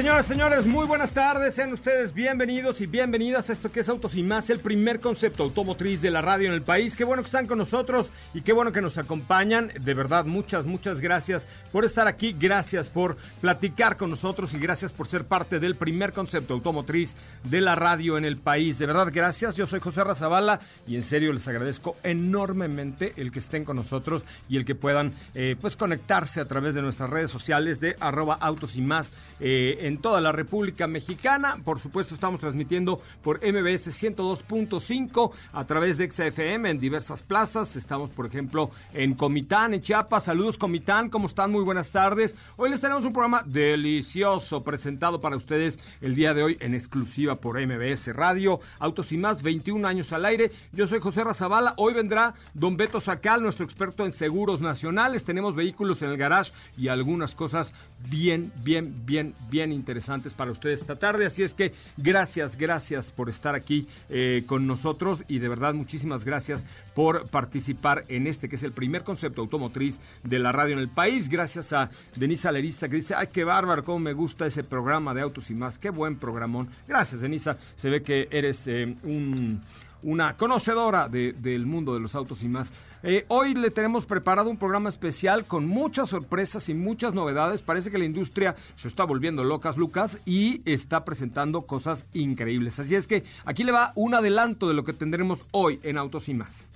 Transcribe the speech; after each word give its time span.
Señoras, 0.00 0.24
señores, 0.24 0.64
muy 0.64 0.86
buenas 0.86 1.10
tardes. 1.10 1.52
Sean 1.52 1.74
ustedes 1.74 2.14
bienvenidos 2.14 2.80
y 2.80 2.86
bienvenidas 2.86 3.50
a 3.50 3.52
esto 3.52 3.70
que 3.70 3.80
es 3.80 3.88
Autos 3.90 4.16
y 4.16 4.22
Más, 4.22 4.48
el 4.48 4.60
primer 4.60 4.98
concepto 4.98 5.42
automotriz 5.42 6.00
de 6.00 6.10
la 6.10 6.22
radio 6.22 6.48
en 6.48 6.54
el 6.54 6.62
país. 6.62 6.96
Qué 6.96 7.04
bueno 7.04 7.22
que 7.22 7.26
están 7.26 7.46
con 7.46 7.58
nosotros 7.58 8.08
y 8.32 8.40
qué 8.40 8.54
bueno 8.54 8.72
que 8.72 8.80
nos 8.80 8.96
acompañan. 8.96 9.70
De 9.78 9.92
verdad, 9.92 10.24
muchas, 10.24 10.64
muchas 10.64 11.02
gracias 11.02 11.46
por 11.70 11.84
estar 11.84 12.08
aquí. 12.08 12.32
Gracias 12.32 12.88
por 12.88 13.18
platicar 13.42 13.98
con 13.98 14.08
nosotros 14.08 14.54
y 14.54 14.58
gracias 14.58 14.90
por 14.90 15.06
ser 15.06 15.26
parte 15.26 15.60
del 15.60 15.74
primer 15.74 16.14
concepto 16.14 16.54
automotriz 16.54 17.14
de 17.44 17.60
la 17.60 17.74
radio 17.74 18.16
en 18.16 18.24
el 18.24 18.38
país. 18.38 18.78
De 18.78 18.86
verdad, 18.86 19.10
gracias. 19.12 19.54
Yo 19.54 19.66
soy 19.66 19.80
José 19.80 20.02
Razabala 20.02 20.60
y 20.86 20.96
en 20.96 21.02
serio 21.02 21.30
les 21.34 21.46
agradezco 21.46 21.94
enormemente 22.04 23.12
el 23.18 23.30
que 23.30 23.40
estén 23.40 23.66
con 23.66 23.76
nosotros 23.76 24.24
y 24.48 24.56
el 24.56 24.64
que 24.64 24.74
puedan 24.74 25.12
eh, 25.34 25.56
pues 25.60 25.76
conectarse 25.76 26.40
a 26.40 26.46
través 26.46 26.72
de 26.72 26.80
nuestras 26.80 27.10
redes 27.10 27.30
sociales 27.30 27.80
de 27.80 27.96
arroba 28.00 28.38
autos 28.40 28.76
y 28.76 28.80
más. 28.80 29.12
Eh, 29.40 29.78
en 29.86 29.98
toda 29.98 30.20
la 30.20 30.32
República 30.32 30.86
Mexicana. 30.86 31.56
Por 31.64 31.78
supuesto, 31.78 32.14
estamos 32.14 32.40
transmitiendo 32.40 33.00
por 33.22 33.38
MBS 33.38 33.88
102.5 33.88 35.32
a 35.52 35.64
través 35.64 35.96
de 35.96 36.10
XFM 36.10 36.68
en 36.68 36.78
diversas 36.78 37.22
plazas. 37.22 37.74
Estamos, 37.74 38.10
por 38.10 38.26
ejemplo, 38.26 38.70
en 38.92 39.14
Comitán, 39.14 39.72
en 39.72 39.80
Chiapas. 39.80 40.24
Saludos, 40.24 40.58
Comitán. 40.58 41.08
¿Cómo 41.08 41.26
están? 41.26 41.52
Muy 41.52 41.64
buenas 41.64 41.90
tardes. 41.90 42.36
Hoy 42.56 42.68
les 42.68 42.82
tenemos 42.82 43.04
un 43.06 43.14
programa 43.14 43.42
delicioso 43.46 44.62
presentado 44.62 45.20
para 45.22 45.36
ustedes 45.36 45.78
el 46.02 46.14
día 46.14 46.34
de 46.34 46.42
hoy 46.42 46.58
en 46.60 46.74
exclusiva 46.74 47.36
por 47.36 47.58
MBS 47.58 48.14
Radio. 48.14 48.60
Autos 48.78 49.10
y 49.12 49.16
más, 49.16 49.42
21 49.42 49.88
años 49.88 50.12
al 50.12 50.26
aire. 50.26 50.50
Yo 50.72 50.86
soy 50.86 51.00
José 51.00 51.24
Razabala. 51.24 51.72
Hoy 51.78 51.94
vendrá 51.94 52.34
don 52.52 52.76
Beto 52.76 53.00
Sacal, 53.00 53.42
nuestro 53.42 53.64
experto 53.64 54.04
en 54.04 54.12
seguros 54.12 54.60
nacionales. 54.60 55.24
Tenemos 55.24 55.54
vehículos 55.54 56.02
en 56.02 56.10
el 56.10 56.18
garage 56.18 56.52
y 56.76 56.88
algunas 56.88 57.34
cosas 57.34 57.72
bien, 58.08 58.52
bien, 58.62 58.94
bien, 59.04 59.29
bien 59.50 59.72
interesantes 59.72 60.32
para 60.32 60.50
ustedes 60.50 60.80
esta 60.80 60.96
tarde. 60.96 61.26
Así 61.26 61.42
es 61.42 61.54
que 61.54 61.72
gracias, 61.96 62.56
gracias 62.56 63.10
por 63.10 63.28
estar 63.28 63.54
aquí 63.54 63.88
eh, 64.08 64.44
con 64.46 64.66
nosotros 64.66 65.24
y 65.28 65.38
de 65.38 65.48
verdad 65.48 65.74
muchísimas 65.74 66.24
gracias 66.24 66.64
por 66.94 67.28
participar 67.28 68.04
en 68.08 68.26
este 68.26 68.48
que 68.48 68.56
es 68.56 68.62
el 68.62 68.72
primer 68.72 69.04
concepto 69.04 69.40
automotriz 69.40 70.00
de 70.22 70.38
la 70.38 70.52
radio 70.52 70.74
en 70.74 70.80
el 70.80 70.88
país. 70.88 71.28
Gracias 71.28 71.72
a 71.72 71.90
Denisa 72.16 72.48
Alerista 72.48 72.88
que 72.88 72.96
dice, 72.96 73.14
ay, 73.14 73.28
qué 73.32 73.44
bárbaro, 73.44 73.84
cómo 73.84 74.00
me 74.00 74.12
gusta 74.12 74.46
ese 74.46 74.64
programa 74.64 75.14
de 75.14 75.22
autos 75.22 75.50
y 75.50 75.54
más. 75.54 75.78
Qué 75.78 75.90
buen 75.90 76.16
programón. 76.16 76.68
Gracias, 76.86 77.20
Denisa. 77.20 77.56
Se 77.76 77.90
ve 77.90 78.02
que 78.02 78.28
eres 78.30 78.66
eh, 78.66 78.96
un 79.04 79.60
una 80.02 80.36
conocedora 80.36 81.08
del 81.08 81.66
mundo 81.66 81.94
de 81.94 82.00
los 82.00 82.14
autos 82.14 82.42
y 82.42 82.48
más. 82.48 82.70
Eh, 83.02 83.24
hoy 83.28 83.54
le 83.54 83.70
tenemos 83.70 84.04
preparado 84.04 84.50
un 84.50 84.58
programa 84.58 84.88
especial 84.88 85.46
con 85.46 85.66
muchas 85.66 86.08
sorpresas 86.10 86.68
y 86.68 86.74
muchas 86.74 87.14
novedades. 87.14 87.62
Parece 87.62 87.90
que 87.90 87.98
la 87.98 88.04
industria 88.04 88.56
se 88.76 88.88
está 88.88 89.04
volviendo 89.04 89.44
locas, 89.44 89.76
Lucas, 89.76 90.18
y 90.24 90.62
está 90.70 91.04
presentando 91.04 91.62
cosas 91.62 92.06
increíbles. 92.12 92.78
Así 92.78 92.94
es 92.94 93.06
que 93.06 93.24
aquí 93.44 93.64
le 93.64 93.72
va 93.72 93.92
un 93.94 94.14
adelanto 94.14 94.68
de 94.68 94.74
lo 94.74 94.84
que 94.84 94.92
tendremos 94.92 95.40
hoy 95.50 95.80
en 95.82 95.98
Autos 95.98 96.28
y 96.28 96.34
más. 96.34 96.66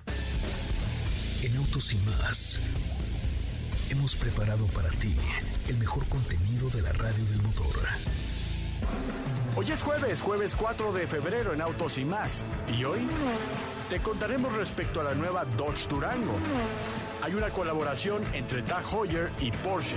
En 1.43 1.57
Autos 1.57 1.93
y 1.93 1.97
más 2.07 2.61
hemos 3.91 4.17
preparado 4.17 4.67
para 4.69 4.89
ti 4.91 5.15
el 5.69 5.77
mejor 5.77 6.07
contenido 6.09 6.69
de 6.71 6.83
la 6.83 6.93
radio 6.93 7.25
del 7.27 7.43
motor. 7.43 7.75
Hoy 9.57 9.71
es 9.71 9.83
jueves, 9.83 10.21
jueves 10.21 10.57
4 10.57 10.93
de 10.93 11.07
febrero 11.07 11.53
en 11.53 11.61
Autos 11.61 11.99
y 11.99 12.05
más. 12.05 12.45
¿Y 12.77 12.85
hoy? 12.85 13.07
Te 13.89 14.01
contaremos 14.01 14.53
respecto 14.55 15.01
a 15.01 15.05
la 15.05 15.15
nueva 15.15 15.45
Dodge 15.57 15.87
Durango. 15.89 16.35
Hay 17.23 17.35
una 17.35 17.51
colaboración 17.51 18.23
entre 18.33 18.63
Tag 18.63 18.85
Heuer 18.93 19.31
y 19.41 19.51
Porsche. 19.53 19.97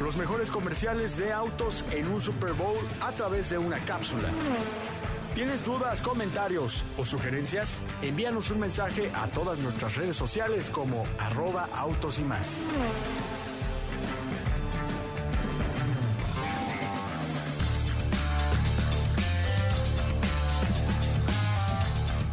Los 0.00 0.16
mejores 0.16 0.50
comerciales 0.50 1.16
de 1.16 1.32
autos 1.32 1.84
en 1.90 2.08
un 2.08 2.20
Super 2.20 2.52
Bowl 2.52 2.78
a 3.00 3.12
través 3.12 3.50
de 3.50 3.58
una 3.58 3.78
cápsula. 3.80 4.28
¿Tienes 5.34 5.64
dudas, 5.64 6.02
comentarios 6.02 6.84
o 6.98 7.04
sugerencias? 7.04 7.82
Envíanos 8.02 8.50
un 8.50 8.60
mensaje 8.60 9.10
a 9.14 9.28
todas 9.28 9.58
nuestras 9.60 9.96
redes 9.96 10.14
sociales 10.14 10.70
como 10.70 11.04
arroba 11.18 11.68
autos 11.74 12.18
y 12.18 12.24
más. 12.24 12.64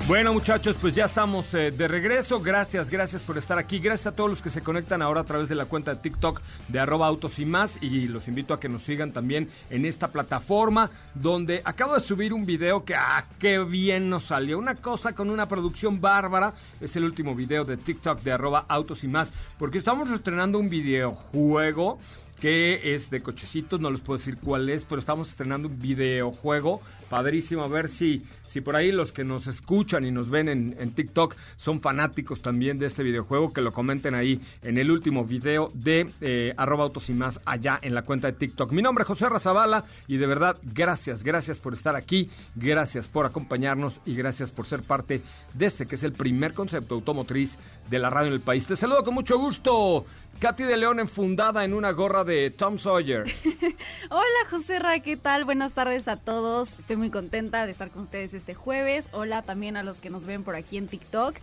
Bueno 0.09 0.34
muchachos, 0.34 0.75
pues 0.81 0.96
ya 0.96 1.06
estamos 1.06 1.53
eh, 1.53 1.70
de 1.70 1.88
regreso. 1.88 2.40
Gracias, 2.42 2.90
gracias 2.90 3.22
por 3.22 3.38
estar 3.38 3.59
aquí. 3.59 3.78
Gracias 3.78 4.08
a 4.08 4.16
todos 4.16 4.28
los 4.28 4.42
que 4.42 4.50
se 4.50 4.62
conectan 4.62 5.03
ahora 5.03 5.22
a 5.22 5.24
través 5.24 5.50
de 5.50 5.53
la 5.53 5.66
cuenta 5.66 5.94
de 5.94 6.02
TikTok 6.02 6.42
de 6.68 6.80
arroba 6.80 7.06
autos 7.06 7.38
y 7.38 7.46
más. 7.46 7.78
Y 7.80 8.08
los 8.08 8.28
invito 8.28 8.56
a 8.56 8.59
que 8.59 8.69
nos 8.69 8.81
sigan 8.81 9.12
también 9.12 9.48
en 9.69 9.86
esta 9.86 10.08
plataforma 10.08 10.90
donde 11.14 11.62
acabo 11.64 11.94
de 11.94 12.00
subir 12.00 12.34
un 12.34 12.48
video 12.48 12.84
que, 12.84 12.96
ah, 12.96 13.24
qué 13.38 13.59
bien 13.59 14.09
nos 14.09 14.24
salió. 14.24 14.58
Una 14.58 14.74
cosa 14.74 15.14
con 15.14 15.30
una 15.30 15.48
producción 15.48 16.02
bárbara. 16.02 16.56
Es 16.81 16.96
el 16.96 17.03
último 17.03 17.36
video 17.36 17.64
de 17.64 17.78
TikTok 17.78 18.22
de 18.22 18.31
arroba 18.31 18.66
autos 18.68 19.03
y 19.03 19.08
más. 19.08 19.31
Porque 19.59 19.78
estamos 19.78 20.09
estrenando 20.09 20.58
un 20.58 20.72
videojuego 20.72 22.00
que 22.40 22.96
es 22.96 23.10
de 23.10 23.22
cochecitos, 23.22 23.80
no 23.80 23.92
les 23.92 24.02
puedo 24.02 24.18
decir 24.18 24.38
cuál 24.38 24.70
es, 24.70 24.86
pero 24.86 25.00
estamos 25.00 25.30
estrenando 25.30 25.68
un 25.68 25.80
videojuego 25.80 26.82
padrísimo, 27.10 27.64
a 27.64 27.68
ver 27.68 27.90
si, 27.90 28.24
si 28.48 28.62
por 28.62 28.76
ahí 28.76 28.92
los 28.92 29.12
que 29.12 29.24
nos 29.24 29.48
escuchan 29.48 30.06
y 30.06 30.12
nos 30.12 30.30
ven 30.30 30.48
en, 30.48 30.92
TikTok 30.92 31.36
son 31.58 31.82
fanáticos 31.82 32.42
también 32.42 32.80
de 32.80 32.86
este 32.86 33.04
videojuego, 33.04 33.52
que 33.52 33.62
lo 33.62 33.72
comenten 33.72 34.16
ahí 34.16 34.42
en 34.62 34.78
el 34.78 34.92
último 34.92 35.26
video 35.26 35.72
de 35.74 36.10
eh, 36.22 36.54
arroba 36.58 36.84
autos 36.84 37.10
y 37.10 37.14
más 37.14 37.40
allá 37.46 37.80
en 37.82 37.94
la 37.94 38.04
cuenta 38.04 38.28
de 38.28 38.34
TikTok. 38.34 38.72
Mi 38.72 38.82
nombre 38.82 39.04
es 39.04 39.08
José 39.08 39.28
Razabala 39.28 39.86
y 40.08 40.18
de 40.18 40.28
verdad 40.28 40.58
gracias, 40.64 41.24
gracias 41.24 41.60
por 41.60 41.74
estar 41.74 41.96
aquí, 41.96 42.30
gracias 42.56 43.08
por 43.08 43.26
acompañarnos 43.26 44.02
y 44.06 44.16
gracias 44.16 44.52
por 44.52 44.66
ser 44.66 44.82
parte 44.82 45.22
de 45.54 45.66
este 45.66 45.86
que 45.86 45.96
es 45.96 46.04
el 46.04 46.14
primer 46.14 46.54
concepto 46.54 46.96
automotriz 46.96 47.58
de 47.90 48.00
la 48.00 48.10
radio 48.10 48.28
en 48.28 48.34
el 48.34 48.42
país. 48.42 48.66
Te 48.66 48.76
saludo 48.76 49.04
con 49.04 49.14
mucho 49.14 49.38
gusto. 49.38 50.06
Katy 50.40 50.64
de 50.64 50.78
León 50.78 51.02
enfundada 51.02 51.66
en 51.66 51.74
una 51.74 51.92
gorra 51.92 52.24
de 52.24 52.50
Tom 52.50 52.80
Sawyer. 52.80 53.26
Hola 54.10 54.50
José 54.50 54.80
Ra, 54.80 55.02
¿qué 55.02 55.18
tal? 55.18 55.44
Buenas 55.44 55.74
tardes 55.74 56.08
a 56.08 56.16
todos. 56.16 56.80
Estoy 56.80 56.96
muy 56.96 57.10
contenta 57.10 57.66
de 57.66 57.74
estar 57.74 57.90
con 57.90 58.04
ustedes 58.04 58.34
este 58.34 58.54
jueves. 58.54 59.10
Hola 59.12 59.42
también 59.42 59.76
a 59.76 59.84
los 59.84 60.00
que 60.00 60.10
nos 60.10 60.26
ven 60.26 60.46
por 60.46 60.56
aquí 60.56 60.78
en 60.78 60.88
TikTok. 60.88 61.36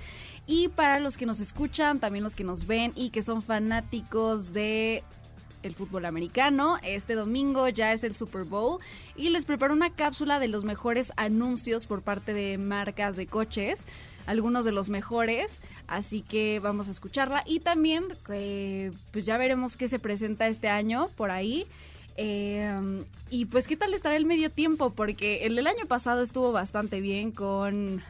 Y 0.47 0.69
para 0.69 0.99
los 0.99 1.19
que 1.19 1.27
nos 1.27 1.41
escuchan, 1.41 2.01
también 2.01 2.25
los 2.25 2.35
que 2.35 2.45
nos 2.45 2.67
ven 2.67 2.93
y 2.95 3.11
que 3.11 3.21
son 3.21 3.43
fanáticos 3.43 4.55
de 4.55 5.05
el 5.62 5.75
fútbol 5.75 6.06
americano. 6.06 6.79
Este 6.83 7.15
domingo 7.15 7.69
ya 7.69 7.93
es 7.93 8.03
el 8.03 8.15
Super 8.15 8.45
Bowl 8.45 8.81
y 9.15 9.29
les 9.29 9.45
preparo 9.45 9.75
una 9.75 9.91
cápsula 9.91 10.38
de 10.38 10.49
los 10.49 10.65
mejores 10.65 11.12
anuncios 11.17 11.85
por 11.85 12.00
parte 12.00 12.32
de 12.32 12.56
marcas 12.56 13.17
de 13.17 13.26
coches, 13.26 13.85
algunos 14.26 14.65
de 14.65 14.73
los 14.73 14.88
mejores. 14.88 15.61
Así 15.88 16.23
que 16.23 16.59
vamos 16.61 16.88
a 16.88 16.91
escucharla 16.91 17.44
y 17.47 17.61
también 17.61 18.05
eh, 18.31 18.91
pues 19.12 19.25
ya 19.25 19.38
veremos 19.38 19.77
qué 19.77 19.88
se 19.88 19.99
presenta 19.99 20.49
este 20.49 20.69
año 20.69 21.09
por 21.17 21.31
ahí. 21.31 21.67
Eh, 22.17 23.05
y 23.31 23.44
pues 23.44 23.69
qué 23.69 23.77
tal 23.77 23.94
estará 23.94 24.17
el 24.17 24.25
medio 24.25 24.50
tiempo, 24.50 24.91
porque 24.91 25.47
el 25.47 25.55
del 25.55 25.67
año 25.67 25.87
pasado 25.87 26.23
estuvo 26.23 26.50
bastante 26.50 27.00
bien 27.00 27.31
con 27.31 28.03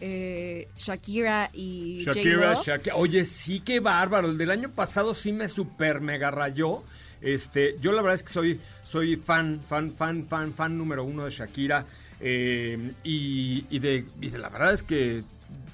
eh, 0.00 0.66
Shakira 0.76 1.50
y 1.52 2.04
Shakira, 2.04 2.54
Shakira. 2.54 2.96
Oye, 2.96 3.24
sí, 3.24 3.60
qué 3.60 3.78
bárbaro. 3.78 4.28
El 4.28 4.38
del 4.38 4.50
año 4.50 4.70
pasado 4.70 5.14
sí 5.14 5.30
me 5.30 5.46
super 5.46 6.00
mega 6.00 6.30
rayó. 6.32 6.82
Este, 7.20 7.76
yo 7.80 7.92
la 7.92 8.02
verdad 8.02 8.16
es 8.16 8.22
que 8.24 8.32
soy, 8.32 8.60
soy 8.82 9.16
fan, 9.16 9.60
fan, 9.68 9.92
fan, 9.92 10.26
fan, 10.26 10.52
fan 10.52 10.76
número 10.76 11.04
uno 11.04 11.26
de 11.26 11.30
Shakira. 11.30 11.86
y, 12.20 13.64
y, 13.70 13.78
de, 13.78 14.04
y 14.20 14.30
de 14.30 14.38
la 14.38 14.48
verdad 14.48 14.72
es 14.72 14.82
que 14.82 15.22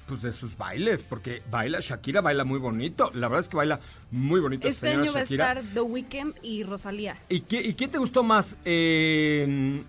pues 0.07 0.21
de 0.21 0.31
sus 0.31 0.57
bailes, 0.57 1.01
porque 1.01 1.41
baila, 1.51 1.79
Shakira 1.81 2.21
baila 2.21 2.43
muy 2.43 2.59
bonito. 2.59 3.11
La 3.13 3.27
verdad 3.27 3.43
es 3.43 3.49
que 3.49 3.57
baila 3.57 3.79
muy 4.11 4.39
bonito. 4.39 4.67
Este 4.67 4.87
señora 4.91 5.01
año 5.03 5.13
va 5.13 5.19
a 5.19 5.23
estar 5.23 5.61
The 5.73 5.81
Weeknd 5.81 6.33
y 6.41 6.63
Rosalía. 6.63 7.17
¿Y, 7.29 7.41
qué- 7.41 7.61
y 7.61 7.73
quién 7.73 7.89
te 7.91 7.97
gustó 7.97 8.23
más, 8.23 8.55
eh, 8.65 9.83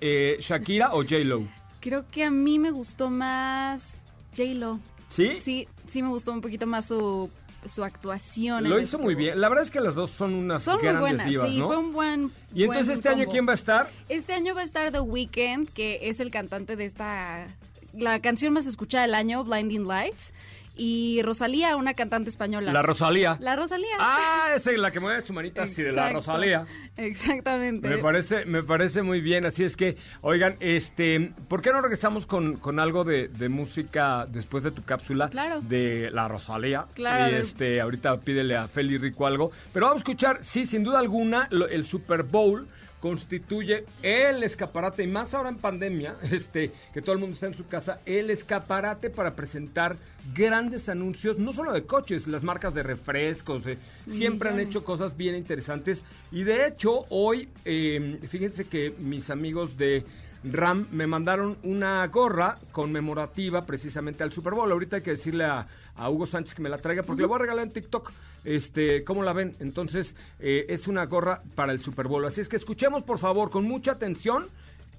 eh, 0.00 0.36
Shakira 0.40 0.92
o 0.94 1.02
J-Lo? 1.02 1.42
Creo 1.80 2.04
que 2.10 2.24
a 2.24 2.30
mí 2.30 2.58
me 2.58 2.70
gustó 2.70 3.10
más 3.10 3.96
J-Lo. 4.36 4.78
¿Sí? 5.08 5.32
Sí, 5.40 5.66
sí 5.88 6.02
me 6.02 6.08
gustó 6.08 6.32
un 6.32 6.40
poquito 6.40 6.66
más 6.66 6.86
su, 6.88 7.30
su 7.66 7.82
actuación. 7.84 8.68
Lo 8.68 8.78
hizo 8.80 8.98
muy 8.98 9.14
bien. 9.14 9.40
La 9.40 9.48
verdad 9.48 9.64
es 9.64 9.70
que 9.70 9.80
las 9.80 9.94
dos 9.94 10.10
son 10.10 10.34
unas 10.34 10.62
Son 10.62 10.74
muy 10.74 10.82
grandes 10.84 11.00
buenas, 11.00 11.26
divas, 11.28 11.48
sí, 11.50 11.58
¿no? 11.58 11.66
fue 11.66 11.76
un 11.78 11.92
buen 11.92 12.30
y 12.54 12.62
entonces 12.64 12.86
buen 12.86 12.98
este 12.98 13.08
año. 13.08 13.24
¿quién 13.30 13.46
va 13.46 13.52
a 13.52 13.54
estar? 13.54 13.90
Este 14.08 14.32
año 14.32 14.54
va 14.54 14.60
a 14.62 14.64
estar 14.64 14.90
The 14.92 15.00
Weeknd, 15.00 15.68
que 15.70 15.98
es 16.08 16.20
el 16.20 16.30
cantante 16.30 16.76
de 16.76 16.84
esta... 16.84 17.46
La 17.92 18.20
canción 18.20 18.52
más 18.52 18.66
escuchada 18.66 19.02
del 19.04 19.14
año, 19.14 19.44
Blinding 19.44 19.86
Lights. 19.86 20.32
Y 20.74 21.20
Rosalía, 21.22 21.76
una 21.76 21.92
cantante 21.92 22.30
española. 22.30 22.72
La 22.72 22.80
Rosalía. 22.80 23.36
La 23.40 23.54
Rosalía. 23.56 23.94
Ah, 24.00 24.52
esa 24.56 24.70
es 24.70 24.78
la 24.78 24.90
que 24.90 25.00
mueve 25.00 25.20
su 25.20 25.34
manita 25.34 25.64
así 25.64 25.82
de 25.82 25.92
la. 25.92 26.10
Rosalía. 26.14 26.64
Exactamente. 26.96 27.86
Me 27.88 27.98
parece, 27.98 28.46
me 28.46 28.62
parece 28.62 29.02
muy 29.02 29.20
bien, 29.20 29.44
así 29.44 29.64
es 29.64 29.76
que, 29.76 29.98
oigan, 30.22 30.56
este, 30.60 31.34
¿por 31.48 31.60
qué 31.60 31.72
no 31.72 31.82
regresamos 31.82 32.24
con, 32.26 32.56
con 32.56 32.80
algo 32.80 33.04
de, 33.04 33.28
de 33.28 33.50
música 33.50 34.26
después 34.26 34.64
de 34.64 34.70
tu 34.70 34.82
cápsula? 34.82 35.28
Claro. 35.28 35.60
De 35.60 36.10
la 36.10 36.26
Rosalía. 36.26 36.86
Claro. 36.94 37.30
Y 37.30 37.34
este, 37.38 37.78
ahorita 37.82 38.16
pídele 38.20 38.56
a 38.56 38.66
Feli 38.66 38.96
Rico 38.96 39.26
algo. 39.26 39.52
Pero 39.74 39.86
vamos 39.86 39.96
a 39.96 40.04
escuchar, 40.04 40.38
sí, 40.42 40.64
sin 40.64 40.84
duda 40.84 41.00
alguna, 41.00 41.48
lo- 41.50 41.68
el 41.68 41.84
Super 41.84 42.22
Bowl 42.22 42.66
constituye 43.02 43.84
el 44.00 44.44
escaparate, 44.44 45.02
y 45.02 45.08
más 45.08 45.34
ahora 45.34 45.48
en 45.48 45.56
pandemia, 45.56 46.14
este, 46.30 46.70
que 46.94 47.02
todo 47.02 47.14
el 47.14 47.18
mundo 47.18 47.34
está 47.34 47.48
en 47.48 47.56
su 47.56 47.66
casa, 47.66 48.00
el 48.06 48.30
escaparate 48.30 49.10
para 49.10 49.34
presentar 49.34 49.96
grandes 50.32 50.88
anuncios, 50.88 51.40
no 51.40 51.52
solo 51.52 51.72
de 51.72 51.82
coches, 51.82 52.28
las 52.28 52.44
marcas 52.44 52.72
de 52.74 52.84
refrescos, 52.84 53.66
eh, 53.66 53.76
siempre 54.06 54.50
han 54.50 54.60
hecho 54.60 54.84
cosas 54.84 55.16
bien 55.16 55.34
interesantes. 55.34 56.04
Y 56.30 56.44
de 56.44 56.68
hecho, 56.68 57.04
hoy, 57.08 57.48
eh, 57.64 58.20
fíjense 58.28 58.66
que 58.66 58.94
mis 59.00 59.30
amigos 59.30 59.76
de 59.76 60.04
RAM 60.44 60.88
me 60.90 61.06
mandaron 61.06 61.56
una 61.62 62.06
gorra 62.08 62.58
conmemorativa 62.72 63.64
precisamente 63.64 64.22
al 64.22 64.32
Super 64.32 64.54
Bowl. 64.54 64.70
Ahorita 64.70 64.96
hay 64.96 65.02
que 65.02 65.12
decirle 65.12 65.44
a, 65.44 65.66
Hugo 66.08 66.26
Sánchez 66.26 66.54
que 66.54 66.62
me 66.62 66.68
la 66.68 66.78
traiga 66.78 67.02
porque 67.02 67.22
la 67.22 67.28
voy 67.28 67.36
a 67.36 67.40
regalar 67.40 67.64
en 67.64 67.72
TikTok. 67.72 68.12
Este, 68.44 69.04
¿cómo 69.04 69.22
la 69.22 69.32
ven? 69.32 69.54
Entonces, 69.60 70.16
eh, 70.40 70.66
es 70.68 70.88
una 70.88 71.04
gorra 71.04 71.42
para 71.54 71.72
el 71.72 71.80
Super 71.80 72.08
Bowl. 72.08 72.24
Así 72.24 72.40
es 72.40 72.48
que 72.48 72.56
escuchemos, 72.56 73.04
por 73.04 73.18
favor, 73.18 73.50
con 73.50 73.64
mucha 73.64 73.92
atención, 73.92 74.48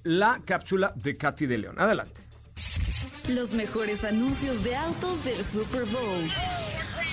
la 0.02 0.40
cápsula 0.44 0.92
de 0.94 1.16
Katy 1.16 1.46
de 1.46 1.58
León. 1.58 1.76
Adelante. 1.78 2.22
Los 3.28 3.54
mejores 3.54 4.04
anuncios 4.04 4.62
de 4.64 4.76
autos 4.76 5.24
del 5.24 5.42
Super 5.42 5.84
Bowl. 5.84 6.63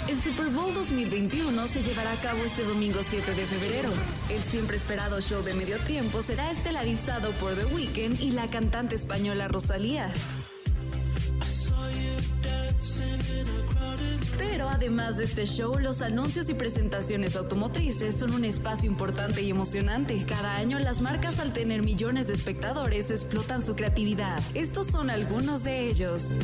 El 0.08 0.18
Super 0.20 0.48
Bowl 0.48 0.74
2021 0.74 1.68
se 1.68 1.84
llevará 1.84 2.12
a 2.12 2.16
cabo 2.16 2.44
este 2.44 2.64
domingo 2.64 3.00
7 3.02 3.34
de 3.34 3.44
febrero. 3.44 3.90
El 4.30 4.42
siempre 4.42 4.76
esperado 4.76 5.22
show 5.22 5.44
de 5.44 5.54
medio 5.54 5.78
tiempo 5.80 6.22
será 6.22 6.50
estelarizado 6.50 7.32
por 7.34 7.54
The 7.54 7.66
Weeknd 7.66 8.20
y 8.20 8.32
la 8.32 8.50
cantante 8.50 8.96
española 8.96 9.48
Rosalía. 9.48 10.12
Pero 14.38 14.70
además 14.70 15.18
de 15.18 15.26
este 15.26 15.46
show, 15.46 15.78
los 15.80 16.02
anuncios 16.02 16.50
y 16.50 16.54
presentaciones 16.54 17.36
automotrices 17.36 18.18
son 18.18 18.34
un 18.34 18.46
espacio 18.46 18.90
importante 18.90 19.42
y 19.42 19.50
emocionante. 19.50 20.26
Cada 20.28 20.56
año 20.56 20.80
las 20.80 21.02
marcas 21.02 21.40
al 21.40 21.54
tener 21.54 21.82
millones 21.82 22.28
de 22.28 22.34
espectadores 22.34 23.12
explotan 23.12 23.62
su 23.62 23.76
creatividad. 23.76 24.40
Estos 24.54 24.88
son 24.88 25.10
algunos 25.10 25.64
de 25.64 25.90
ellos. 25.90 26.36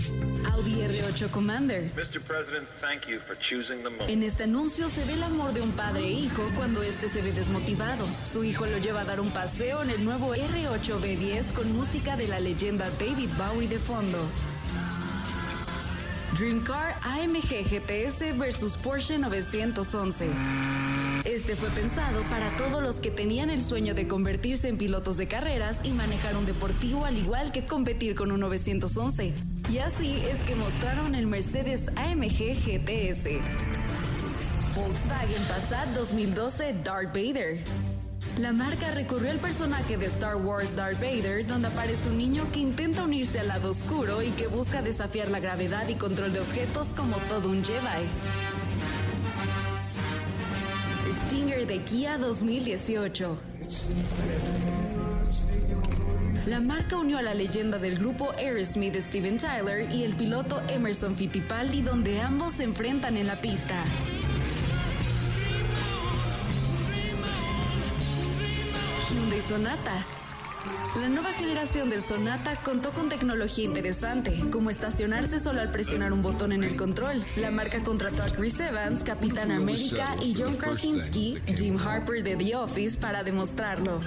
Audi 0.51 0.81
R8 0.81 1.29
Commander. 1.31 1.91
Mr. 1.95 2.21
President, 2.21 2.67
thank 2.81 3.07
you 3.07 3.19
for 3.25 3.37
choosing 3.39 3.83
the 3.83 3.89
moment. 3.89 4.09
En 4.09 4.23
este 4.23 4.43
anuncio 4.43 4.89
se 4.89 5.03
ve 5.05 5.13
el 5.13 5.23
amor 5.23 5.53
de 5.53 5.61
un 5.61 5.71
padre 5.71 6.05
e 6.05 6.11
hijo 6.11 6.43
cuando 6.55 6.81
este 6.83 7.09
se 7.09 7.21
ve 7.21 7.31
desmotivado. 7.31 8.05
Su 8.23 8.43
hijo 8.43 8.65
lo 8.65 8.77
lleva 8.77 9.01
a 9.01 9.05
dar 9.05 9.19
un 9.19 9.29
paseo 9.31 9.83
en 9.83 9.89
el 9.89 10.03
nuevo 10.03 10.35
R8 10.35 10.99
B10 10.99 11.53
con 11.53 11.71
música 11.73 12.15
de 12.15 12.27
la 12.27 12.39
leyenda 12.39 12.89
David 12.99 13.29
Bowie 13.37 13.67
de 13.67 13.79
fondo. 13.79 14.19
Dream 16.37 16.63
Car 16.63 16.95
AMG 17.01 17.65
GTS 17.65 18.37
versus 18.37 18.77
Porsche 18.77 19.17
911. 19.17 20.27
Este 21.25 21.55
fue 21.55 21.67
pensado 21.69 22.21
para 22.29 22.55
todos 22.57 22.83
los 22.83 22.99
que 22.99 23.09
tenían 23.09 23.49
el 23.49 23.59
sueño 23.59 23.95
de 23.95 24.07
convertirse 24.07 24.67
en 24.67 24.77
pilotos 24.77 25.17
de 25.17 25.27
carreras 25.27 25.81
y 25.83 25.89
manejar 25.89 26.37
un 26.37 26.45
deportivo 26.45 27.05
al 27.05 27.17
igual 27.17 27.51
que 27.51 27.65
competir 27.65 28.13
con 28.13 28.31
un 28.31 28.41
911. 28.41 29.33
Y 29.71 29.79
así 29.79 30.21
es 30.31 30.41
que 30.43 30.53
mostraron 30.53 31.15
el 31.15 31.25
Mercedes 31.25 31.89
AMG 31.95 32.53
GTS. 32.53 33.39
Volkswagen 34.75 35.43
Passat 35.47 35.87
2012 35.95 36.75
Darth 36.83 37.15
Vader. 37.15 37.63
La 38.39 38.53
marca 38.53 38.91
recurrió 38.91 39.31
al 39.31 39.39
personaje 39.39 39.97
de 39.97 40.05
Star 40.05 40.35
Wars 40.35 40.75
Darth 40.75 40.99
Vader, 40.99 41.47
donde 41.47 41.69
aparece 41.69 42.07
un 42.07 42.19
niño 42.19 42.45
que 42.51 42.59
intenta 42.59 43.03
unirse 43.03 43.39
al 43.39 43.47
lado 43.47 43.71
oscuro 43.71 44.21
y 44.21 44.29
que 44.31 44.45
busca 44.45 44.83
desafiar 44.83 45.31
la 45.31 45.39
gravedad 45.39 45.87
y 45.87 45.95
control 45.95 46.33
de 46.33 46.41
objetos 46.41 46.93
como 46.93 47.17
todo 47.29 47.49
un 47.49 47.63
Jedi. 47.63 48.05
Stinger 51.25 51.65
de 51.65 51.81
Kia 51.81 52.19
2018. 52.19 53.37
La 56.45 56.59
marca 56.59 56.97
unió 56.97 57.17
a 57.17 57.23
la 57.23 57.33
leyenda 57.33 57.79
del 57.79 57.97
grupo 57.97 58.31
Aerosmith 58.37 58.95
Steven 58.97 59.37
Tyler 59.37 59.91
y 59.91 60.03
el 60.03 60.15
piloto 60.15 60.61
Emerson 60.69 61.15
Fittipaldi, 61.15 61.81
donde 61.81 62.21
ambos 62.21 62.53
se 62.53 62.65
enfrentan 62.65 63.17
en 63.17 63.25
la 63.25 63.41
pista. 63.41 63.83
Sonata. 69.47 70.05
La 70.99 71.07
nueva 71.07 71.31
generación 71.31 71.89
del 71.89 72.01
Sonata 72.01 72.57
contó 72.57 72.91
con 72.91 73.07
tecnología 73.07 73.63
interesante, 73.63 74.43
como 74.51 74.69
estacionarse 74.69 75.39
solo 75.39 75.61
al 75.61 75.71
presionar 75.71 76.11
un 76.11 76.21
botón 76.21 76.51
en 76.51 76.65
el 76.65 76.75
control. 76.75 77.23
La 77.37 77.49
marca 77.49 77.79
contrató 77.79 78.23
a 78.23 78.25
Chris 78.25 78.59
Evans, 78.59 79.03
Capitán 79.03 79.51
América 79.51 80.17
y 80.21 80.35
John 80.37 80.57
Krasinski, 80.57 81.37
Jim 81.55 81.77
Harper 81.77 82.23
de 82.23 82.35
The 82.35 82.57
Office 82.57 82.97
para 82.97 83.23
demostrarlo. 83.23 84.01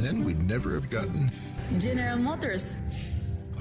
Then 0.00 0.24
we'd 0.24 0.40
never 0.46 0.76
have 0.76 0.88
gotten 0.90 1.32
General 1.80 2.16
Motors. 2.16 2.76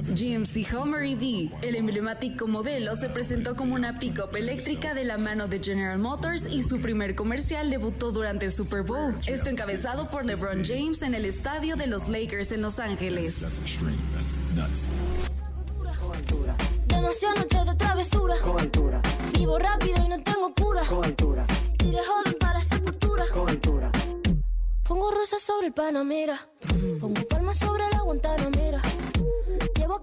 GMC 0.08 0.74
Hummer 0.74 1.04
EV. 1.04 1.52
El 1.62 1.76
emblemático 1.76 2.48
modelo 2.48 2.96
se 2.96 3.10
presentó 3.10 3.56
como 3.56 3.76
una 3.76 4.00
pick-up 4.00 4.36
eléctrica 4.36 4.94
de 4.94 5.06
la 5.06 5.18
mano 5.18 5.48
de 5.48 5.60
General 5.60 5.98
Motors 6.00 6.48
y 6.48 6.64
su 6.64 6.80
primer 6.80 7.16
comercial 7.16 7.70
debutó 7.70 8.12
durante 8.12 8.46
el 8.46 8.52
Super 8.52 8.84
Bowl. 8.84 9.16
Esto 9.28 9.50
encabezado 9.50 10.08
por 10.08 10.26
LeBron 10.26 10.64
James 10.64 11.02
en 11.02 11.14
el 11.14 11.26
estadio 11.26 11.76
de 11.76 11.88
los 11.88 12.08
Lakers 12.08 12.52
en 12.52 12.62
Los 12.62 12.80
Ángeles. 12.80 13.42
Demasiadas 16.88 17.40
noches 17.40 17.66
de 17.66 17.76
travesura. 17.76 18.36
Vivo 19.34 19.60
rápido 19.60 20.06
y 20.06 20.10
no 20.10 20.24
tengo 20.24 20.54
cura. 20.54 20.86
joven 20.86 21.16
para 22.40 22.64
sepultura. 22.64 23.26
Pongo 24.84 25.12
rosas 25.12 25.42
sobre 25.42 25.68
el 25.68 25.74
Panamera. 25.74 26.48
Pongo 27.00 27.22
palmas 27.28 27.58
sobre 27.58 27.84
la 27.92 28.02
Guantanamera. 28.02 28.82
Llevo 29.88 30.02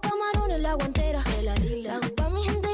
la 0.56 0.72
guantera. 0.76 1.22
La 1.42 1.54
mi 2.30 2.42
gente 2.42 2.73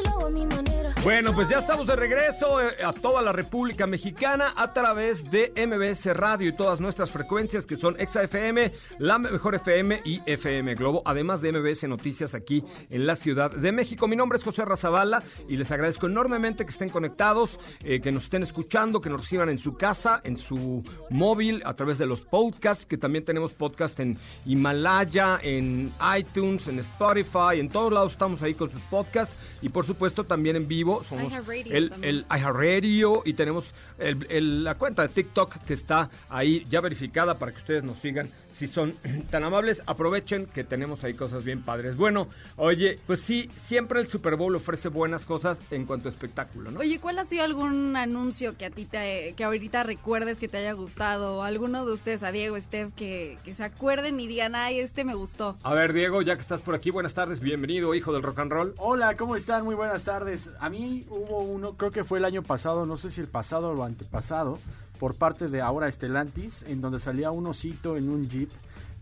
Bueno, 1.03 1.33
pues 1.33 1.49
ya 1.49 1.57
estamos 1.57 1.87
de 1.87 1.97
regreso 1.97 2.61
eh, 2.61 2.77
a 2.85 2.93
toda 2.93 3.23
la 3.23 3.33
República 3.33 3.87
Mexicana 3.87 4.53
a 4.55 4.75
través 4.75 5.31
de 5.31 5.51
MBS 5.57 6.15
Radio 6.15 6.51
y 6.51 6.53
todas 6.53 6.79
nuestras 6.79 7.11
frecuencias 7.11 7.65
que 7.65 7.77
son 7.77 7.99
Exa 7.99 8.23
FM, 8.25 8.71
La 8.99 9.19
Mejor 9.19 9.55
FM 9.55 10.03
y 10.05 10.21
FM 10.27 10.75
Globo, 10.75 11.01
además 11.07 11.41
de 11.41 11.53
MBS 11.53 11.85
Noticias 11.85 12.35
aquí 12.35 12.63
en 12.91 13.07
la 13.07 13.17
Ciudad 13.17 13.51
de 13.51 13.73
México. 13.73 14.09
Mi 14.09 14.17
nombre 14.17 14.37
es 14.37 14.45
José 14.45 14.67
Razabala 14.67 15.23
y 15.49 15.57
les 15.57 15.73
agradezco 15.73 16.07
enormemente 16.07 16.67
que 16.67 16.71
estén 16.71 16.91
conectados, 16.91 17.59
eh, 17.83 18.03
que 18.03 18.13
nos 18.13 18.25
estén 18.25 18.43
escuchando, 18.43 19.01
que 19.01 19.09
nos 19.09 19.23
reciban 19.23 19.49
en 19.49 19.57
su 19.57 19.79
casa, 19.79 20.21
en 20.23 20.37
su 20.37 20.85
móvil, 21.09 21.63
a 21.65 21.73
través 21.73 21.97
de 21.97 22.05
los 22.05 22.21
podcasts, 22.21 22.85
que 22.85 22.99
también 22.99 23.25
tenemos 23.25 23.53
podcast 23.53 23.99
en 24.01 24.19
Himalaya, 24.45 25.41
en 25.43 25.91
iTunes, 26.19 26.69
en 26.69 26.79
Spotify, 26.81 27.59
en 27.59 27.71
todos 27.71 27.91
lados 27.91 28.13
estamos 28.13 28.43
ahí 28.43 28.53
con 28.53 28.71
sus 28.71 28.83
podcasts 28.83 29.35
y 29.63 29.71
por 29.71 29.87
supuesto 29.87 30.10
también 30.13 30.57
en 30.57 30.69
vivo. 30.69 31.03
Somos 31.03 31.33
el, 31.77 31.93
el 32.03 32.25
iHeartRadio 32.31 33.23
y 33.25 33.33
tenemos 33.35 33.73
el- 33.99 34.27
el- 34.31 34.65
la 34.65 34.75
cuenta 34.77 35.03
de 35.03 35.09
TikTok 35.09 35.59
que 35.65 35.75
está 35.75 36.11
ahí 36.29 36.65
ya 36.69 36.81
verificada 36.81 37.39
para 37.39 37.53
que 37.53 37.59
ustedes 37.59 37.85
nos 37.85 37.99
sigan 37.99 38.31
si 38.53 38.67
son 38.67 38.95
tan 39.31 39.45
amables, 39.45 39.83
aprovechen 39.87 40.47
que 40.47 40.65
tenemos 40.65 41.05
ahí 41.05 41.15
cosas 41.15 41.45
bien 41.45 41.63
padres. 41.63 41.97
Bueno, 41.97 42.29
oye, 42.57 42.99
pues 43.07 43.21
sí, 43.21 43.51
siempre 43.63 44.01
el 44.01 44.09
Super 44.09 44.37
Bowl 44.37 44.55
ofrece 44.57 44.89
buenas 44.89 45.27
cosas 45.27 45.61
en 45.71 45.87
cuanto 45.87 46.09
a 46.09 46.13
espectáculo, 46.13 46.71
¿no? 46.71 46.81
Oye, 46.81 46.99
¿cuál 46.99 47.19
ha 47.19 47.25
sido 47.25 47.45
algún 47.45 47.97
anuncio 47.97 48.57
que 48.57 48.67
a 48.67 48.71
ti 48.71 48.85
te, 48.85 49.35
que 49.37 49.45
ahorita 49.45 49.83
recuerdes 49.83 50.41
que 50.41 50.49
te 50.49 50.59
haya 50.59 50.73
gustado? 50.73 51.37
O 51.37 51.43
alguno 51.43 51.85
de 51.85 51.93
ustedes, 51.93 52.23
a 52.23 52.33
Diego, 52.33 52.61
Steph, 52.61 52.95
que, 52.95 53.39
que 53.45 53.55
se 53.55 53.65
acuerden 53.65 54.21
y 54.21 54.27
digan, 54.27 54.55
ay, 54.55 54.81
este 54.81 55.05
me 55.05 55.15
gustó. 55.15 55.57
A 55.63 55.75
ver, 55.75 55.93
Diego, 55.93 56.23
ya 56.23 56.35
que 56.35 56.43
estás 56.43 56.61
por 56.61 56.75
aquí, 56.75 56.91
buenas 56.91 57.15
tardes, 57.15 57.41
bienvenido, 57.41 57.95
hijo 57.95 58.13
del 58.13 58.23
rock 58.23 58.41
and 58.41 58.53
roll. 58.53 58.75
Hola, 58.79 59.17
¿cómo 59.17 59.37
están? 59.37 59.65
Muy 59.65 59.75
buenas 59.75 60.05
tardes. 60.05 60.51
A 60.61 60.69
mí 60.69 61.07
hubo 61.09 61.41
uno, 61.41 61.75
creo 61.75 61.91
que 61.91 62.05
fue 62.05 62.19
el 62.19 62.25
año 62.25 62.43
pasado, 62.43 62.87
no 62.87 62.97
sé 62.97 63.11
si 63.11 63.21
el 63.21 63.29
pasado 63.29 63.71
o 63.71 63.75
el 63.75 63.81
antepasado, 63.83 64.59
por 65.01 65.15
parte 65.15 65.49
de 65.49 65.63
ahora 65.63 65.89
Estelantis, 65.89 66.63
en 66.65 66.83
donde 66.83 66.99
salía 66.99 67.31
un 67.31 67.47
osito 67.47 67.97
en 67.97 68.11
un 68.11 68.29
jeep 68.29 68.51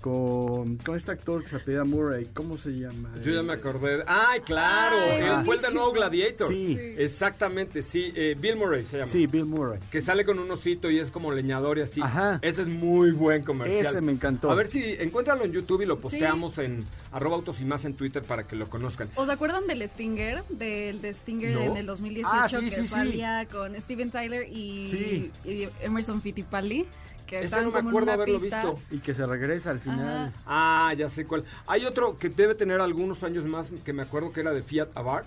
con, 0.01 0.77
con 0.77 0.95
este 0.97 1.11
actor 1.11 1.43
que 1.43 1.49
se 1.51 1.57
apellida 1.57 1.83
Murray, 1.85 2.27
¿cómo 2.33 2.57
se 2.57 2.71
llama? 2.71 3.11
Yo 3.25 3.33
ya 3.33 3.43
me 3.43 3.55
acordé. 3.55 4.05
¡Ay, 4.07 4.41
claro! 4.43 4.97
Ay, 4.97 5.23
Él 5.23 5.45
fue 5.45 5.57
el 5.57 5.63
de 5.63 5.71
nuevo 5.73 5.91
Gladiator. 5.93 6.49
Sí. 6.49 6.77
Exactamente, 6.97 7.83
sí. 7.83 8.13
eh, 8.15 8.37
Bill 8.39 8.57
Murray 8.57 8.85
se 8.85 8.99
llama. 8.99 9.11
Sí, 9.11 9.27
Bill 9.27 9.45
Murray. 9.45 9.81
Que 9.91 10.01
sale 10.01 10.25
con 10.25 10.39
un 10.39 10.49
osito 10.51 10.89
y 10.91 10.99
es 11.01 11.11
como 11.11 11.33
leñador 11.33 11.79
y 11.79 11.81
así. 11.83 12.01
Ajá. 12.01 12.39
Ese 12.43 12.63
es 12.63 12.69
muy 12.69 13.11
buen 13.11 13.43
comercial. 13.43 13.87
Ese 13.87 14.01
me 14.01 14.13
encantó. 14.13 14.51
A 14.51 14.55
ver 14.55 14.69
si 14.69 14.83
encuéntralo 14.85 15.45
en 15.45 15.53
YouTube 15.53 15.83
y 15.83 15.87
lo 15.87 15.99
posteamos 15.99 16.59
en 16.59 16.85
arroba 17.11 17.37
autos 17.37 17.61
y 17.61 17.65
más 17.65 17.85
en 17.85 17.95
Twitter 17.95 18.23
para 18.23 18.45
que 18.45 18.55
lo 18.55 18.69
conozcan. 18.71 19.09
¿Os 19.17 19.29
acuerdan 19.29 19.67
del 19.67 19.87
Stinger? 19.89 20.45
Del 20.49 21.01
de 21.01 21.13
Stinger 21.13 21.55
No. 21.55 21.61
en 21.63 21.77
el 21.77 21.87
2018 21.87 22.29
Ah, 22.33 22.49
sí, 22.49 22.57
que 22.61 22.71
sí, 22.71 22.83
sí. 22.83 22.89
salía 22.89 23.47
con 23.51 23.75
Steven 23.81 24.11
Tyler 24.11 24.47
y, 24.49 24.89
Sí. 24.91 25.31
y 25.45 25.69
Emerson 25.85 26.23
Fittipaldi. 26.23 26.87
Que 27.29 27.41
Ese 27.41 27.61
no 27.63 27.71
me 27.71 27.79
acuerdo 27.81 28.11
haberlo 28.13 28.41
pista. 28.41 28.63
visto. 28.65 28.81
Y 28.91 28.99
que 29.01 29.13
se 29.13 29.27
regresa 29.27 29.71
al 29.71 29.81
final. 29.81 30.01
Ajá. 30.29 30.33
Ah, 30.47 30.95
ya 30.97 31.11
sé 31.11 31.27
cuál. 31.27 31.45
Hay 31.67 31.85
otro 31.85 32.17
que 32.17 32.31
debe 32.31 32.55
tener 32.55 32.81
algunos 32.81 33.23
años 33.23 33.45
más 33.45 33.69
que 33.85 33.93
me 33.93 34.03
acuerdo 34.03 34.33
que 34.33 34.41
era 34.41 34.53
de 34.53 34.63
Fiat 34.63 34.89
Abarth, 34.97 35.27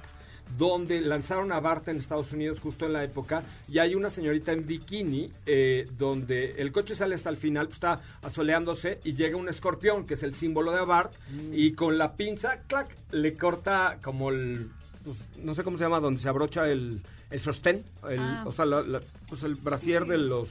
donde 0.58 1.00
lanzaron 1.00 1.52
Abarth 1.52 1.88
en 1.90 1.98
Estados 2.00 2.34
Unidos 2.34 2.60
justo 2.60 2.86
en 2.88 2.94
la 2.94 3.04
época 3.04 3.44
y 3.70 3.78
hay 3.80 3.94
una 3.96 4.10
señorita 4.10 4.52
en 4.52 4.66
bikini 4.68 5.32
eh, 5.46 5.88
donde 5.98 6.54
el 6.58 6.72
coche 6.74 6.96
sale 6.96 7.16
hasta 7.16 7.30
el 7.30 7.38
final, 7.38 7.68
pues, 7.68 7.76
está 7.76 8.02
asoleándose 8.22 9.00
y 9.04 9.14
llega 9.14 9.38
un 9.38 9.48
escorpión 9.48 10.06
que 10.06 10.16
es 10.16 10.24
el 10.24 10.34
símbolo 10.34 10.72
de 10.72 10.80
Abarth 10.80 11.14
Mm. 11.30 11.54
y 11.54 11.72
con 11.74 11.98
la 11.98 12.14
pinza, 12.18 12.58
clac, 12.68 12.90
le 13.12 13.38
corta 13.38 14.00
como 14.04 14.30
el, 14.32 14.70
pues, 15.06 15.18
no 15.38 15.54
sé 15.56 15.64
cómo 15.64 15.78
se 15.78 15.84
llama, 15.86 16.00
donde 16.02 16.20
se 16.22 16.28
abrocha 16.28 16.68
el, 16.68 17.02
el 17.30 17.40
sostén, 17.40 17.86
el, 18.10 18.20
Ah. 18.20 18.44
o 18.46 18.52
sea, 18.52 18.66
la- 18.66 18.82
la- 18.82 19.02
pues 19.30 19.44
el 19.44 19.56
brasier 19.56 20.06
de 20.06 20.18
los... 20.18 20.50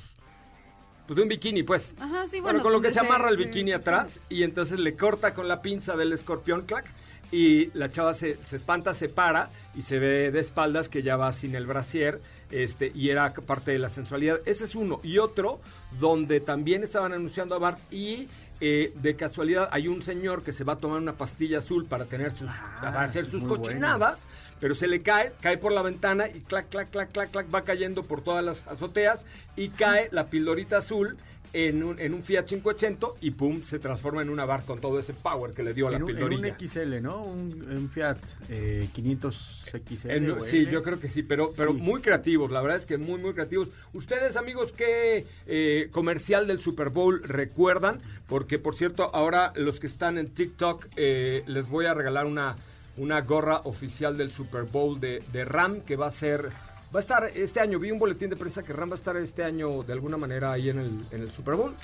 Pues 1.11 1.17
de 1.17 1.23
un 1.25 1.29
bikini, 1.29 1.65
pues. 1.65 1.93
Ajá, 1.99 2.25
sí, 2.29 2.41
Bueno, 2.41 2.61
bueno. 2.61 2.63
con 2.63 2.73
lo 2.73 2.81
que 2.81 2.87
donde 2.87 3.01
se 3.01 3.05
amarra 3.05 3.31
el 3.31 3.37
bikini 3.37 3.73
atrás 3.73 4.21
y 4.29 4.45
entonces 4.45 4.79
le 4.79 4.95
corta 4.95 5.35
con 5.35 5.49
la 5.49 5.61
pinza 5.61 5.97
del 5.97 6.13
escorpión, 6.13 6.63
clac, 6.63 6.85
y 7.33 7.77
la 7.77 7.91
chava 7.91 8.15
se, 8.15 8.39
se 8.45 8.55
espanta, 8.55 8.95
se 8.95 9.09
para 9.09 9.51
y 9.75 9.83
se 9.83 9.99
ve 9.99 10.31
de 10.31 10.39
espaldas 10.39 10.89
que 10.89 11.03
ya 11.03 11.17
va 11.17 11.33
sin 11.33 11.57
el 11.57 11.67
brasier, 11.67 12.21
este, 12.53 12.93
y 12.95 13.09
era 13.11 13.33
parte 13.35 13.73
de 13.73 13.81
la 13.81 13.89
sensualidad. 13.89 14.39
Ese 14.47 14.63
es 14.67 14.77
uno. 14.77 15.01
Y 15.03 15.19
otro, 15.19 15.61
donde 15.99 16.39
también 16.39 16.85
estaban 16.85 17.13
anunciando 17.13 17.57
a 17.57 17.59
Bart 17.59 17.81
y 17.93 18.29
eh, 18.61 18.93
de 18.95 19.17
casualidad 19.17 19.69
hay 19.73 19.89
un 19.89 20.03
señor 20.03 20.45
que 20.45 20.53
se 20.53 20.63
va 20.63 20.75
a 20.75 20.77
tomar 20.77 20.99
una 21.03 21.15
pastilla 21.15 21.59
azul 21.59 21.87
para 21.87 22.05
tener 22.05 22.31
sus, 22.31 22.49
para 22.81 23.03
hacer 23.03 23.29
sus 23.29 23.43
Ah, 23.43 23.49
cochinadas. 23.49 24.21
Pero 24.61 24.75
se 24.75 24.87
le 24.87 25.03
cae, 25.03 25.33
cae 25.41 25.57
por 25.59 25.73
la 25.73 25.83
ventana 25.83 26.29
y 26.29 26.41
clac, 26.41 26.69
clac, 26.69 26.91
clac, 26.91 27.11
clac, 27.13 27.31
clac, 27.31 27.47
va 27.55 27.63
cayendo 27.65 28.03
por 28.03 28.23
todas 28.23 28.45
las 28.45 28.67
azoteas 28.69 29.25
y 29.57 29.69
cae 29.71 30.09
la 30.13 30.27
pildorita 30.27 30.77
azul 30.79 31.17
en 31.53 31.83
un, 31.83 31.99
en 31.99 32.15
un 32.15 32.23
Fiat 32.23 32.45
580 32.45 33.07
y 33.23 33.33
pum, 33.33 33.65
se 33.65 33.81
transforma 33.81 34.23
en 34.23 34.31
una 34.31 34.45
bar 34.45 34.65
con 34.65 34.81
todo 34.81 35.01
ese 35.01 35.15
power 35.15 35.53
que 35.53 35.65
le 35.65 35.75
dio 35.75 35.89
a 35.89 35.91
la 35.91 35.97
En 35.97 36.05
un, 36.05 36.11
en 36.11 36.15
pildorilla. 36.17 36.57
un 36.61 36.69
XL, 36.69 37.01
¿no? 37.03 37.23
Un, 37.25 37.67
un 37.77 37.89
Fiat 37.91 38.19
eh, 38.51 38.89
500 38.93 39.65
XL. 39.89 40.11
En- 40.11 40.31
o 40.31 40.41
sí, 40.45 40.59
L. 40.59 40.71
yo 40.71 40.83
creo 40.85 41.01
que 41.01 41.09
sí, 41.09 41.25
pero, 41.25 41.53
pero 41.57 41.73
Sí. 41.73 41.79
muy 41.81 42.03
creativos, 42.03 42.53
la 42.53 42.61
verdad 42.61 42.77
es 42.77 42.87
que 42.87 42.99
muy, 42.99 43.19
muy 43.19 43.33
creativos. 43.33 43.73
Ustedes, 43.95 44.37
amigos, 44.37 44.73
¿qué 44.73 45.27
eh, 45.47 45.89
comercial 45.91 46.47
del 46.47 46.61
Super 46.61 46.91
Bowl 46.91 47.21
recuerdan? 47.25 48.01
Porque, 48.29 48.61
por 48.61 48.77
cierto, 48.77 49.11
ahora 49.13 49.53
los 49.57 49.81
que 49.81 49.89
están 49.89 50.19
en 50.19 50.29
TikTok, 50.29 50.87
eh, 50.95 51.43
les 51.49 51.69
voy 51.69 51.87
a 51.87 51.95
regalar 51.95 52.27
una, 52.27 52.55
una 53.01 53.23
gorra 53.23 53.63
oficial 53.65 54.17
del 54.17 54.31
Super 54.31 54.65
Bowl 54.65 55.01
de, 55.01 55.23
de 55.33 55.45
Ram, 55.45 55.81
que 55.81 55.97
va 55.97 56.07
a 56.07 56.11
ser... 56.11 56.51
Va 56.95 56.99
a 56.99 57.01
estar 57.01 57.25
este 57.35 57.61
año, 57.61 57.79
vi 57.79 57.91
un 57.93 57.99
boletín 57.99 58.31
de 58.31 58.37
prensa 58.37 58.63
que 58.63 58.73
Ram 58.73 58.91
va 58.91 58.95
a 58.95 58.97
estar 58.97 59.17
este 59.17 59.45
año 59.45 59.83
de 59.85 59.93
alguna 59.93 60.17
manera 60.17 60.53
ahí 60.53 60.71
en 60.71 60.79
el, 60.79 60.91
en 61.13 61.23
el 61.23 61.31
Super 61.31 61.55
Bowl. 61.55 61.75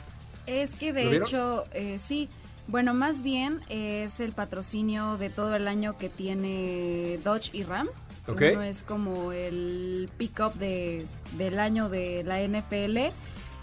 Es 0.46 0.74
que 0.74 0.92
¿Lo 0.92 1.10
de 1.10 1.16
hecho, 1.16 1.64
eh, 1.72 1.98
sí. 2.02 2.28
Bueno, 2.66 2.92
más 2.92 3.22
bien 3.22 3.60
es 3.68 4.18
el 4.18 4.32
patrocinio 4.32 5.16
de 5.16 5.30
todo 5.30 5.54
el 5.54 5.68
año 5.68 5.96
que 5.96 6.08
tiene 6.08 7.18
Dodge 7.22 7.50
y 7.52 7.62
Ram. 7.62 7.88
Ok. 8.26 8.42
Uno 8.52 8.62
es 8.62 8.82
como 8.82 9.30
el 9.30 10.10
pick-up 10.18 10.54
de, 10.54 11.06
del 11.38 11.60
año 11.60 11.88
de 11.88 12.24
la 12.24 12.42
NFL 12.42 13.14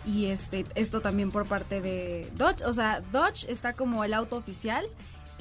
y 0.05 0.27
este 0.27 0.65
esto 0.75 1.01
también 1.01 1.29
por 1.29 1.45
parte 1.45 1.81
de 1.81 2.29
Dodge. 2.37 2.63
O 2.65 2.71
sea, 2.71 3.01
Dodge 3.11 3.45
está 3.49 3.73
como 3.73 4.05
el 4.05 4.13
auto 4.13 4.37
oficial 4.37 4.85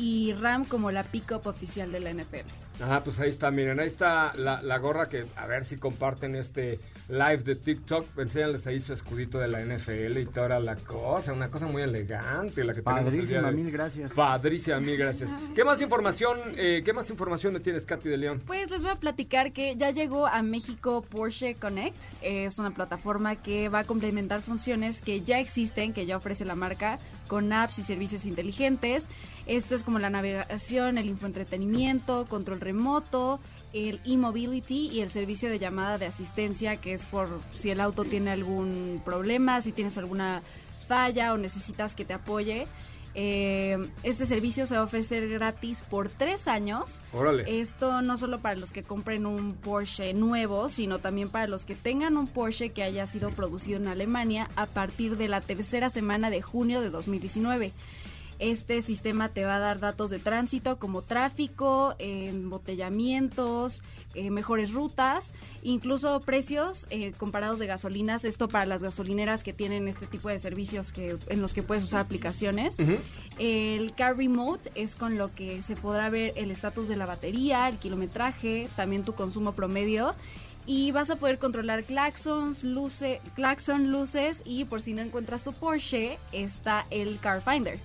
y 0.02 0.32
Ram 0.32 0.64
como 0.64 0.90
la 0.90 1.04
pick-up 1.04 1.46
oficial 1.46 1.92
de 1.92 2.00
la 2.00 2.12
NFL. 2.12 2.48
Ah, 2.82 3.00
pues 3.04 3.20
ahí 3.20 3.30
está, 3.30 3.52
miren, 3.52 3.78
ahí 3.78 3.86
está 3.86 4.32
la, 4.34 4.60
la 4.60 4.78
gorra 4.78 5.08
que 5.08 5.26
a 5.36 5.46
ver 5.46 5.64
si 5.64 5.76
comparten 5.76 6.34
este 6.34 6.80
live 7.12 7.42
de 7.42 7.56
TikTok, 7.56 8.18
enséñales 8.18 8.66
ahí 8.66 8.80
su 8.80 8.94
escudito 8.94 9.38
de 9.38 9.46
la 9.46 9.60
NFL 9.60 10.16
y 10.16 10.24
toda 10.24 10.58
la 10.58 10.76
cosa, 10.76 11.34
una 11.34 11.50
cosa 11.50 11.66
muy 11.66 11.82
elegante 11.82 12.64
la 12.64 12.72
que 12.72 12.82
Padrísima, 12.82 13.50
de 13.50 13.52
mil 13.52 13.70
gracias. 13.70 14.14
Padrísima, 14.14 14.80
mil 14.80 14.96
gracias. 14.96 15.30
¿Qué 15.54 15.62
más 15.62 15.82
información, 15.82 16.38
eh, 16.56 16.80
qué 16.82 16.94
más 16.94 17.10
información 17.10 17.52
me 17.52 17.60
tienes, 17.60 17.84
Katy 17.84 18.08
de 18.08 18.16
León? 18.16 18.42
Pues 18.46 18.70
les 18.70 18.80
voy 18.80 18.92
a 18.92 18.96
platicar 18.96 19.52
que 19.52 19.76
ya 19.76 19.90
llegó 19.90 20.26
a 20.26 20.42
México 20.42 21.02
Porsche 21.02 21.54
Connect. 21.54 21.96
Es 22.22 22.58
una 22.58 22.70
plataforma 22.70 23.36
que 23.36 23.68
va 23.68 23.80
a 23.80 23.84
complementar 23.84 24.40
funciones 24.40 25.02
que 25.02 25.20
ya 25.20 25.38
existen, 25.38 25.92
que 25.92 26.06
ya 26.06 26.16
ofrece 26.16 26.46
la 26.46 26.54
marca, 26.54 26.98
con 27.28 27.52
apps 27.52 27.78
y 27.78 27.82
servicios 27.82 28.24
inteligentes. 28.24 29.06
Esto 29.46 29.74
es 29.74 29.82
como 29.82 29.98
la 29.98 30.08
navegación, 30.08 30.96
el 30.96 31.08
infoentretenimiento, 31.08 32.24
control 32.26 32.60
remoto, 32.60 33.38
el 33.72 34.00
e-mobility 34.04 34.88
y 34.88 35.00
el 35.00 35.10
servicio 35.10 35.48
de 35.48 35.58
llamada 35.58 35.98
de 35.98 36.06
asistencia, 36.06 36.76
que 36.76 36.94
es 36.94 37.06
por 37.06 37.28
si 37.52 37.70
el 37.70 37.80
auto 37.80 38.04
tiene 38.04 38.30
algún 38.30 39.00
problema, 39.04 39.62
si 39.62 39.72
tienes 39.72 39.98
alguna 39.98 40.42
falla 40.86 41.32
o 41.32 41.38
necesitas 41.38 41.94
que 41.94 42.04
te 42.04 42.12
apoye. 42.12 42.66
Eh, 43.14 43.78
este 44.04 44.24
servicio 44.24 44.66
se 44.66 44.74
va 44.74 44.80
a 44.80 44.84
ofrecer 44.84 45.28
gratis 45.28 45.82
por 45.82 46.08
tres 46.08 46.48
años. 46.48 47.00
Órale. 47.12 47.60
Esto 47.60 48.00
no 48.00 48.16
solo 48.16 48.40
para 48.40 48.54
los 48.54 48.72
que 48.72 48.82
compren 48.82 49.26
un 49.26 49.54
Porsche 49.54 50.14
nuevo, 50.14 50.68
sino 50.68 50.98
también 50.98 51.28
para 51.28 51.46
los 51.46 51.66
que 51.66 51.74
tengan 51.74 52.16
un 52.16 52.26
Porsche 52.26 52.70
que 52.70 52.82
haya 52.82 53.06
sido 53.06 53.30
producido 53.30 53.76
en 53.76 53.88
Alemania 53.88 54.48
a 54.56 54.66
partir 54.66 55.16
de 55.16 55.28
la 55.28 55.42
tercera 55.42 55.90
semana 55.90 56.30
de 56.30 56.40
junio 56.40 56.80
de 56.80 56.88
2019. 56.88 57.72
Este 58.42 58.82
sistema 58.82 59.28
te 59.28 59.44
va 59.44 59.54
a 59.54 59.58
dar 59.60 59.78
datos 59.78 60.10
de 60.10 60.18
tránsito 60.18 60.76
como 60.80 61.02
tráfico, 61.02 61.94
embotellamientos, 62.00 63.84
eh, 64.16 64.30
mejores 64.30 64.72
rutas, 64.72 65.32
incluso 65.62 66.18
precios 66.18 66.88
eh, 66.90 67.12
comparados 67.12 67.60
de 67.60 67.68
gasolinas. 67.68 68.24
Esto 68.24 68.48
para 68.48 68.66
las 68.66 68.82
gasolineras 68.82 69.44
que 69.44 69.52
tienen 69.52 69.86
este 69.86 70.08
tipo 70.08 70.28
de 70.28 70.40
servicios 70.40 70.90
que 70.90 71.16
en 71.28 71.40
los 71.40 71.54
que 71.54 71.62
puedes 71.62 71.84
usar 71.84 72.00
aplicaciones. 72.00 72.78
El 73.38 73.94
Car 73.94 74.16
Remote 74.16 74.72
es 74.74 74.96
con 74.96 75.18
lo 75.18 75.32
que 75.32 75.62
se 75.62 75.76
podrá 75.76 76.10
ver 76.10 76.32
el 76.34 76.50
estatus 76.50 76.88
de 76.88 76.96
la 76.96 77.06
batería, 77.06 77.68
el 77.68 77.76
kilometraje, 77.76 78.68
también 78.74 79.04
tu 79.04 79.12
consumo 79.12 79.52
promedio. 79.52 80.16
Y 80.66 80.90
vas 80.90 81.10
a 81.10 81.16
poder 81.16 81.38
controlar 81.38 81.84
claxons, 81.84 82.64
luce, 82.64 83.20
claxon, 83.36 83.92
luces 83.92 84.42
y 84.44 84.64
por 84.64 84.82
si 84.82 84.94
no 84.94 85.02
encuentras 85.02 85.44
tu 85.44 85.52
Porsche, 85.52 86.18
está 86.32 86.86
el 86.90 87.20
Car 87.20 87.40
Finder. 87.40 87.78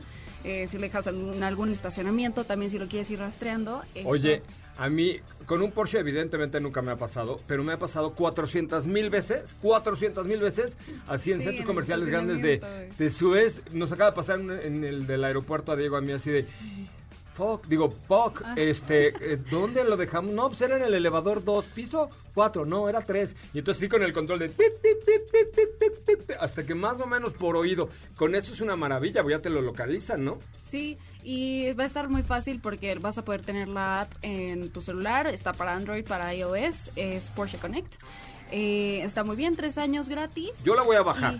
Eh, 0.43 0.67
si 0.67 0.77
le 0.77 0.83
dejas 0.83 1.07
en 1.07 1.43
algún 1.43 1.71
estacionamiento, 1.71 2.43
también 2.43 2.71
si 2.71 2.79
lo 2.79 2.87
quieres 2.87 3.09
ir 3.11 3.19
rastreando. 3.19 3.81
esto- 3.95 4.07
Oye, 4.09 4.41
a 4.77 4.89
mí, 4.89 5.17
con 5.47 5.61
un 5.61 5.71
Porsche 5.71 5.99
evidentemente 5.99 6.59
nunca 6.59 6.81
me 6.81 6.91
ha 6.91 6.95
pasado, 6.95 7.39
pero 7.47 7.63
me 7.63 7.73
ha 7.73 7.79
pasado 7.79 8.13
400 8.13 8.85
mil 8.85 9.09
veces, 9.09 9.55
400 9.61 10.25
mil 10.25 10.39
veces, 10.39 10.77
así 11.07 11.31
en 11.31 11.39
Sí, 11.39 11.43
centros 11.45 11.61
en 11.61 11.67
comerciales 11.67 12.07
grandes 12.09 12.41
de, 12.41 12.61
de 12.97 13.09
Suez. 13.09 13.61
Nos 13.73 13.91
acaba 13.91 14.11
de 14.11 14.15
pasar 14.15 14.39
en, 14.39 14.51
en 14.51 14.83
el 14.83 15.07
del 15.07 15.23
aeropuerto 15.23 15.71
a 15.71 15.75
Diego 15.75 15.97
a 15.97 16.01
mí 16.01 16.11
así 16.11 16.29
de... 16.29 16.45
Digo, 17.67 17.89
Puck, 18.07 18.41
ah. 18.43 18.53
este, 18.55 19.09
eh, 19.09 19.37
¿dónde 19.49 19.83
lo 19.83 19.95
dejamos? 19.95 20.31
No, 20.31 20.47
pues 20.47 20.61
era 20.61 20.77
en 20.77 20.83
el 20.83 20.93
elevador 20.93 21.43
2, 21.43 21.65
piso 21.65 22.09
4, 22.33 22.65
no, 22.65 22.89
era 22.89 23.01
3. 23.01 23.35
Y 23.53 23.59
entonces 23.59 23.81
sí 23.81 23.89
con 23.89 24.01
el 24.03 24.13
control 24.13 24.39
de... 24.39 24.51
Hasta 26.39 26.65
que 26.65 26.75
más 26.75 26.99
o 26.99 27.05
menos 27.05 27.33
por 27.33 27.55
oído. 27.55 27.89
Con 28.15 28.35
eso 28.35 28.53
es 28.53 28.61
una 28.61 28.75
maravilla, 28.75 29.21
pues 29.21 29.35
ya 29.35 29.41
te 29.41 29.49
lo 29.49 29.61
localizan, 29.61 30.25
¿no? 30.25 30.39
Sí, 30.65 30.97
y 31.23 31.71
va 31.73 31.83
a 31.83 31.87
estar 31.87 32.09
muy 32.09 32.23
fácil 32.23 32.59
porque 32.61 32.95
vas 32.95 33.17
a 33.17 33.25
poder 33.25 33.41
tener 33.41 33.67
la 33.67 34.01
app 34.01 34.13
en 34.21 34.69
tu 34.69 34.81
celular, 34.81 35.27
está 35.27 35.53
para 35.53 35.75
Android, 35.75 36.05
para 36.05 36.33
iOS, 36.33 36.91
es 36.95 37.29
Porsche 37.29 37.57
Connect. 37.57 37.95
Eh, 38.51 39.01
está 39.03 39.23
muy 39.23 39.35
bien, 39.35 39.55
tres 39.55 39.77
años 39.77 40.09
gratis. 40.09 40.51
Yo 40.63 40.75
la 40.75 40.83
voy 40.83 40.95
a 40.95 41.03
bajar 41.03 41.37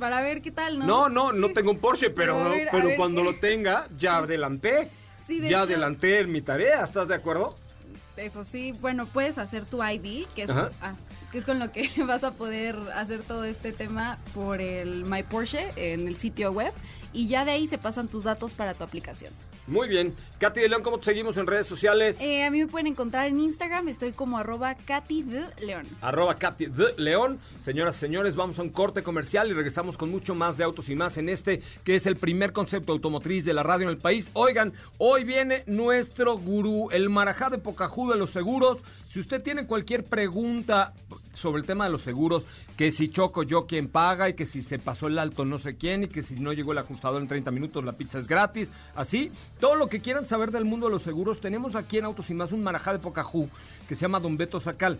para 0.00 0.20
ver 0.22 0.42
qué 0.42 0.50
tal, 0.50 0.80
¿no? 0.80 0.86
No, 0.86 1.08
no, 1.08 1.32
no 1.32 1.50
tengo 1.52 1.70
un 1.70 1.78
Porsche, 1.78 2.10
pero, 2.10 2.50
Pero 2.72 2.86
ver, 2.88 2.96
cuando 2.96 3.20
qué- 3.20 3.32
lo 3.32 3.38
tenga, 3.38 3.86
ya 3.96 4.16
adelanté. 4.16 4.90
Sí, 5.28 5.38
de 5.38 5.48
ya 5.50 5.58
hecho- 5.58 5.68
adelanté 5.70 6.18
en 6.20 6.32
mi 6.32 6.40
tarea, 6.40 6.82
¿estás 6.82 7.06
de 7.06 7.14
acuerdo? 7.14 7.56
Eso 8.16 8.42
sí, 8.42 8.72
bueno, 8.80 9.06
puedes 9.06 9.38
hacer 9.38 9.64
tu 9.64 9.82
ID, 9.84 10.26
que 10.34 10.42
es, 10.42 10.50
Ajá. 10.50 10.70
ah, 10.82 10.94
que 11.30 11.38
es 11.38 11.44
con 11.44 11.58
lo 11.58 11.72
que 11.72 11.90
vas 12.06 12.24
a 12.24 12.32
poder 12.32 12.76
hacer 12.94 13.22
todo 13.22 13.44
este 13.44 13.72
tema 13.72 14.18
por 14.34 14.60
el 14.60 15.04
My 15.04 15.22
Porsche 15.22 15.68
en 15.76 16.08
el 16.08 16.16
sitio 16.16 16.52
web 16.52 16.72
y 17.12 17.28
ya 17.28 17.44
de 17.44 17.52
ahí 17.52 17.66
se 17.66 17.78
pasan 17.78 18.08
tus 18.08 18.24
datos 18.24 18.54
para 18.54 18.74
tu 18.74 18.84
aplicación. 18.84 19.32
Muy 19.66 19.88
bien. 19.88 20.14
Katy 20.38 20.60
de 20.60 20.68
León, 20.68 20.82
¿cómo 20.82 20.98
te 20.98 21.04
seguimos 21.04 21.36
en 21.36 21.46
redes 21.46 21.66
sociales? 21.66 22.16
Eh, 22.20 22.44
a 22.44 22.50
mí 22.50 22.58
me 22.58 22.66
pueden 22.66 22.88
encontrar 22.88 23.28
en 23.28 23.38
Instagram, 23.38 23.88
estoy 23.88 24.10
como 24.10 24.38
arroba 24.38 24.74
Katy 24.74 25.22
de 25.22 25.44
León. 25.64 25.86
Arroba 26.00 26.34
Katy 26.34 26.66
de 26.66 26.94
León. 26.96 27.38
Señoras 27.60 27.96
y 27.96 28.00
señores, 28.00 28.34
vamos 28.34 28.58
a 28.58 28.62
un 28.62 28.70
corte 28.70 29.02
comercial 29.02 29.48
y 29.48 29.52
regresamos 29.52 29.96
con 29.96 30.10
mucho 30.10 30.34
más 30.34 30.56
de 30.56 30.64
autos 30.64 30.88
y 30.88 30.96
más 30.96 31.18
en 31.18 31.28
este, 31.28 31.62
que 31.84 31.94
es 31.94 32.06
el 32.06 32.16
primer 32.16 32.52
concepto 32.52 32.92
automotriz 32.92 33.44
de 33.44 33.52
la 33.52 33.62
radio 33.62 33.84
en 33.84 33.90
el 33.90 33.98
país. 33.98 34.28
Oigan, 34.32 34.72
hoy 34.98 35.24
viene 35.24 35.62
nuestro 35.66 36.36
gurú, 36.38 36.88
el 36.90 37.08
marajá 37.10 37.50
de 37.50 37.58
Pocahú 37.58 38.10
de 38.10 38.18
los 38.18 38.30
seguros. 38.30 38.78
Si 39.12 39.20
usted 39.20 39.42
tiene 39.42 39.66
cualquier 39.66 40.04
pregunta 40.04 40.94
sobre 41.32 41.60
el 41.60 41.66
tema 41.66 41.84
de 41.84 41.90
los 41.92 42.02
seguros, 42.02 42.44
que 42.76 42.90
si 42.90 43.08
choco 43.08 43.42
yo 43.42 43.66
quién 43.66 43.88
paga 43.88 44.28
y 44.28 44.34
que 44.34 44.46
si 44.46 44.62
se 44.62 44.78
pasó 44.78 45.06
el 45.06 45.18
alto 45.18 45.44
no 45.44 45.58
sé 45.58 45.76
quién 45.76 46.04
y 46.04 46.08
que 46.08 46.22
si 46.22 46.34
no 46.40 46.52
llegó 46.52 46.72
el 46.72 46.78
ajustador 46.78 47.20
en 47.22 47.28
30 47.28 47.50
minutos 47.50 47.84
la 47.84 47.92
pizza 47.92 48.18
es 48.18 48.26
gratis, 48.26 48.68
así, 48.94 49.30
todo 49.60 49.74
lo 49.76 49.88
que 49.88 50.00
quieran 50.00 50.24
saber 50.24 50.50
del 50.50 50.64
mundo 50.64 50.86
de 50.86 50.92
los 50.92 51.02
seguros, 51.02 51.40
tenemos 51.40 51.74
aquí 51.76 51.98
en 51.98 52.04
Autos 52.06 52.30
y 52.30 52.34
Más 52.34 52.52
un 52.52 52.62
marajá 52.62 52.92
de 52.92 52.98
Pocahú 52.98 53.48
que 53.88 53.94
se 53.94 54.02
llama 54.02 54.20
Don 54.20 54.36
Beto 54.36 54.60
Sacal. 54.60 54.98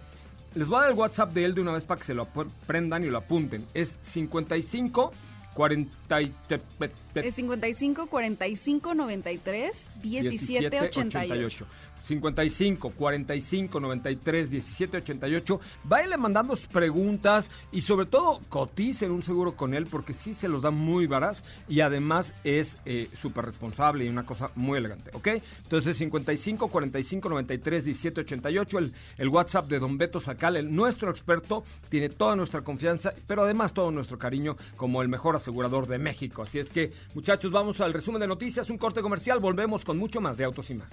Les 0.55 0.67
voy 0.67 0.79
a 0.79 0.81
dar 0.83 0.91
el 0.91 0.97
WhatsApp 0.99 1.33
de 1.33 1.45
él 1.45 1.55
de 1.55 1.61
una 1.61 1.73
vez 1.73 1.85
para 1.85 2.01
que 2.01 2.07
se 2.07 2.15
lo 2.15 2.23
aprendan 2.23 3.05
y 3.05 3.09
lo 3.09 3.19
apunten. 3.19 3.65
Es 3.73 3.97
55 4.03 5.13
40 5.55 6.23
y- 6.23 6.33
te- 6.49 6.59
te- 6.59 6.91
te- 7.13 7.29
Es 7.29 7.35
55 7.35 8.07
45 8.07 8.95
93 8.95 9.87
17 10.03 10.81
88. 10.81 11.67
55 12.05 12.91
45 12.91 13.81
93 13.81 14.51
17 14.51 14.97
88. 14.99 15.61
Váyanle 15.85 16.17
mandando 16.17 16.57
sus 16.57 16.67
preguntas 16.67 17.51
y 17.73 17.83
sobre 17.83 18.07
todo 18.07 18.41
coticen 18.49 19.11
un 19.11 19.23
seguro 19.23 19.57
con 19.57 19.75
él 19.75 19.87
porque 19.87 20.13
sí 20.13 20.35
se 20.35 20.49
los 20.49 20.63
da 20.63 20.71
muy 20.71 21.07
varas 21.07 21.43
y 21.69 21.81
además 21.81 22.35
es 22.45 22.79
eh, 22.85 23.09
súper 23.21 23.47
responsable 23.47 24.05
y 24.05 24.09
una 24.09 24.25
cosa 24.25 24.51
muy 24.55 24.79
elegante, 24.79 25.11
¿ok? 25.15 25.29
Entonces 25.63 25.97
55 25.97 26.69
45 26.69 27.29
93 27.29 27.85
17 27.85 28.21
88, 28.21 28.79
el, 28.79 28.95
el 29.19 29.29
WhatsApp 29.29 29.69
de 29.69 29.79
Don 29.79 29.99
Beto 29.99 30.21
Sacal, 30.21 30.57
el, 30.57 30.75
nuestro 30.75 31.11
experto, 31.11 31.65
tiene 31.89 32.09
toda 32.09 32.37
nuestra 32.37 32.63
confianza, 32.63 33.13
pero 33.27 33.43
además 33.43 33.73
todo 33.73 33.91
nuestro 33.91 34.19
cariño 34.19 34.57
como 34.77 35.03
el 35.03 35.09
mejor 35.09 35.37
asegurador 35.37 35.87
de 35.87 35.99
México. 35.99 36.43
Así 36.43 36.59
es 36.59 36.71
que, 36.71 36.93
muchachos, 37.15 37.53
vamos 37.53 37.81
al 37.81 37.93
resumen 37.93 38.21
de 38.21 38.27
noticias, 38.27 38.71
un 38.71 38.79
corte 38.79 39.03
comercial, 39.03 39.41
volvemos 39.41 39.85
con 39.85 39.99
mucho 39.99 40.21
más 40.21 40.37
de 40.37 40.45
Autos 40.45 40.71
y 40.71 40.75
más. 40.75 40.91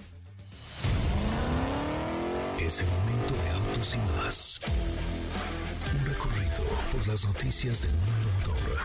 Es 2.60 2.80
el 2.80 2.86
momento 2.88 3.34
de 3.34 3.50
autos 3.50 3.94
y 3.94 4.20
más. 4.20 4.60
Un 5.94 6.06
recorrido 6.06 6.64
por 6.92 7.06
las 7.06 7.24
noticias 7.24 7.82
del 7.82 7.92
mundo 7.92 8.30
motor. 8.38 8.78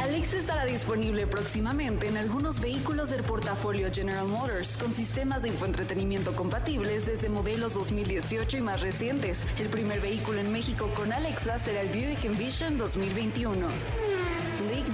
Alexa 0.00 0.36
estará 0.36 0.66
disponible 0.66 1.26
próximamente 1.26 2.08
en 2.08 2.16
algunos 2.16 2.60
vehículos 2.60 3.10
del 3.10 3.22
portafolio 3.22 3.92
General 3.92 4.26
Motors 4.26 4.76
con 4.76 4.92
sistemas 4.92 5.42
de 5.42 5.50
infoentretenimiento 5.50 6.34
compatibles 6.34 7.06
desde 7.06 7.28
modelos 7.28 7.74
2018 7.74 8.58
y 8.58 8.60
más 8.60 8.80
recientes. 8.80 9.46
El 9.58 9.68
primer 9.68 10.00
vehículo 10.00 10.40
en 10.40 10.52
México 10.52 10.90
con 10.94 11.12
Alexa 11.12 11.58
será 11.58 11.80
el 11.80 11.88
Buick 11.88 12.24
Envision 12.24 12.76
2021. 12.76 13.68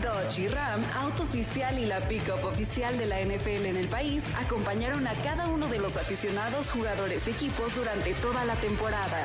Dodge 0.03 0.41
y 0.41 0.49
Ram, 0.49 0.83
auto 0.97 1.23
oficial 1.23 1.79
y 1.79 1.87
la 1.87 2.01
pickup 2.01 2.45
oficial 2.45 2.99
de 2.99 3.07
la 3.07 3.21
NFL 3.23 3.67
en 3.67 3.77
el 3.77 3.87
país, 3.87 4.25
acompañaron 4.45 5.07
a 5.07 5.15
cada 5.23 5.47
uno 5.47 5.69
de 5.69 5.79
los 5.79 5.97
aficionados, 5.97 6.73
jugadores, 6.73 7.29
equipos 7.29 7.77
durante 7.77 8.13
toda 8.15 8.45
la 8.45 8.57
temporada. 8.57 9.25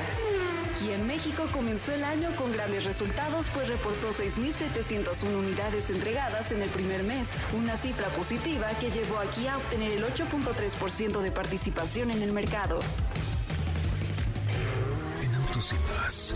Aquí 0.71 0.91
en 0.91 1.07
México 1.07 1.47
comenzó 1.51 1.93
el 1.93 2.03
año 2.03 2.29
con 2.35 2.51
grandes 2.51 2.85
resultados, 2.85 3.49
pues 3.51 3.67
reportó 3.67 4.09
6.701 4.09 5.35
unidades 5.35 5.89
entregadas 5.89 6.51
en 6.51 6.61
el 6.61 6.69
primer 6.69 7.01
mes, 7.03 7.35
una 7.57 7.75
cifra 7.75 8.07
positiva 8.09 8.69
que 8.79 8.91
llevó 8.91 9.17
aquí 9.17 9.47
a 9.47 9.57
obtener 9.57 9.91
el 9.93 10.03
8.3% 10.05 11.21
de 11.21 11.31
participación 11.31 12.11
en 12.11 12.21
el 12.21 12.31
mercado. 12.31 12.79
En 15.23 15.33
Autos 15.33 15.73
y 15.73 15.99
más. 15.99 16.35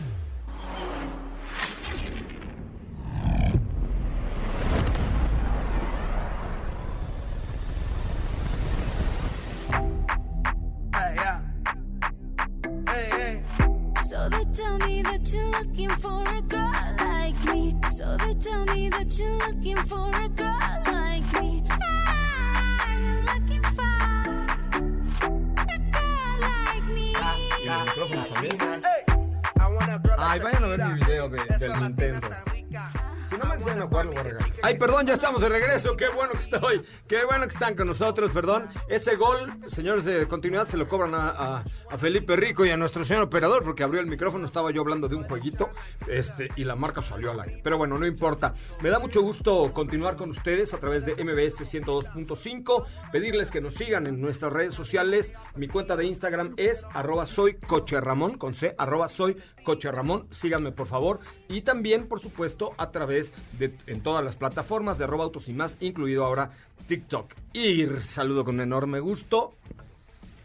Ya 35.05 35.13
estamos 35.15 35.41
de 35.41 35.49
regreso. 35.49 35.97
Qué 35.97 36.07
bueno 36.09 36.33
que 36.33 36.39
estoy. 36.39 36.81
Qué 37.07 37.25
bueno 37.25 37.47
que 37.47 37.53
están 37.53 37.75
con 37.75 37.87
nosotros, 37.87 38.31
perdón. 38.31 38.67
Ese 38.87 39.15
gol, 39.15 39.51
señores 39.71 40.05
de 40.05 40.27
continuidad, 40.27 40.67
se 40.67 40.77
lo 40.77 40.87
cobran 40.87 41.13
a, 41.15 41.63
Felipe 41.97 42.35
Rico 42.35 42.65
y 42.65 42.69
a 42.69 42.77
nuestro 42.77 43.03
señor 43.03 43.23
operador 43.23 43.63
porque 43.63 43.83
abrió 43.83 43.99
el 43.99 44.07
micrófono. 44.07 44.45
Estaba 44.45 44.71
yo 44.71 44.81
hablando 44.81 45.07
de 45.07 45.15
un 45.15 45.23
jueguito 45.23 45.69
este, 46.07 46.49
y 46.55 46.63
la 46.63 46.75
marca 46.75 47.01
salió 47.01 47.31
al 47.31 47.39
aire. 47.41 47.61
Pero 47.63 47.77
bueno, 47.77 47.97
no 47.97 48.05
importa. 48.05 48.53
Me 48.81 48.89
da 48.89 48.99
mucho 48.99 49.21
gusto 49.21 49.73
continuar 49.73 50.15
con 50.17 50.29
ustedes 50.29 50.73
a 50.73 50.79
través 50.79 51.05
de 51.05 51.13
MBS 51.13 51.61
102.5. 51.61 52.85
Pedirles 53.11 53.49
que 53.49 53.61
nos 53.61 53.73
sigan 53.73 54.07
en 54.07 54.21
nuestras 54.21 54.53
redes 54.53 54.73
sociales. 54.73 55.33
Mi 55.55 55.67
cuenta 55.67 55.95
de 55.95 56.05
Instagram 56.05 56.53
es 56.57 56.85
arroba 56.93 57.25
soy 57.25 57.55
con 57.55 58.53
C, 58.53 58.75
arroba 58.77 59.07
soy 59.09 59.37
coche 59.63 59.89
Ramón. 59.91 60.27
Síganme, 60.31 60.71
por 60.71 60.87
favor. 60.87 61.19
Y 61.49 61.61
también, 61.61 62.07
por 62.07 62.19
supuesto, 62.19 62.73
a 62.77 62.91
través 62.91 63.33
de 63.57 63.75
en 63.87 64.01
todas 64.01 64.23
las 64.23 64.35
plataformas 64.35 64.90
de 64.97 65.03
arroba 65.05 65.23
autos 65.25 65.49
y 65.49 65.53
más, 65.53 65.77
incluido 65.79 66.25
ahora 66.25 66.51
TikTok. 66.87 67.33
Y 67.53 67.85
saludo 68.01 68.43
con 68.43 68.59
enorme 68.59 68.99
gusto. 68.99 69.53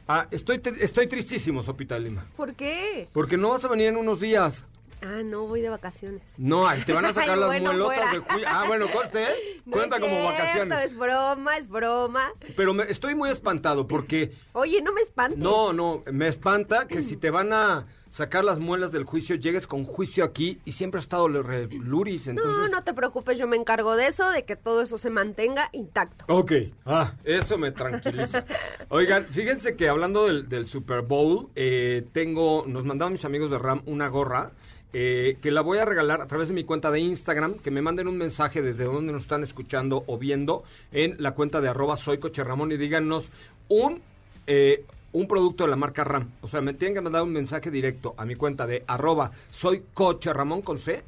Ah, 0.09 0.29
estoy, 0.31 0.61
estoy 0.81 1.09
tristísimo, 1.09 1.63
Sopita 1.63 1.99
Lima. 1.99 2.25
¿Por 2.37 2.55
qué? 2.55 3.09
Porque 3.13 3.37
no 3.37 3.51
vas 3.51 3.65
a 3.65 3.69
venir 3.69 3.89
en 3.89 3.97
unos 3.97 4.21
días. 4.21 4.65
Ah, 5.03 5.23
no, 5.23 5.47
voy 5.47 5.61
de 5.61 5.69
vacaciones. 5.69 6.23
No, 6.39 6.67
ahí 6.67 6.83
te 6.83 6.93
van 6.93 7.05
a 7.05 7.13
sacar 7.13 7.35
Ay, 7.35 7.41
las 7.41 7.49
bueno, 7.49 7.71
muelotas 7.73 8.09
fuera. 8.17 8.37
de. 8.39 8.47
Ah, 8.47 8.65
bueno, 8.67 8.87
corte, 8.91 9.25
¿eh? 9.25 9.63
No 9.67 9.73
Cuenta 9.73 9.97
es 9.97 10.03
como 10.03 10.15
cierto, 10.15 10.33
vacaciones. 10.33 10.85
Es 10.85 10.97
broma, 10.97 11.57
es 11.57 11.69
broma. 11.69 12.33
Pero 12.57 12.73
me, 12.73 12.85
estoy 12.85 13.15
muy 13.15 13.31
espantado 13.31 13.87
porque 13.87 14.33
Oye, 14.53 14.81
no 14.81 14.93
me 14.93 15.03
espantes. 15.03 15.39
No, 15.39 15.73
no, 15.73 16.03
me 16.11 16.29
espanta 16.29 16.87
que 16.87 17.03
si 17.03 17.17
te 17.17 17.31
van 17.31 17.53
a 17.53 17.87
sacar 18.17 18.47
las 18.47 18.61
muelas 18.61 18.93
del 18.93 19.05
juicio, 19.05 19.37
llegues 19.37 19.67
con 19.67 19.85
juicio 19.85 20.25
aquí 20.25 20.59
y 20.65 20.73
siempre 20.73 21.01
has 21.01 21.05
estado 21.05 21.29
luris, 21.29 22.29
entonces... 22.29 22.71
No, 22.71 22.79
no 22.79 22.83
te 22.83 22.95
preocupes, 22.95 23.37
yo 23.37 23.47
me 23.47 23.57
encargo 23.57 23.95
de 23.95 24.07
eso, 24.07 24.31
de 24.31 24.47
que 24.47 24.57
todo 24.57 24.81
eso 24.81 24.97
se 24.97 25.11
mantenga 25.11 25.69
intacto. 25.75 26.25
Ok, 26.29 26.53
ah, 26.87 27.13
eso 27.25 27.59
me 27.59 27.73
tranquiliza. 27.73 28.47
Oigan, 28.89 29.27
fíjense 29.27 29.77
que 29.77 29.91
hablando 29.91 30.27
del, 30.29 30.49
del 30.49 30.65
Super 30.65 31.03
Bowl, 31.03 31.51
eh, 31.57 32.07
tengo, 32.13 32.65
nos 32.67 32.87
mandaron 32.87 33.13
mis 33.13 33.27
amigos 33.27 33.51
de 33.51 33.59
RAM 33.59 33.83
una 33.85 34.09
gorra 34.09 34.53
eh, 34.95 35.37
que 35.43 35.51
la 35.51 35.61
voy 35.61 35.77
a 35.77 35.85
regalar 35.85 36.23
a 36.23 36.27
través 36.27 36.49
de 36.49 36.55
mi 36.55 36.65
cuenta 36.65 36.91
de 36.91 37.01
Instagram, 37.01 37.59
que 37.59 37.71
me 37.71 37.83
manden 37.83 38.09
un 38.09 38.17
mensaje 38.17 38.63
desde 38.63 38.85
donde 38.85 39.13
nos 39.13 39.25
están 39.25 39.43
escuchando 39.43 40.05
o 40.07 40.17
viendo 40.17 40.65
en 40.91 41.17
la 41.19 41.33
cuenta 41.33 41.61
de 41.61 41.69
arroba 41.69 41.99
soy 41.99 42.17
Coche 42.17 42.43
Ramón 42.43 42.73
y 42.73 42.79
díganos 42.79 43.31
un, 43.69 44.01
eh, 44.47 44.87
un 45.17 45.27
producto 45.29 45.65
de 45.65 45.71
la 45.71 45.77
marca 45.77 46.05
RAM. 46.05 46.31
O 46.43 46.49
sea, 46.49 46.61
me 46.61 46.75
tienen 46.75 46.95
que 46.95 47.01
mandar 47.01 47.23
un 47.23 47.33
mensaje 47.33 47.71
directo 47.71 48.15
a 48.19 48.25
mi 48.27 48.35
cuenta 48.35 48.67
de 48.67 48.85
arroba 48.87 49.33
soy 49.51 49.83
Coche 49.95 50.33
Ramón 50.33 50.61
con 50.63 50.79
C 50.79 51.03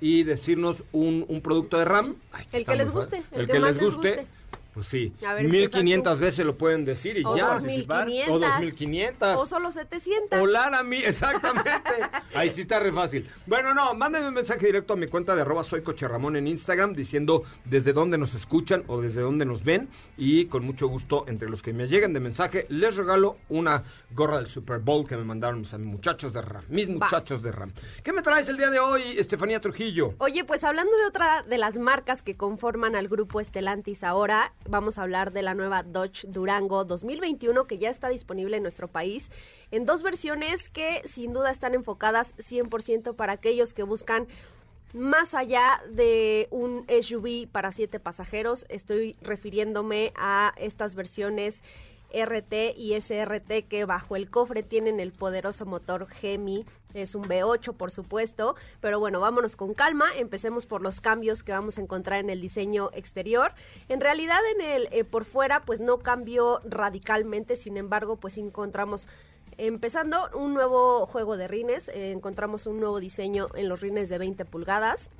y 0.00 0.22
decirnos 0.22 0.82
un, 0.92 1.26
un 1.28 1.40
producto 1.42 1.76
de 1.78 1.84
RAM. 1.84 2.14
Ay, 2.32 2.46
El 2.52 2.64
que 2.64 2.74
les 2.76 2.90
guste, 2.90 3.22
el 3.32 3.40
El, 3.42 3.46
que 3.48 3.60
les 3.60 3.76
les 3.76 3.78
guste. 3.84 4.10
guste. 4.16 4.26
Pues 4.72 4.86
sí, 4.86 5.12
ver, 5.20 5.44
empiezas 5.44 5.82
1500 5.82 6.18
tú. 6.18 6.24
veces 6.24 6.46
lo 6.46 6.56
pueden 6.56 6.84
decir 6.84 7.18
y 7.18 7.24
O 7.24 7.36
ya. 7.36 7.54
2500. 7.54 8.28
O 8.34 8.38
2500. 8.38 9.38
O 9.38 9.46
solo 9.46 9.70
700. 9.70 10.38
Hola 10.40 10.70
a 10.72 10.82
mí, 10.82 10.98
exactamente. 11.04 11.72
Ahí 12.34 12.50
sí 12.50 12.62
está 12.62 12.78
re 12.78 12.92
fácil. 12.92 13.28
Bueno, 13.46 13.74
no, 13.74 13.94
mándenme 13.94 14.28
un 14.28 14.34
mensaje 14.34 14.66
directo 14.66 14.94
a 14.94 14.96
mi 14.96 15.06
cuenta 15.06 15.34
de 15.34 15.42
arroba 15.42 15.64
soy 15.64 15.82
Ramón 16.00 16.36
en 16.36 16.46
Instagram 16.46 16.94
diciendo 16.94 17.42
desde 17.64 17.92
dónde 17.92 18.16
nos 18.16 18.34
escuchan 18.34 18.84
o 18.86 19.00
desde 19.00 19.20
dónde 19.20 19.44
nos 19.44 19.64
ven. 19.64 19.88
Y 20.16 20.46
con 20.46 20.64
mucho 20.64 20.88
gusto, 20.88 21.24
entre 21.28 21.48
los 21.48 21.62
que 21.62 21.72
me 21.72 21.88
lleguen 21.88 22.12
de 22.12 22.20
mensaje, 22.20 22.66
les 22.68 22.96
regalo 22.96 23.38
una 23.48 23.82
gorra 24.12 24.38
del 24.38 24.46
Super 24.46 24.78
Bowl 24.78 25.06
que 25.06 25.16
me 25.16 25.24
mandaron 25.24 25.60
mis 25.60 25.72
muchachos 25.78 26.32
de 26.32 26.42
RAM. 26.42 26.64
Mis 26.68 26.88
muchachos 26.88 27.42
de 27.42 27.52
RAM. 27.52 27.72
¿Qué 28.02 28.12
me 28.12 28.22
traes 28.22 28.48
el 28.48 28.56
día 28.56 28.70
de 28.70 28.78
hoy, 28.78 29.02
Estefanía 29.18 29.60
Trujillo? 29.60 30.14
Oye, 30.18 30.44
pues 30.44 30.64
hablando 30.64 30.96
de 30.96 31.06
otra 31.06 31.42
de 31.42 31.58
las 31.58 31.78
marcas 31.78 32.22
que 32.22 32.36
conforman 32.36 32.96
al 32.96 33.08
grupo 33.08 33.40
Estelantis 33.40 34.04
ahora, 34.04 34.52
vamos 34.68 34.98
a 34.98 35.02
hablar 35.02 35.32
de 35.32 35.42
la 35.42 35.54
nueva 35.54 35.82
Dodge 35.82 36.26
Durango 36.26 36.84
2021 36.84 37.64
que 37.64 37.78
ya 37.78 37.90
está 37.90 38.08
disponible 38.08 38.56
en 38.56 38.62
nuestro 38.62 38.88
país 38.88 39.30
en 39.70 39.86
dos 39.86 40.02
versiones 40.02 40.68
que 40.68 41.02
sin 41.06 41.32
duda 41.32 41.50
están 41.50 41.74
enfocadas 41.74 42.36
100% 42.36 43.14
para 43.14 43.32
aquellos 43.32 43.74
que 43.74 43.82
buscan 43.82 44.26
más 44.92 45.34
allá 45.34 45.82
de 45.90 46.48
un 46.50 46.84
SUV 46.88 47.46
para 47.50 47.70
siete 47.70 48.00
pasajeros. 48.00 48.66
Estoy 48.68 49.16
refiriéndome 49.20 50.12
a 50.16 50.52
estas 50.56 50.94
versiones 50.94 51.62
RT 52.12 52.74
y 52.76 53.00
SRT 53.00 53.68
que 53.68 53.84
bajo 53.84 54.16
el 54.16 54.30
cofre 54.30 54.62
tienen 54.62 55.00
el 55.00 55.12
poderoso 55.12 55.66
motor 55.66 56.08
Gemi. 56.08 56.66
Es 56.94 57.14
un 57.14 57.24
V8, 57.24 57.74
por 57.74 57.90
supuesto. 57.90 58.56
Pero 58.80 58.98
bueno, 58.98 59.20
vámonos 59.20 59.56
con 59.56 59.74
calma. 59.74 60.06
Empecemos 60.16 60.66
por 60.66 60.82
los 60.82 61.00
cambios 61.00 61.42
que 61.42 61.52
vamos 61.52 61.78
a 61.78 61.82
encontrar 61.82 62.20
en 62.20 62.30
el 62.30 62.40
diseño 62.40 62.90
exterior. 62.92 63.52
En 63.88 64.00
realidad, 64.00 64.40
en 64.56 64.60
el 64.60 64.88
eh, 64.90 65.04
por 65.04 65.24
fuera, 65.24 65.62
pues 65.62 65.80
no 65.80 65.98
cambió 65.98 66.60
radicalmente. 66.64 67.56
Sin 67.56 67.76
embargo, 67.76 68.16
pues 68.16 68.38
encontramos 68.38 69.06
Empezando 69.62 70.30
un 70.34 70.54
nuevo 70.54 71.04
juego 71.04 71.36
de 71.36 71.46
rines, 71.46 71.88
eh, 71.88 72.12
encontramos 72.12 72.66
un 72.66 72.80
nuevo 72.80 72.98
diseño 72.98 73.48
en 73.54 73.68
los 73.68 73.82
rines 73.82 74.08
de 74.08 74.16
20 74.16 74.46
pulgadas. 74.46 75.10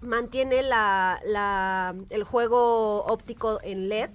Mantiene 0.00 0.62
la, 0.62 1.92
el 2.10 2.22
juego 2.22 3.04
óptico 3.06 3.58
en 3.64 3.88
LED. 3.88 4.10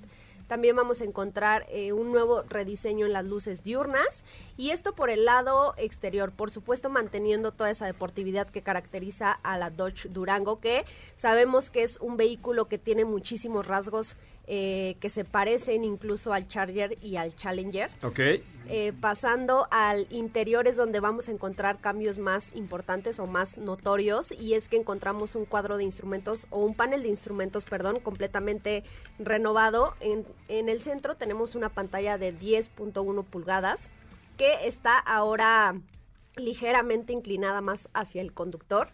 También 0.47 0.75
vamos 0.75 1.01
a 1.01 1.03
encontrar 1.03 1.65
eh, 1.69 1.93
un 1.93 2.11
nuevo 2.11 2.43
rediseño 2.43 3.05
en 3.05 3.13
las 3.13 3.25
luces 3.25 3.63
diurnas. 3.63 4.23
Y 4.55 4.71
esto 4.71 4.93
por 4.93 5.09
el 5.09 5.25
lado 5.25 5.73
exterior, 5.77 6.31
por 6.31 6.51
supuesto 6.51 6.89
manteniendo 6.89 7.51
toda 7.51 7.69
esa 7.69 7.85
deportividad 7.85 8.47
que 8.47 8.61
caracteriza 8.61 9.31
a 9.31 9.57
la 9.57 9.69
Dodge 9.69 10.07
Durango, 10.09 10.59
que 10.59 10.85
sabemos 11.15 11.69
que 11.69 11.83
es 11.83 11.97
un 11.99 12.17
vehículo 12.17 12.67
que 12.67 12.77
tiene 12.77 13.05
muchísimos 13.05 13.67
rasgos 13.67 14.15
eh, 14.49 14.95
que 15.01 15.09
se 15.09 15.25
parecen 15.25 15.83
incluso 15.83 16.31
al 16.31 16.47
Charger 16.47 16.97
y 17.01 17.17
al 17.17 17.35
Challenger. 17.35 17.91
Ok. 18.01 18.19
Eh, 18.69 18.93
pasando 18.99 19.67
al 19.71 20.07
interior 20.09 20.67
es 20.67 20.77
donde 20.77 21.01
vamos 21.01 21.27
a 21.27 21.31
encontrar 21.31 21.79
cambios 21.79 22.17
más 22.17 22.55
importantes 22.55 23.19
o 23.19 23.27
más 23.27 23.57
notorios 23.57 24.31
y 24.31 24.53
es 24.53 24.69
que 24.69 24.77
encontramos 24.77 25.35
un 25.35 25.43
cuadro 25.43 25.75
de 25.75 25.83
instrumentos 25.83 26.47
o 26.49 26.63
un 26.63 26.75
panel 26.75 27.03
de 27.03 27.09
instrumentos, 27.09 27.65
perdón, 27.65 27.99
completamente 27.99 28.83
renovado. 29.19 29.93
En, 29.99 30.25
en 30.47 30.69
el 30.69 30.81
centro 30.81 31.15
tenemos 31.15 31.55
una 31.55 31.67
pantalla 31.67 32.17
de 32.17 32.33
10.1 32.33 33.25
pulgadas 33.25 33.89
que 34.37 34.65
está 34.65 34.97
ahora 34.97 35.75
ligeramente 36.37 37.11
inclinada 37.11 37.59
más 37.59 37.89
hacia 37.93 38.21
el 38.21 38.31
conductor. 38.31 38.89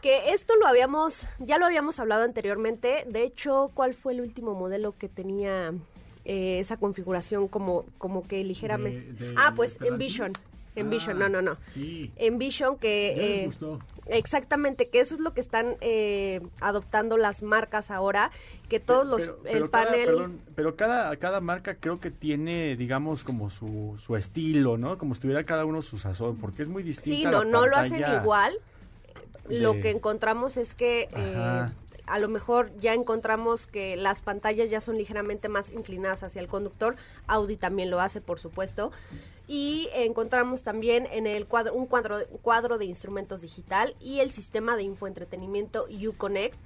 Que 0.00 0.30
esto 0.32 0.54
lo 0.56 0.66
habíamos, 0.68 1.26
ya 1.40 1.58
lo 1.58 1.66
habíamos 1.66 1.98
hablado 1.98 2.22
anteriormente. 2.22 3.04
De 3.08 3.24
hecho, 3.24 3.70
¿cuál 3.74 3.94
fue 3.94 4.12
el 4.12 4.20
último 4.20 4.54
modelo 4.54 4.94
que 4.96 5.08
tenía 5.08 5.72
eh, 6.24 6.60
esa 6.60 6.76
configuración 6.76 7.48
como, 7.48 7.84
como 7.98 8.22
que 8.22 8.44
ligeramente? 8.44 9.12
De- 9.12 9.30
de- 9.30 9.34
ah, 9.36 9.52
pues 9.56 9.78
Envision. 9.82 10.32
Envision, 10.76 11.20
Ah, 11.20 11.28
no, 11.28 11.42
no, 11.42 11.42
no. 11.54 11.56
sí. 11.74 12.12
Envision 12.16 12.78
que... 12.78 13.12
Ya 13.16 13.22
les 13.22 13.30
eh, 13.42 13.46
gustó. 13.46 13.78
Exactamente, 14.06 14.88
que 14.88 15.00
eso 15.00 15.14
es 15.16 15.20
lo 15.20 15.34
que 15.34 15.40
están 15.40 15.74
eh, 15.80 16.40
adoptando 16.60 17.16
las 17.16 17.42
marcas 17.42 17.90
ahora, 17.90 18.30
que 18.68 18.78
todos 18.78 19.04
los, 19.04 19.20
Pero- 19.22 19.36
el 19.46 19.52
pero 19.52 19.70
cada- 19.72 19.84
panel... 19.86 20.06
perdón, 20.06 20.40
pero 20.54 20.76
cada, 20.76 21.16
cada 21.16 21.40
marca 21.40 21.74
creo 21.74 21.98
que 21.98 22.12
tiene, 22.12 22.76
digamos, 22.76 23.24
como 23.24 23.50
su, 23.50 23.96
su 23.98 24.14
estilo, 24.16 24.78
¿no? 24.78 24.96
Como 24.98 25.16
si 25.16 25.22
tuviera 25.22 25.42
cada 25.42 25.64
uno 25.64 25.82
su 25.82 25.98
sazón, 25.98 26.36
porque 26.36 26.62
es 26.62 26.68
muy 26.68 26.84
distinta 26.84 27.16
Sí, 27.16 27.24
la 27.24 27.30
no, 27.32 27.44
no 27.44 27.66
lo 27.66 27.76
hacen 27.76 28.00
pantalla 28.00 28.20
Lo 29.48 29.72
que 29.80 29.90
encontramos 29.90 30.56
es 30.56 30.74
que 30.74 31.08
eh, 31.16 31.66
a 32.06 32.18
lo 32.18 32.28
mejor 32.28 32.70
ya 32.78 32.94
encontramos 32.94 33.66
que 33.66 33.96
las 33.96 34.22
pantallas 34.22 34.70
ya 34.70 34.80
son 34.80 34.96
ligeramente 34.96 35.48
más 35.48 35.70
inclinadas 35.70 36.22
hacia 36.22 36.40
el 36.40 36.48
conductor. 36.48 36.96
Audi 37.26 37.56
también 37.56 37.90
lo 37.90 38.00
hace, 38.00 38.20
por 38.20 38.38
supuesto. 38.40 38.92
Y 39.46 39.88
encontramos 39.94 40.62
también 40.62 41.06
en 41.10 41.26
el 41.26 41.46
cuadro 41.46 41.72
un 41.74 41.86
cuadro, 41.86 42.18
cuadro 42.42 42.76
de 42.78 42.84
instrumentos 42.84 43.40
digital 43.40 43.94
y 44.00 44.20
el 44.20 44.30
sistema 44.30 44.76
de 44.76 44.82
infoentretenimiento 44.82 45.86
Uconnect 46.06 46.56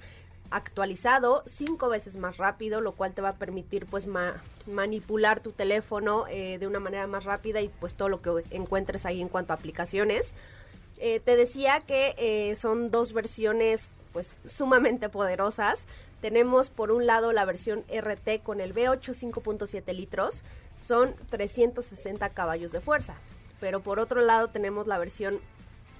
actualizado 0.51 1.43
cinco 1.47 1.89
veces 1.89 2.15
más 2.15 2.37
rápido, 2.37 2.79
lo 2.81 2.91
cual 2.91 3.13
te 3.13 3.21
va 3.21 3.29
a 3.29 3.35
permitir 3.35 3.85
pues 3.85 4.05
ma- 4.05 4.41
manipular 4.67 5.39
tu 5.39 5.51
teléfono 5.51 6.25
eh, 6.29 6.57
de 6.59 6.67
una 6.67 6.79
manera 6.79 7.07
más 7.07 7.23
rápida 7.23 7.59
y 7.61 7.69
pues 7.69 7.95
todo 7.95 8.07
lo 8.09 8.21
que 8.21 8.43
encuentres 8.51 9.05
ahí 9.05 9.19
en 9.21 9.29
cuanto 9.29 9.53
a 9.53 9.55
aplicaciones. 9.55 10.33
Eh, 11.05 11.19
te 11.19 11.35
decía 11.35 11.81
que 11.81 12.15
eh, 12.17 12.55
son 12.55 12.89
dos 12.89 13.11
versiones 13.11 13.89
pues 14.13 14.37
sumamente 14.45 15.09
poderosas. 15.09 15.85
Tenemos 16.21 16.69
por 16.69 16.91
un 16.91 17.05
lado 17.05 17.33
la 17.33 17.43
versión 17.43 17.83
RT 17.89 18.41
con 18.41 18.61
el 18.61 18.73
V8 18.73 19.13
5.7 19.33 19.93
litros, 19.93 20.45
son 20.77 21.13
360 21.29 22.29
caballos 22.29 22.71
de 22.71 22.79
fuerza. 22.79 23.15
Pero 23.59 23.81
por 23.81 23.99
otro 23.99 24.21
lado 24.21 24.47
tenemos 24.47 24.87
la 24.87 24.97
versión 24.97 25.41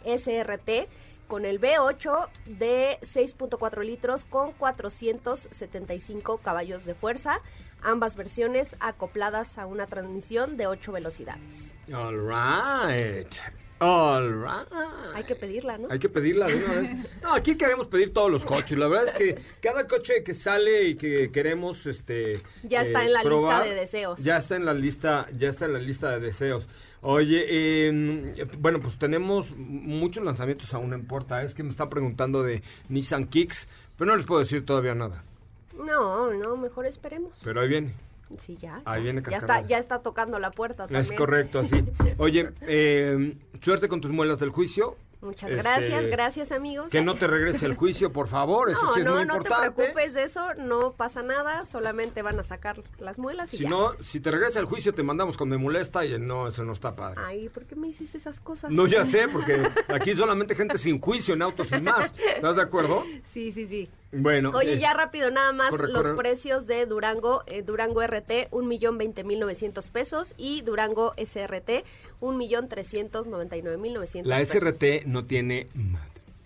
SRT 0.06 0.88
con 1.28 1.44
el 1.44 1.60
V8 1.60 2.30
de 2.46 2.98
6.4 3.02 3.84
litros 3.84 4.24
con 4.24 4.54
475 4.54 6.38
caballos 6.38 6.86
de 6.86 6.94
fuerza. 6.94 7.42
Ambas 7.82 8.16
versiones 8.16 8.78
acopladas 8.80 9.58
a 9.58 9.66
una 9.66 9.86
transmisión 9.86 10.56
de 10.56 10.68
8 10.68 10.94
velocidades. 10.94 11.74
All 11.92 12.18
right. 12.18 13.36
All 13.84 14.42
right. 14.42 14.66
Hay 15.14 15.26
que 15.26 15.36
pedirla, 15.36 15.78
¿no? 15.78 15.90
Hay 15.92 16.00
que 16.00 16.08
pedirla 16.08 16.48
de 16.48 16.56
una 16.56 16.74
vez. 16.76 16.92
No, 17.22 17.34
aquí 17.34 17.56
queremos 17.56 17.88
pedir 17.88 18.14
todos 18.14 18.32
los 18.32 18.46
coches. 18.46 18.78
La 18.78 18.88
verdad 18.88 19.08
es 19.08 19.12
que 19.12 19.42
cada 19.62 19.86
coche 19.88 20.24
que 20.24 20.34
sale 20.34 20.88
y 20.88 20.96
que 20.96 21.32
queremos 21.34 21.86
este 21.86 22.34
Ya 22.64 22.84
está 22.84 23.04
en 23.04 23.12
la 23.12 23.24
lista 23.24 23.64
de 23.64 23.76
deseos. 23.76 24.24
Ya 24.24 24.38
está 24.38 24.56
en 24.56 24.66
la 24.66 24.74
lista, 24.74 25.28
ya 25.38 25.50
está 25.50 25.66
en 25.66 25.74
la 25.74 25.80
lista 25.80 26.12
de 26.12 26.22
deseos. 26.22 26.70
Oye, 27.02 27.46
eh, 27.50 28.48
bueno, 28.60 28.80
pues 28.80 28.98
tenemos 28.98 29.54
muchos 29.58 30.24
lanzamientos 30.24 30.74
aún 30.74 30.94
en 30.94 31.06
puerta. 31.06 31.44
Es 31.44 31.54
que 31.54 31.64
me 31.64 31.70
está 31.70 31.90
preguntando 31.90 32.42
de 32.42 32.64
Nissan 32.88 33.28
Kicks, 33.28 33.68
pero 33.98 34.12
no 34.12 34.16
les 34.16 34.26
puedo 34.26 34.40
decir 34.40 34.66
todavía 34.66 34.96
nada. 34.96 35.26
No, 35.74 36.34
no, 36.34 36.56
mejor 36.56 36.86
esperemos. 36.86 37.38
Pero 37.44 37.60
ahí 37.60 37.68
viene. 37.68 37.96
Sí, 38.40 38.58
ya. 38.58 38.82
Ahí 38.86 39.04
viene 39.04 39.22
ya 39.30 39.38
está, 39.38 39.62
ya 39.62 39.78
está 39.78 40.00
tocando 40.00 40.40
la 40.40 40.52
puerta 40.52 40.84
también. 40.88 41.02
Es 41.02 41.12
correcto, 41.12 41.60
así. 41.60 41.84
Oye, 42.18 42.52
eh, 42.62 43.36
suerte 43.62 43.88
con 43.88 44.02
tus 44.02 44.12
muelas 44.12 44.40
del 44.40 44.50
juicio. 44.50 44.96
Muchas 45.22 45.50
Este, 45.52 45.64
gracias, 45.64 46.06
gracias 46.08 46.52
amigos. 46.52 46.90
Que 46.90 47.02
no 47.02 47.16
te 47.16 47.28
regrese 47.28 47.66
el 47.66 47.76
juicio, 47.76 48.12
por 48.12 48.28
favor. 48.28 48.70
Eso 48.70 48.82
no, 48.86 48.94
sí 48.94 49.00
es 49.00 49.06
no, 49.06 49.16
muy 49.16 49.26
no 49.26 49.34
te 49.36 49.38
importante. 49.48 49.72
preocupes 49.72 50.14
de 50.16 50.24
eso, 50.24 50.54
no 50.56 50.92
pasa 50.92 51.24
nada, 51.24 51.66
solamente 51.66 52.22
van 52.22 52.38
a 52.40 52.44
sacar 52.44 52.84
las 53.00 53.18
muelas 53.20 53.54
y 53.54 53.58
Si 53.58 53.64
ya. 53.64 53.70
no, 53.70 53.94
si 54.02 54.20
te 54.20 54.32
regresa 54.32 54.60
el 54.60 54.66
juicio, 54.66 54.94
te 54.94 55.02
mandamos 55.02 55.38
con 55.38 55.48
me 55.48 55.56
molesta 55.58 56.06
y 56.06 56.20
no, 56.20 56.48
eso 56.50 56.66
no 56.66 56.74
está 56.74 56.94
padre. 56.98 57.22
Ay, 57.26 57.48
¿por 57.48 57.64
qué 57.64 57.78
me 57.78 57.88
dices 57.88 58.16
esas 58.16 58.42
cosas? 58.42 58.70
No, 58.70 58.86
ya 58.86 59.06
sé, 59.06 59.30
porque 59.30 59.64
aquí 59.88 60.14
solamente 60.14 60.56
gente 60.56 60.78
sin 60.78 61.00
juicio 61.00 61.36
en 61.36 61.42
autos 61.42 61.70
sin 61.70 61.86
más. 61.86 62.14
¿Estás 62.36 62.58
de 62.58 62.62
acuerdo? 62.62 63.06
Sí, 63.32 63.54
sí, 63.54 63.66
sí. 63.66 63.90
Bueno. 64.16 64.52
Oye, 64.54 64.74
eh, 64.74 64.80
ya 64.80 64.94
rápido, 64.94 65.32
nada 65.32 65.52
más 65.54 65.72
corre, 65.72 65.92
los 65.92 66.04
corre. 66.04 66.16
precios 66.16 66.68
de 66.68 66.86
Durango, 66.86 67.44
eh, 67.48 67.64
Durango 67.64 68.02
RT, 68.02 68.48
un 68.52 68.68
millón 68.68 68.98
veinte 68.98 69.24
mil 69.24 69.40
novecientos 69.40 69.90
pesos 69.90 70.34
y 70.38 70.62
Durango 70.62 71.14
SRT, 71.18 71.84
un 72.20 72.38
millón 72.38 72.70
trescientos 72.70 73.28
noventa 73.28 73.58
y 73.58 73.62
nueve 73.62 73.78
mil 73.78 73.94
novecientos 73.94 74.30
La 74.30 74.38
pesos. 74.38 74.56
SRT 74.56 75.06
no 75.08 75.26
tiene... 75.26 75.68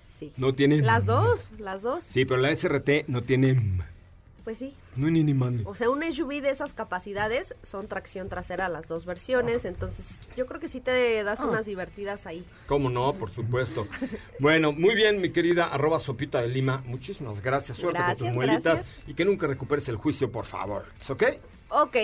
Sí. 0.01 0.31
No 0.37 0.55
tiene... 0.55 0.81
Las 0.81 1.05
dos, 1.05 1.51
las 1.59 1.81
dos. 1.83 2.03
Sí, 2.03 2.25
pero 2.25 2.39
la 2.39 2.55
SRT 2.55 3.07
no 3.07 3.21
tiene... 3.21 3.55
Pues 4.43 4.57
sí. 4.57 4.73
No, 4.97 5.09
ni 5.09 5.23
ni 5.23 5.33
mane. 5.33 5.61
O 5.65 5.75
sea, 5.75 5.89
un 5.89 6.01
SUV 6.03 6.41
de 6.41 6.49
esas 6.49 6.73
capacidades 6.73 7.55
son 7.63 7.87
tracción 7.87 8.29
trasera 8.29 8.67
las 8.67 8.87
dos 8.87 9.05
versiones, 9.05 9.63
entonces 9.63 10.19
yo 10.35 10.45
creo 10.47 10.59
que 10.59 10.67
sí 10.67 10.81
te 10.81 11.23
das 11.23 11.39
Ah. 11.39 11.45
unas 11.45 11.65
divertidas 11.65 12.25
ahí. 12.25 12.43
¿Cómo 12.67 12.89
no? 12.89 13.13
Por 13.13 13.29
supuesto. 13.29 13.87
Bueno, 14.39 14.71
muy 14.71 14.95
bien, 14.95 15.21
mi 15.21 15.31
querida 15.31 15.65
arroba 15.67 15.99
sopita 15.99 16.41
de 16.41 16.47
Lima. 16.47 16.83
Muchísimas 16.85 17.41
gracias. 17.41 17.77
Suerte 17.77 17.97
con 17.99 18.05
Gracias, 18.07 18.27
tus 18.29 18.35
muelitas. 18.35 18.63
gracias. 18.63 18.99
Y 19.07 19.13
que 19.13 19.25
nunca 19.25 19.47
recuperes 19.47 19.87
el 19.89 19.95
juicio, 19.95 20.31
por 20.31 20.45
favor. 20.45 20.85
¿Es 20.99 21.09
ok? 21.09 21.23
Ok, 21.69 21.97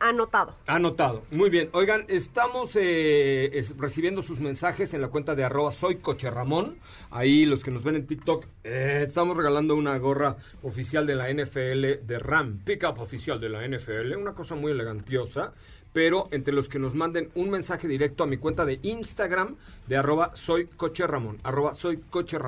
anotado. 0.00 0.56
Anotado. 0.66 1.22
Muy 1.30 1.48
bien. 1.48 1.68
Oigan, 1.72 2.04
estamos 2.08 2.72
eh, 2.74 3.64
recibiendo 3.78 4.22
sus 4.22 4.40
mensajes 4.40 4.92
en 4.92 5.00
la 5.00 5.08
cuenta 5.08 5.36
de 5.36 5.44
arroba 5.44 5.70
soy 5.70 5.96
coche 5.96 6.30
Ramón. 6.30 6.78
Ahí 7.10 7.46
los 7.46 7.62
que 7.62 7.70
nos 7.70 7.84
ven 7.84 7.94
en 7.94 8.06
TikTok, 8.08 8.46
eh, 8.64 9.04
estamos 9.06 9.36
regalando 9.36 9.76
una 9.76 9.96
gorra 9.98 10.36
oficial 10.62 11.06
de 11.06 11.14
la 11.14 11.32
NFL 11.32 12.04
de 12.04 12.18
Ram. 12.18 12.58
Pickup 12.64 12.98
oficial 12.98 13.40
de 13.40 13.50
la 13.50 13.64
NFL. 13.64 14.16
Una 14.16 14.34
cosa 14.34 14.56
muy 14.56 14.72
elegantiosa. 14.72 15.52
Pero 15.94 16.28
entre 16.32 16.52
los 16.52 16.68
que 16.68 16.78
nos 16.78 16.94
manden 16.94 17.30
un 17.34 17.48
mensaje 17.48 17.88
directo 17.88 18.22
a 18.22 18.26
mi 18.26 18.36
cuenta 18.36 18.66
de 18.66 18.80
Instagram 18.82 19.56
de 19.86 19.96
arroba 19.96 20.34
soy 20.34 20.66
coche. 20.66 21.04
Arroba 21.04 21.72
soy 21.72 21.96
coche 22.10 22.38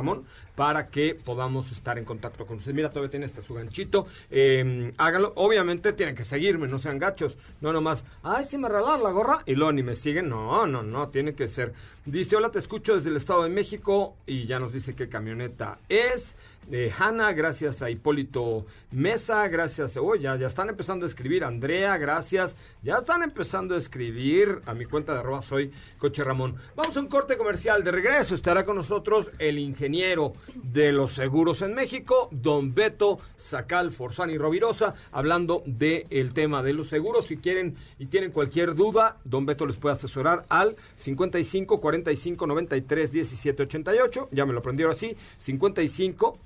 para 0.56 0.88
que 0.88 1.14
podamos 1.14 1.70
estar 1.70 1.98
en 1.98 2.04
contacto 2.04 2.46
con 2.46 2.56
ustedes. 2.56 2.74
Mira, 2.74 2.88
todavía 2.88 3.10
tiene 3.10 3.26
hasta 3.26 3.42
su 3.42 3.54
ganchito. 3.54 4.06
Eh, 4.30 4.92
háganlo. 4.96 5.32
Obviamente 5.36 5.92
tienen 5.92 6.16
que 6.16 6.24
seguirme, 6.24 6.66
no 6.66 6.78
sean 6.78 6.98
gachos. 6.98 7.38
No 7.60 7.72
nomás, 7.72 8.04
ay, 8.22 8.44
si 8.44 8.58
me 8.58 8.68
regalan 8.68 9.02
la 9.02 9.10
gorra 9.10 9.42
y 9.46 9.54
luego 9.54 9.72
ni 9.72 9.82
me 9.82 9.94
siguen. 9.94 10.28
No, 10.28 10.66
no, 10.66 10.82
no, 10.82 11.08
tiene 11.10 11.34
que 11.34 11.46
ser. 11.46 11.74
Dice, 12.04 12.36
hola, 12.36 12.50
te 12.50 12.58
escucho 12.58 12.96
desde 12.96 13.10
el 13.10 13.16
Estado 13.16 13.44
de 13.44 13.50
México 13.50 14.16
y 14.26 14.46
ya 14.46 14.58
nos 14.58 14.72
dice 14.72 14.94
qué 14.94 15.08
camioneta 15.08 15.78
es. 15.88 16.36
De 16.68 16.90
Hanna, 16.90 17.32
gracias 17.32 17.80
a 17.80 17.90
Hipólito 17.90 18.66
Mesa, 18.90 19.46
gracias. 19.46 19.96
Oh, 19.96 20.16
ya, 20.16 20.34
ya 20.34 20.48
están 20.48 20.68
empezando 20.68 21.06
a 21.06 21.08
escribir. 21.08 21.44
Andrea, 21.44 21.96
gracias. 21.96 22.56
Ya 22.82 22.96
están 22.96 23.22
empezando 23.22 23.76
a 23.76 23.78
escribir 23.78 24.62
a 24.66 24.74
mi 24.74 24.84
cuenta 24.84 25.12
de 25.12 25.20
arroba 25.20 25.42
soy 25.42 25.70
Coche 25.98 26.24
Ramón. 26.24 26.56
Vamos 26.74 26.96
a 26.96 27.00
un 27.00 27.06
corte 27.06 27.36
comercial. 27.36 27.84
De 27.84 27.92
regreso 27.92 28.34
estará 28.34 28.64
con 28.64 28.74
nosotros 28.74 29.30
el 29.38 29.60
ingeniero 29.60 30.32
de 30.56 30.90
los 30.90 31.12
seguros 31.12 31.62
en 31.62 31.72
México, 31.72 32.28
don 32.32 32.74
Beto 32.74 33.20
Sacal 33.36 33.92
Forzani 33.92 34.36
Rovirosa, 34.36 34.94
hablando 35.12 35.62
del 35.66 36.32
tema 36.32 36.64
de 36.64 36.72
los 36.72 36.88
seguros. 36.88 37.28
Si 37.28 37.36
quieren 37.36 37.76
y 38.00 38.06
tienen 38.06 38.32
cualquier 38.32 38.74
duda, 38.74 39.18
don 39.24 39.46
Beto 39.46 39.66
les 39.66 39.76
puede 39.76 39.94
asesorar 39.94 40.44
al 40.48 40.74
55 40.96 41.80
45 41.80 42.44
93 42.44 43.12
17 43.12 43.62
88. 43.62 44.28
Ya 44.32 44.44
me 44.44 44.52
lo 44.52 44.58
aprendieron 44.58 44.92
así. 44.92 45.16
55 45.36 46.40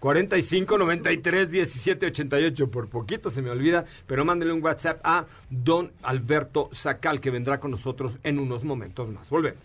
45 0.00 0.78
93 0.78 1.50
17 1.50 2.06
88. 2.06 2.70
Por 2.70 2.88
poquito 2.88 3.30
se 3.30 3.42
me 3.42 3.50
olvida, 3.50 3.84
pero 4.06 4.24
mándele 4.24 4.52
un 4.52 4.62
WhatsApp 4.62 5.00
a 5.04 5.26
don 5.50 5.92
Alberto 6.02 6.68
Sacal, 6.72 7.20
que 7.20 7.30
vendrá 7.30 7.60
con 7.60 7.70
nosotros 7.70 8.18
en 8.22 8.38
unos 8.38 8.64
momentos 8.64 9.10
más. 9.10 9.28
Volvemos. 9.30 9.62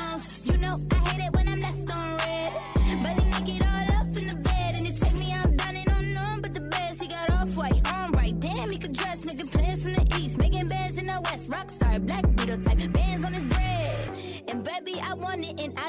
phones. 0.00 0.46
You 0.46 0.56
know 0.58 0.76
I 0.92 0.94
hate 1.08 1.22
it 1.26 1.32
when 1.34 1.48
I'm 1.48 1.60
left 1.60 1.90
on 1.96 2.16
red. 2.16 2.52
But 3.02 3.22
he 3.22 3.30
make 3.30 3.56
it 3.56 3.66
all 3.66 3.79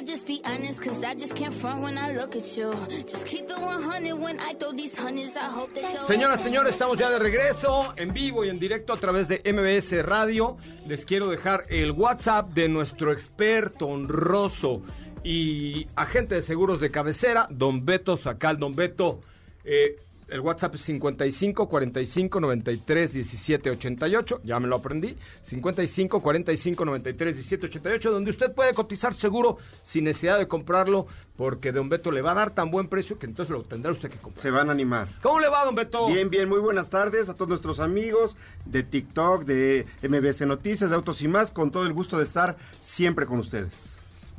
Just 0.06 0.26
be 0.26 0.42
honest, 0.46 0.82
cause 0.82 1.04
I 1.04 1.14
just 1.14 1.36
can't 1.36 1.54
front 1.54 1.82
when 1.84 1.96
I 1.96 2.14
look 2.14 2.36
at 2.36 2.58
you. 2.58 2.74
Just 3.08 3.28
keep 3.28 3.48
it 3.50 3.58
100 3.58 4.14
when 4.16 4.40
I 4.40 4.54
throw 4.56 4.72
these 4.72 4.96
hundreds. 4.98 5.36
I 5.36 5.46
hope 5.46 5.76
that 5.76 5.94
you're 5.94 6.08
Señoras, 6.08 6.42
señores, 6.42 6.74
estamos 6.74 6.98
ya 6.98 7.12
de 7.12 7.20
regreso 7.20 7.94
en 7.98 8.12
vivo 8.12 8.44
y 8.44 8.50
en 8.50 8.60
directo 8.60 8.94
a 8.94 8.98
través 8.98 9.28
de 9.28 9.42
MBS 9.46 10.04
Radio. 10.04 10.58
Les 10.88 11.06
quiero 11.06 11.28
dejar 11.28 11.66
el 11.70 11.92
WhatsApp 11.92 12.50
de 12.50 12.68
nuestro 12.68 13.12
experto 13.12 13.86
honroso 13.86 14.82
y 15.24 15.86
agente 15.96 16.34
de 16.36 16.42
seguros 16.42 16.80
de 16.80 16.90
cabecera, 16.90 17.48
don 17.52 17.86
Beto 17.86 18.18
Sacal. 18.18 18.58
Don 18.58 18.76
Beto, 18.76 19.22
eh, 19.64 19.98
el 20.32 20.40
WhatsApp 20.40 20.76
es 20.76 20.82
55 20.82 21.68
45 21.68 22.40
93 22.40 23.14
17 23.14 23.70
88. 23.70 24.42
Ya 24.44 24.60
me 24.60 24.68
lo 24.68 24.78
aprendí. 24.78 25.16
55 25.42 26.22
45 26.22 26.86
93 26.86 27.36
17 27.36 27.66
88, 27.68 28.12
donde 28.12 28.32
usted 28.32 28.54
puede 28.54 28.74
cotizar 28.74 29.14
seguro 29.14 29.58
sin 29.84 30.06
necesidad 30.06 30.40
de 30.40 30.48
comprarlo, 30.48 31.06
porque 31.36 31.74
don 31.74 31.90
Beto 31.90 32.12
le 32.12 32.22
va 32.22 32.32
a 32.32 32.36
dar 32.36 32.52
tan 32.52 32.72
buen 32.72 32.88
precio 32.88 33.20
que 33.20 33.26
entonces 33.26 33.54
lo 33.54 33.64
tendrá 33.64 33.92
usted 33.92 34.10
que 34.10 34.18
comprar. 34.18 34.42
Se 34.42 34.52
van 34.52 34.70
a 34.70 34.72
animar. 34.72 35.10
¿Cómo 35.22 35.40
le 35.40 35.50
va, 35.50 35.66
don 35.66 35.76
Beto? 35.76 36.08
Bien, 36.08 36.30
bien, 36.30 36.48
muy 36.48 36.60
buenas 36.60 36.90
tardes 36.90 37.28
a 37.28 37.34
todos 37.34 37.50
nuestros 37.50 37.82
amigos 37.82 38.38
de 38.66 38.84
TikTok, 38.84 39.44
de 39.44 39.86
MBC 40.02 40.48
Noticias, 40.48 40.90
de 40.90 40.96
Autos 40.96 41.22
y 41.22 41.28
más, 41.28 41.52
con 41.52 41.72
todo 41.72 41.86
el 41.86 41.94
gusto 41.94 42.18
de 42.18 42.24
estar 42.24 42.56
siempre 42.80 43.26
con 43.26 43.40
ustedes. 43.40 43.91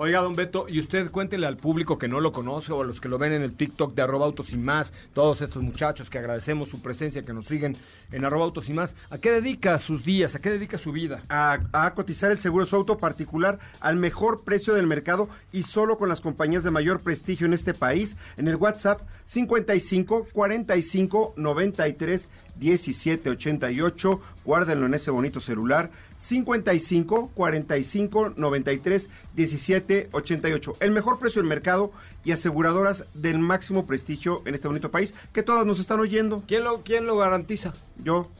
Oiga, 0.04 0.18
don 0.18 0.34
Beto, 0.34 0.66
y 0.68 0.80
usted 0.80 1.12
cuéntele 1.12 1.46
al 1.46 1.56
público 1.56 1.96
que 1.96 2.08
no 2.08 2.18
lo 2.18 2.32
conoce 2.32 2.72
o 2.72 2.82
a 2.82 2.84
los 2.84 3.00
que 3.00 3.08
lo 3.08 3.18
ven 3.18 3.34
en 3.34 3.42
el 3.42 3.54
TikTok 3.54 3.94
de 3.94 4.02
arroba 4.02 4.26
autos 4.26 4.52
y 4.52 4.56
más, 4.56 4.92
todos 5.14 5.40
estos 5.42 5.62
muchachos 5.62 6.10
que 6.10 6.18
agradecemos 6.18 6.70
su 6.70 6.82
presencia, 6.82 7.22
que 7.22 7.32
nos 7.32 7.44
siguen 7.44 7.76
en 8.10 8.24
arroba 8.24 8.46
autos 8.46 8.68
y 8.68 8.72
más, 8.72 8.96
¿a 9.10 9.18
qué 9.18 9.30
dedica 9.30 9.78
sus 9.78 10.04
días? 10.04 10.34
¿A 10.34 10.40
qué 10.40 10.50
dedica 10.50 10.76
su 10.76 10.90
vida? 10.90 11.22
A, 11.28 11.92
cotizar 11.94 12.32
el 12.32 12.40
seguro 12.40 12.64
de 12.64 12.70
su 12.70 12.74
auto 12.74 12.98
particular 12.98 13.60
al 13.78 13.94
mejor 13.94 14.42
precio 14.42 14.74
del 14.74 14.88
mercado 14.88 15.28
y 15.52 15.62
solo 15.62 15.96
con 15.98 16.08
las 16.08 16.20
compañías 16.20 16.64
de 16.64 16.72
mayor 16.72 17.00
prestigio 17.00 17.46
en 17.46 17.52
este 17.52 17.72
país 17.72 18.16
en 18.36 18.48
el 18.48 18.56
WhatsApp 18.56 19.02
55 19.26 20.26
45 20.32 21.34
93 21.36 22.28
17 22.62 23.28
88. 23.28 24.20
Guárdenlo 24.44 24.86
en 24.86 24.94
ese 24.94 25.10
bonito 25.10 25.40
celular. 25.40 25.90
55 26.16 27.32
45 27.34 28.34
93 28.36 29.08
17 29.34 30.08
88. 30.12 30.76
El 30.78 30.92
mejor 30.92 31.18
precio 31.18 31.42
del 31.42 31.48
mercado 31.48 31.90
y 32.24 32.30
aseguradoras 32.30 33.04
del 33.14 33.40
máximo 33.40 33.84
prestigio 33.86 34.42
en 34.46 34.54
este 34.54 34.68
bonito 34.68 34.92
país 34.92 35.12
que 35.32 35.42
todas 35.42 35.66
nos 35.66 35.80
están 35.80 35.98
oyendo. 35.98 36.44
¿Quién 36.46 36.62
lo, 36.62 36.82
quién 36.82 37.06
lo 37.06 37.16
garantiza? 37.16 37.74
Yo. 38.02 38.30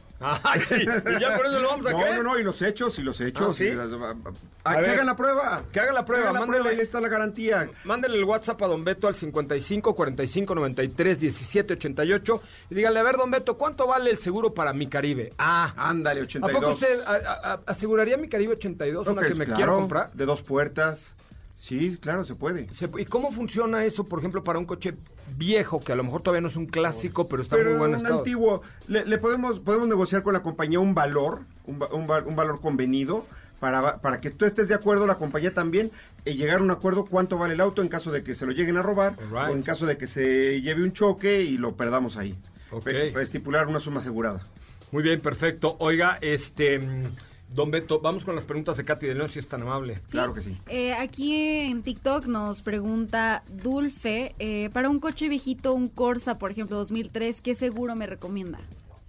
Ay, 0.43 0.59
sí, 0.61 0.75
y 0.75 1.19
ya 1.19 1.35
por 1.35 1.45
eso 1.45 1.59
lo 1.59 1.67
vamos 1.69 1.85
a 1.85 1.91
no, 1.91 1.97
creer. 1.99 2.15
No, 2.17 2.23
no, 2.23 2.39
y 2.39 2.43
los 2.43 2.61
hechos, 2.61 2.97
y 2.99 3.01
los 3.01 3.19
hechos. 3.21 3.53
Ah, 3.53 3.57
¿sí? 3.57 3.65
y 3.65 3.73
las- 3.73 3.91
A 3.91 4.15
Ah, 4.65 4.75
que 4.75 4.81
ver. 4.81 4.89
hagan 4.91 5.05
la 5.07 5.15
prueba. 5.17 5.63
Que 5.71 5.79
haga 5.81 5.91
la 5.93 6.05
prueba, 6.05 6.23
Hagan 6.23 6.33
la 6.35 6.39
mándele. 6.41 6.61
prueba, 6.63 6.77
ahí 6.77 6.81
está 6.83 7.01
la 7.01 7.09
garantía. 7.09 7.69
Mándele 7.83 8.17
el 8.17 8.23
WhatsApp 8.23 8.61
a 8.61 8.67
Don 8.67 8.83
Beto 8.85 9.07
al 9.07 9.15
55 9.15 9.93
45 9.93 10.55
93 10.55 11.19
17 11.19 11.73
88 11.73 12.41
y 12.69 12.75
dígale, 12.75 12.99
a 12.99 13.03
ver, 13.03 13.17
Don 13.17 13.29
Beto, 13.29 13.57
¿cuánto 13.57 13.87
vale 13.87 14.09
el 14.11 14.19
seguro 14.19 14.53
para 14.53 14.71
mi 14.73 14.87
Caribe? 14.87 15.33
Ah, 15.37 15.73
Ándale, 15.75 16.21
¿a 16.21 16.23
82. 16.23 16.51
poco 16.61 16.73
usted 16.75 17.01
a- 17.05 17.53
a- 17.53 17.59
aseguraría 17.65 18.15
mi 18.17 18.29
Caribe 18.29 18.53
82, 18.53 19.07
una 19.07 19.21
Ok, 19.21 19.27
que 19.27 19.35
me 19.35 19.45
claro, 19.45 19.57
quiero 19.57 19.75
comprar? 19.75 20.11
De 20.13 20.25
dos 20.25 20.41
puertas. 20.41 21.15
Sí, 21.55 21.97
claro, 22.01 22.25
se 22.25 22.35
puede. 22.35 22.67
¿Y 22.97 23.05
cómo 23.05 23.31
funciona 23.31 23.85
eso, 23.85 24.03
por 24.03 24.19
ejemplo, 24.19 24.43
para 24.43 24.59
un 24.59 24.65
coche 24.65 24.95
viejo, 25.37 25.83
que 25.83 25.91
a 25.91 25.95
lo 25.95 26.03
mejor 26.03 26.21
todavía 26.21 26.41
no 26.41 26.47
es 26.47 26.55
un 26.55 26.65
clásico, 26.67 27.27
pero 27.27 27.41
está 27.43 27.55
Pero 27.55 27.71
muy 27.71 27.79
buen 27.79 27.91
un 27.91 27.97
estado? 27.97 28.19
antiguo, 28.19 28.61
le, 28.87 29.05
le 29.05 29.17
podemos, 29.17 29.59
podemos 29.59 29.87
negociar 29.87 30.23
con 30.23 30.33
la 30.33 30.41
compañía 30.41 30.79
un 30.79 30.93
valor, 30.93 31.39
un, 31.65 31.83
un 31.91 32.09
va- 32.09 32.23
un 32.23 32.35
valor 32.35 32.59
convenido, 32.61 33.25
para, 33.59 33.97
para 34.01 34.19
que 34.19 34.29
tú 34.29 34.45
estés 34.45 34.67
de 34.67 34.75
acuerdo, 34.75 35.07
la 35.07 35.15
compañía 35.15 35.53
también, 35.53 35.89
y 36.25 36.33
llegar 36.33 36.59
a 36.59 36.61
un 36.63 36.71
acuerdo 36.71 37.05
cuánto 37.05 37.37
vale 37.37 37.53
el 37.53 37.61
auto 37.61 37.81
en 37.81 37.87
caso 37.87 38.11
de 38.11 38.21
que 38.23 38.35
se 38.35 38.45
lo 38.45 38.51
lleguen 38.51 38.75
a 38.77 38.81
robar, 38.81 39.13
o 39.31 39.53
en 39.53 39.63
caso 39.63 39.85
de 39.85 39.97
que 39.97 40.05
se 40.07 40.61
lleve 40.61 40.83
un 40.83 40.91
choque 40.91 41.41
y 41.41 41.57
lo 41.57 41.75
perdamos 41.75 42.17
ahí. 42.17 42.35
Ok. 42.71 42.83
Pe- 42.83 43.11
Para 43.11 43.23
estipular 43.23 43.67
una 43.67 43.79
suma 43.79 44.01
asegurada. 44.01 44.41
Muy 44.91 45.01
bien, 45.01 45.21
perfecto. 45.21 45.75
Oiga, 45.79 46.17
este, 46.21 46.77
mm, 46.77 47.05
Don 47.53 47.69
Beto, 47.71 47.99
vamos 47.99 48.25
con 48.25 48.35
las 48.35 48.45
preguntas 48.45 48.77
de 48.77 48.83
Katy 48.83 49.05
de 49.05 49.15
León, 49.15 49.29
si 49.29 49.37
es 49.39 49.47
tan 49.47 49.61
amable. 49.61 49.99
Claro 50.09 50.33
que 50.33 50.41
sí. 50.41 50.57
Eh, 50.67 50.93
aquí 50.93 51.35
en 51.35 51.83
TikTok 51.83 52.25
nos 52.25 52.61
pregunta 52.63 53.43
Dulce, 53.47 54.33
eh, 54.39 54.69
para 54.73 54.89
un 54.89 54.99
coche 54.99 55.29
viejito, 55.29 55.73
un 55.73 55.87
Corsa, 55.87 56.39
por 56.39 56.49
ejemplo, 56.51 56.77
2003, 56.77 57.41
¿qué 57.41 57.53
seguro 57.53 57.95
me 57.95 58.07
recomienda? 58.07 58.59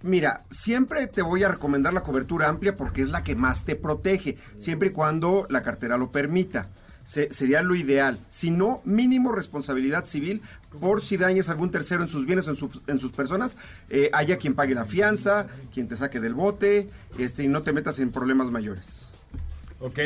Mira, 0.03 0.43
siempre 0.51 1.07
te 1.07 1.23
voy 1.23 1.43
a 1.43 1.49
recomendar 1.49 1.91
la 1.93 2.01
cobertura 2.01 2.47
amplia 2.47 2.75
porque 2.75 3.01
es 3.01 3.09
la 3.09 3.23
que 3.23 3.35
más 3.35 3.65
te 3.65 3.75
protege, 3.75 4.37
siempre 4.59 4.89
y 4.89 4.91
cuando 4.91 5.47
la 5.49 5.63
cartera 5.63 5.97
lo 5.97 6.11
permita. 6.11 6.69
Se- 7.03 7.31
sería 7.33 7.61
lo 7.63 7.73
ideal. 7.75 8.19
Si 8.29 8.51
no, 8.51 8.81
mínimo 8.85 9.31
responsabilidad 9.31 10.05
civil 10.05 10.41
por 10.75 11.01
si 11.01 11.17
dañas 11.17 11.49
a 11.49 11.53
algún 11.53 11.71
tercero 11.71 12.01
en 12.03 12.07
sus 12.07 12.25
bienes 12.25 12.47
o 12.47 12.51
en, 12.51 12.55
su- 12.55 12.81
en 12.87 12.99
sus 12.99 13.11
personas. 13.11 13.57
eh, 13.89 14.09
haya 14.13 14.37
quien 14.37 14.53
pague 14.55 14.75
la 14.75 14.85
fianza, 14.85 15.47
quien 15.73 15.87
te 15.87 15.95
saque 15.97 16.19
del 16.19 16.33
bote 16.33 16.89
este, 17.17 17.43
y 17.43 17.47
no 17.47 17.61
te 17.61 17.73
metas 17.73 17.99
en 17.99 18.11
problemas 18.11 18.51
mayores. 18.51 19.09
Ok. 19.79 19.99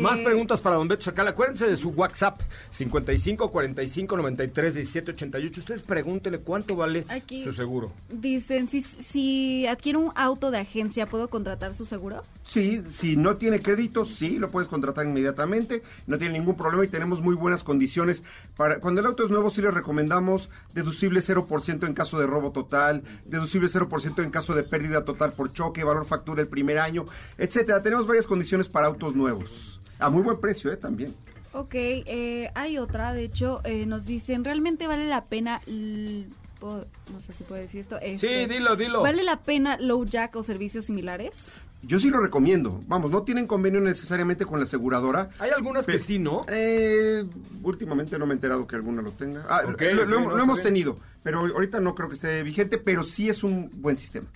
Más 0.00 0.18
preguntas 0.20 0.60
para 0.60 0.76
Don 0.76 0.88
Beto 0.88 1.02
Sacal. 1.02 1.28
Acuérdense 1.28 1.68
de 1.68 1.76
su 1.76 1.90
WhatsApp, 1.90 2.40
55 2.70 3.50
45 3.50 4.16
93 4.16 4.74
17 4.74 5.10
88. 5.12 5.60
Ustedes 5.60 5.82
pregúntenle 5.82 6.38
cuánto 6.40 6.76
vale 6.76 7.04
Aquí. 7.08 7.44
su 7.44 7.52
seguro. 7.52 7.92
Dicen, 8.08 8.68
si, 8.68 8.82
si 8.82 9.66
adquiero 9.66 10.00
un 10.00 10.12
auto 10.14 10.50
de 10.50 10.58
agencia, 10.58 11.06
¿puedo 11.06 11.28
contratar 11.28 11.74
su 11.74 11.86
seguro? 11.86 12.22
Sí, 12.44 12.82
si 12.92 13.16
no 13.16 13.36
tiene 13.36 13.60
crédito, 13.60 14.04
sí, 14.04 14.38
lo 14.38 14.50
puedes 14.50 14.68
contratar 14.68 15.06
inmediatamente, 15.06 15.82
no 16.06 16.18
tiene 16.18 16.38
ningún 16.38 16.56
problema 16.56 16.84
y 16.84 16.88
tenemos 16.88 17.20
muy 17.20 17.34
buenas 17.34 17.62
condiciones. 17.62 18.22
Para 18.56 18.80
Cuando 18.80 19.00
el 19.00 19.06
auto 19.06 19.24
es 19.24 19.30
nuevo, 19.30 19.50
sí 19.50 19.62
les 19.62 19.74
recomendamos 19.74 20.50
deducible 20.74 21.20
0% 21.20 21.86
en 21.86 21.94
caso 21.94 22.18
de 22.18 22.26
robo 22.26 22.50
total, 22.52 23.02
deducible 23.24 23.68
0% 23.68 24.22
en 24.22 24.30
caso 24.30 24.54
de 24.54 24.62
pérdida 24.62 25.04
total 25.04 25.32
por 25.32 25.52
choque, 25.52 25.84
valor 25.84 26.06
factura 26.06 26.42
el 26.42 26.48
primer 26.48 26.78
año, 26.78 27.04
etcétera. 27.38 27.82
Tenemos 27.82 28.06
varias 28.06 28.26
condiciones 28.26 28.68
para 28.68 28.86
autos 28.86 29.14
nuevos. 29.14 29.81
A 30.02 30.10
muy 30.10 30.22
buen 30.22 30.40
precio, 30.40 30.72
¿eh? 30.72 30.76
También. 30.76 31.14
Ok, 31.52 31.74
eh, 31.74 32.50
hay 32.54 32.78
otra, 32.78 33.12
de 33.12 33.24
hecho, 33.24 33.60
eh, 33.64 33.84
nos 33.86 34.06
dicen, 34.06 34.44
¿realmente 34.44 34.86
vale 34.86 35.06
la 35.06 35.24
pena... 35.24 35.60
no 35.66 37.20
sé 37.20 37.32
si 37.32 37.44
puedo 37.44 37.60
decir 37.60 37.80
esto. 37.80 37.98
este, 38.00 38.46
dilo, 38.46 38.74
dilo. 38.74 39.02
¿Vale 39.02 39.22
la 39.22 39.40
pena 39.40 39.76
low 39.78 40.04
jack 40.04 40.36
o 40.36 40.42
servicios 40.42 40.86
similares? 40.86 41.50
Yo 41.84 41.98
sí 41.98 42.10
lo 42.10 42.20
recomiendo. 42.20 42.80
Vamos, 42.86 43.10
no 43.10 43.22
tienen 43.22 43.46
convenio 43.46 43.80
necesariamente 43.80 44.46
con 44.46 44.60
la 44.60 44.64
aseguradora. 44.64 45.30
Hay 45.40 45.50
algunas 45.50 45.84
que 45.84 45.98
sí, 45.98 46.18
¿no? 46.18 46.46
Eh, 46.48 47.24
últimamente 47.62 48.18
no 48.18 48.26
me 48.26 48.32
he 48.32 48.36
enterado 48.36 48.66
que 48.66 48.76
alguna 48.76 49.02
lo 49.02 49.10
tenga. 49.10 49.44
Ah, 49.48 49.62
lo, 49.62 50.06
no, 50.06 50.30
lo 50.30 50.38
hemos 50.42 50.58
bien. 50.58 50.68
tenido, 50.68 50.98
pero 51.24 51.40
ahorita 51.40 51.80
no 51.80 51.94
creo 51.94 52.08
que 52.08 52.14
esté 52.14 52.42
vigente, 52.44 52.78
pero 52.78 53.02
sí 53.02 53.28
es 53.28 53.42
un 53.42 53.68
buen 53.74 53.98
sistema. 53.98 54.28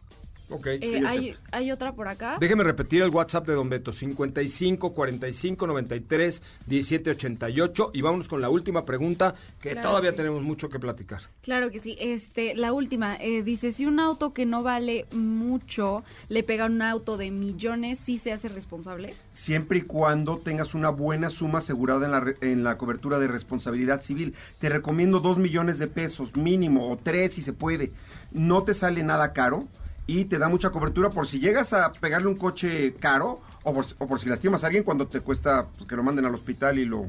Ok. 0.49 0.67
Eh, 0.67 1.03
hay, 1.05 1.35
hay 1.51 1.73
otra 1.73 1.93
por 1.93 2.07
acá. 2.09 2.37
Déjeme 2.39 2.63
repetir 2.63 3.03
el 3.03 3.11
WhatsApp 3.11 3.47
de 3.49 3.55
Don 3.55 3.69
Beto, 3.69 3.91
55 3.93 4.93
45 4.93 5.67
93 5.67 6.43
17 6.67 7.11
88. 7.11 7.91
Y 7.95 8.01
vámonos 8.03 8.29
con 8.29 8.41
la 8.41 8.49
última 8.49 8.85
pregunta, 8.85 9.35
que 9.61 9.73
Claro 9.73 9.89
todavía 9.89 10.11
que 10.11 10.17
sí. 10.17 10.23
tenemos 10.23 10.43
mucho 10.43 10.69
que 10.69 10.79
platicar. 10.79 11.23
Claro 11.43 11.71
que 11.71 11.81
sí. 11.81 11.97
Este, 11.99 12.55
la 12.55 12.73
última 12.73 13.17
eh, 13.17 13.43
dice 13.43 13.73
si 13.73 13.87
un 13.87 13.99
auto 13.99 14.33
que 14.33 14.47
no 14.47 14.63
vale 14.63 15.07
mucho 15.13 16.05
le 16.29 16.43
pega 16.43 16.65
a 16.65 16.69
un 16.69 16.81
auto 16.83 17.17
de 17.17 17.31
millones, 17.31 17.99
sí 17.99 18.19
se 18.19 18.33
hace 18.33 18.49
responsable. 18.49 19.15
Siempre 19.33 19.79
y 19.79 19.83
cuando 19.83 20.39
tengas 20.39 20.75
una 20.75 20.91
buena 20.91 21.31
suma 21.31 21.59
asegurada 21.59 22.07
en 22.07 22.13
la, 22.13 22.21
re- 22.21 22.37
en 22.41 22.63
la 22.63 22.79
cobertura 22.79 23.19
de 23.19 23.27
responsabilidad 23.29 24.03
civil. 24.03 24.35
Te 24.61 24.69
recomiendo 24.69 25.21
dos 25.21 25.39
millones 25.39 25.79
de 25.79 25.89
pesos 25.89 26.37
mínimo, 26.37 26.89
o 26.91 26.97
tres 26.97 27.33
si 27.33 27.43
se 27.43 27.53
puede. 27.53 27.91
No 28.33 28.63
te 28.63 28.75
sale 28.75 29.03
nada 29.03 29.33
caro 29.33 29.67
y 30.07 30.27
te 30.27 30.38
da 30.38 30.49
mucha 30.49 30.71
cobertura 30.71 31.11
por 31.11 31.27
si 31.27 31.40
llegas 31.40 31.73
a 31.73 31.92
pegarle 31.92 32.29
un 32.29 32.37
coche 32.37 32.95
caro 32.95 33.40
o 33.64 33.75
por, 33.75 33.87
o 33.99 34.07
por 34.07 34.21
si 34.21 34.29
lastimas 34.29 34.62
a 34.62 34.69
alguien 34.69 34.85
cuando 34.85 35.07
te 35.07 35.21
cuesta 35.21 35.66
pues, 35.77 35.88
que 35.88 35.97
lo 35.97 36.03
manden 36.03 36.25
al 36.25 36.35
hospital 36.35 36.79
y 36.79 36.85
lo, 36.85 37.07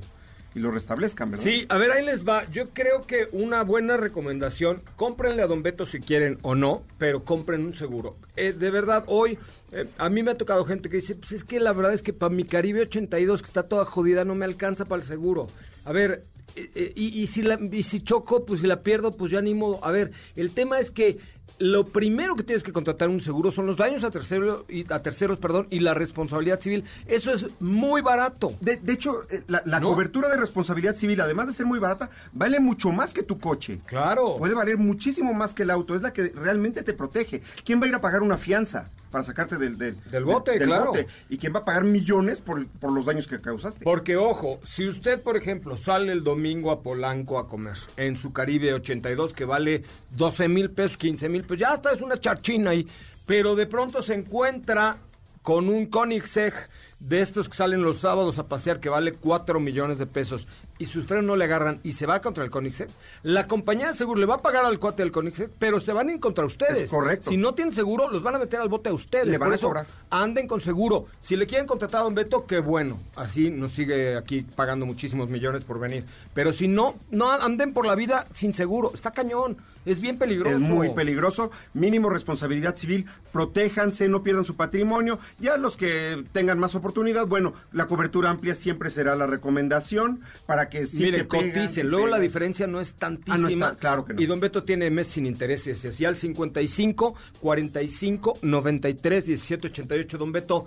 y 0.56 0.60
lo 0.60 0.72
restablezcan, 0.72 1.32
¿verdad? 1.32 1.44
Sí, 1.44 1.66
a 1.70 1.78
ver, 1.78 1.92
ahí 1.92 2.04
les 2.04 2.28
va. 2.28 2.50
Yo 2.50 2.70
creo 2.70 3.06
que 3.06 3.28
una 3.32 3.64
buena 3.64 3.98
recomendación, 3.98 4.82
cómprenle 4.96 5.44
a 5.44 5.48
Don 5.48 5.62
Beto 5.62 5.86
si 5.86 6.00
quieren 6.00 6.40
o 6.42 6.56
no, 6.56 6.84
pero 6.98 7.24
compren 7.24 7.66
un 7.66 7.74
seguro. 7.74 8.16
Eh, 8.36 8.54
de 8.54 8.72
verdad, 8.72 9.04
hoy 9.08 9.38
eh, 9.72 9.86
a 9.98 10.10
mí 10.10 10.24
me 10.24 10.32
ha 10.32 10.38
tocado 10.38 10.66
gente 10.66 10.90
que 10.90 10.98
dice, 10.98 11.16
pues 11.16 11.34
es 11.34 11.44
que 11.44 11.60
la 11.60 11.74
verdad 11.74 11.94
es 11.94 12.02
que 12.02 12.14
para 12.14 12.34
mi 12.34 12.44
Caribe 12.44 12.82
82, 12.82 13.42
que 13.42 13.48
está 13.48 13.64
toda 13.64 13.86
jodida, 13.86 14.26
no 14.26 14.34
me 14.34 14.46
alcanza 14.46 14.86
para 14.86 15.02
el 15.02 15.08
seguro. 15.08 15.48
A 15.86 15.92
ver, 15.92 16.26
eh, 16.56 16.72
eh, 16.74 16.94
y, 16.96 17.22
y 17.22 17.28
si 17.28 17.44
la, 17.44 17.60
y 17.72 17.84
si 17.84 18.02
choco, 18.02 18.44
pues 18.46 18.62
si 18.62 18.68
la 18.68 18.82
pierdo, 18.82 19.12
pues 19.12 19.32
ya 19.32 19.38
animo. 19.38 19.80
A 19.84 19.92
ver, 19.92 20.12
el 20.36 20.52
tema 20.52 20.80
es 20.80 20.90
que 20.90 21.20
lo 21.60 21.86
primero 21.86 22.36
que 22.36 22.44
tienes 22.44 22.64
que 22.64 22.72
contratar 22.72 23.10
un 23.10 23.20
seguro 23.20 23.52
son 23.52 23.66
los 23.66 23.78
daños 23.78 24.04
a, 24.04 24.12
tercero, 24.12 24.66
y, 24.70 24.92
a 24.92 25.02
terceros 25.02 25.38
perdón, 25.38 25.68
y 25.70 25.80
la 25.80 25.94
responsabilidad 25.94 26.60
civil. 26.60 26.84
Eso 27.08 27.32
es 27.34 27.46
muy 27.60 28.02
barato. 28.02 28.54
De, 28.62 28.78
de 28.78 28.94
hecho, 28.94 29.24
eh, 29.30 29.44
la, 29.48 29.62
la 29.66 29.80
¿No? 29.80 29.90
cobertura 29.90 30.30
de 30.30 30.38
responsabilidad 30.38 30.96
civil, 30.96 31.20
además 31.22 31.48
de 31.48 31.54
ser 31.54 31.66
muy 31.66 31.80
barata, 31.80 32.10
vale 32.34 32.60
mucho 32.60 32.92
más 32.92 33.14
que 33.14 33.24
tu 33.24 33.40
coche. 33.40 33.80
Claro. 33.86 34.38
Puede 34.38 34.54
valer 34.54 34.78
muchísimo 34.78 35.34
más 35.34 35.54
que 35.54 35.64
el 35.64 35.72
auto. 35.72 35.96
Es 35.96 36.02
la 36.02 36.14
que 36.14 36.30
realmente 36.30 36.84
te 36.84 36.94
protege. 36.94 37.42
¿Quién 37.66 37.82
va 37.82 37.86
a 37.86 37.90
ir 37.90 37.96
a 37.96 38.02
pagar 38.02 38.22
una 38.22 38.38
fianza 38.38 38.92
para 39.10 39.24
sacarte 39.24 39.58
del, 39.58 39.78
del, 39.78 39.96
Del 40.12 40.26
bote, 40.26 40.52
del 40.60 40.68
claro. 40.68 40.88
bote? 40.88 41.08
¿Y 41.30 41.38
quién 41.38 41.54
va 41.56 41.60
a 41.60 41.66
pagar 41.66 41.86
millones 41.86 42.42
por, 42.42 42.68
por 42.68 42.92
los 42.92 43.06
daños 43.06 43.28
que 43.28 43.40
causaste? 43.40 43.84
Porque, 43.84 44.18
ojo, 44.18 44.60
si 44.64 44.86
usted, 44.88 45.22
por 45.22 45.38
ejemplo, 45.38 45.78
sale 45.78 46.12
el 46.12 46.24
domingo 46.24 46.72
a 46.72 46.82
Polanco 46.82 47.40
a 47.40 47.48
comer 47.48 47.78
en 47.96 48.16
su 48.16 48.34
Caribe 48.34 48.74
82, 48.74 49.34
que 49.34 49.46
vale 49.46 49.84
12 50.12 50.48
mil 50.50 50.70
pesos, 50.70 50.98
15 50.98 51.30
mil 51.30 51.37
pesos, 51.44 51.60
ya 51.60 51.72
hasta 51.72 51.92
es 51.92 52.02
una 52.02 52.20
charchina 52.20 52.72
ahí, 52.72 52.88
pero 53.26 53.56
de 53.56 53.66
pronto 53.68 54.02
se 54.02 54.14
encuentra 54.14 54.98
con 55.42 55.70
un 55.70 55.86
Koenigsegg 55.86 56.54
de 57.00 57.22
estos 57.22 57.48
que 57.48 57.56
salen 57.56 57.84
los 57.84 57.98
sábados 57.98 58.40
a 58.40 58.48
pasear 58.48 58.80
que 58.80 58.90
vale 58.90 59.14
4 59.14 59.60
millones 59.60 59.98
de 60.00 60.08
pesos 60.08 60.48
y 60.80 60.88
sus 60.88 61.06
frenos 61.06 61.26
no 61.26 61.36
le 61.36 61.46
agarran 61.46 61.80
y 61.84 61.94
se 61.94 62.06
va 62.06 62.20
contra 62.22 62.44
el 62.44 62.50
Koenigsegg, 62.50 62.90
la 63.24 63.48
compañía 63.48 63.88
de 63.88 63.94
seguro 63.94 64.20
le 64.20 64.26
va 64.26 64.36
a 64.36 64.42
pagar 64.42 64.66
al 64.66 64.78
cuate 64.80 65.04
del 65.04 65.12
Koenigsegg, 65.12 65.52
pero 65.58 65.80
se 65.80 65.94
van 65.94 66.10
a 66.10 66.14
ir 66.14 66.20
contra 66.20 66.44
ustedes. 66.46 66.82
Es 66.82 66.90
correcto. 66.90 67.30
Si 67.30 67.38
no 67.38 67.54
tienen 67.54 67.74
seguro, 67.74 68.10
los 68.10 68.24
van 68.24 68.36
a 68.36 68.40
meter 68.40 68.60
al 68.60 68.68
bote 68.70 68.90
a 68.90 68.94
ustedes. 68.94 69.28
Le 69.28 69.38
van 69.38 69.48
Por 69.48 69.54
a 69.54 69.56
eso, 69.56 69.68
cobrar. 69.68 69.86
anden 70.10 70.48
con 70.48 70.60
seguro. 70.60 71.06
Si 71.20 71.36
le 71.36 71.48
quieren 71.48 71.66
contratar 71.68 72.02
a 72.02 72.04
Don 72.06 72.16
Beto, 72.16 72.46
qué 72.46 72.60
bueno. 72.60 73.00
Así 73.16 73.50
nos 73.50 73.72
sigue 73.72 74.18
aquí 74.18 74.42
pagando 74.42 74.86
muchísimos 74.86 75.30
millones 75.30 75.64
por 75.64 75.80
venir. 75.80 76.04
Pero 76.34 76.52
si 76.52 76.68
no, 76.68 76.96
no 77.12 77.32
anden 77.32 77.74
por 77.74 77.86
la 77.86 77.96
vida 77.96 78.28
sin 78.34 78.54
seguro. 78.54 78.92
Está 78.94 79.12
cañón. 79.12 79.58
Es 79.88 80.02
bien 80.02 80.18
peligroso. 80.18 80.56
Es 80.56 80.62
muy 80.62 80.90
peligroso. 80.90 81.52
Mínimo 81.74 82.10
responsabilidad 82.10 82.76
civil. 82.76 83.06
Protéjanse, 83.32 84.08
no 84.08 84.24
pierdan 84.24 84.46
su 84.46 84.56
patrimonio. 84.56 85.20
Ya 85.40 85.58
los 85.58 85.78
que 85.78 86.24
tengan 86.32 86.60
más 86.60 86.76
oportunidad, 86.76 87.28
bueno, 87.28 87.54
la 87.72 87.88
cobertura 87.88 88.30
amplia 88.30 88.54
siempre 88.54 88.90
será 88.90 89.16
la 89.16 89.28
recomendación 89.28 90.22
para 90.46 90.70
que 90.70 90.86
si 90.86 91.04
Mire, 91.04 91.20
te 91.20 91.26
pegan, 91.26 91.52
coticen. 91.52 91.90
Luego 91.90 92.08
la 92.08 92.20
diferencia 92.20 92.68
no 92.68 92.82
es 92.82 92.94
tantísima. 92.94 93.36
Ah, 93.36 93.38
no 93.40 93.48
está, 93.48 93.76
claro 93.76 94.06
que 94.06 94.14
no. 94.14 94.22
Y 94.22 94.26
Don 94.26 94.40
Beto 94.40 94.64
tiene 94.64 94.90
mes 94.90 95.08
sin 95.08 95.26
intereses. 95.26 96.00
Y 96.00 96.06
al 96.06 96.18
55 96.18 97.16
45 97.40 98.40
93 98.42 99.26
17 99.26 99.68
88. 99.68 100.18
Don 100.18 100.32
Beto, 100.32 100.66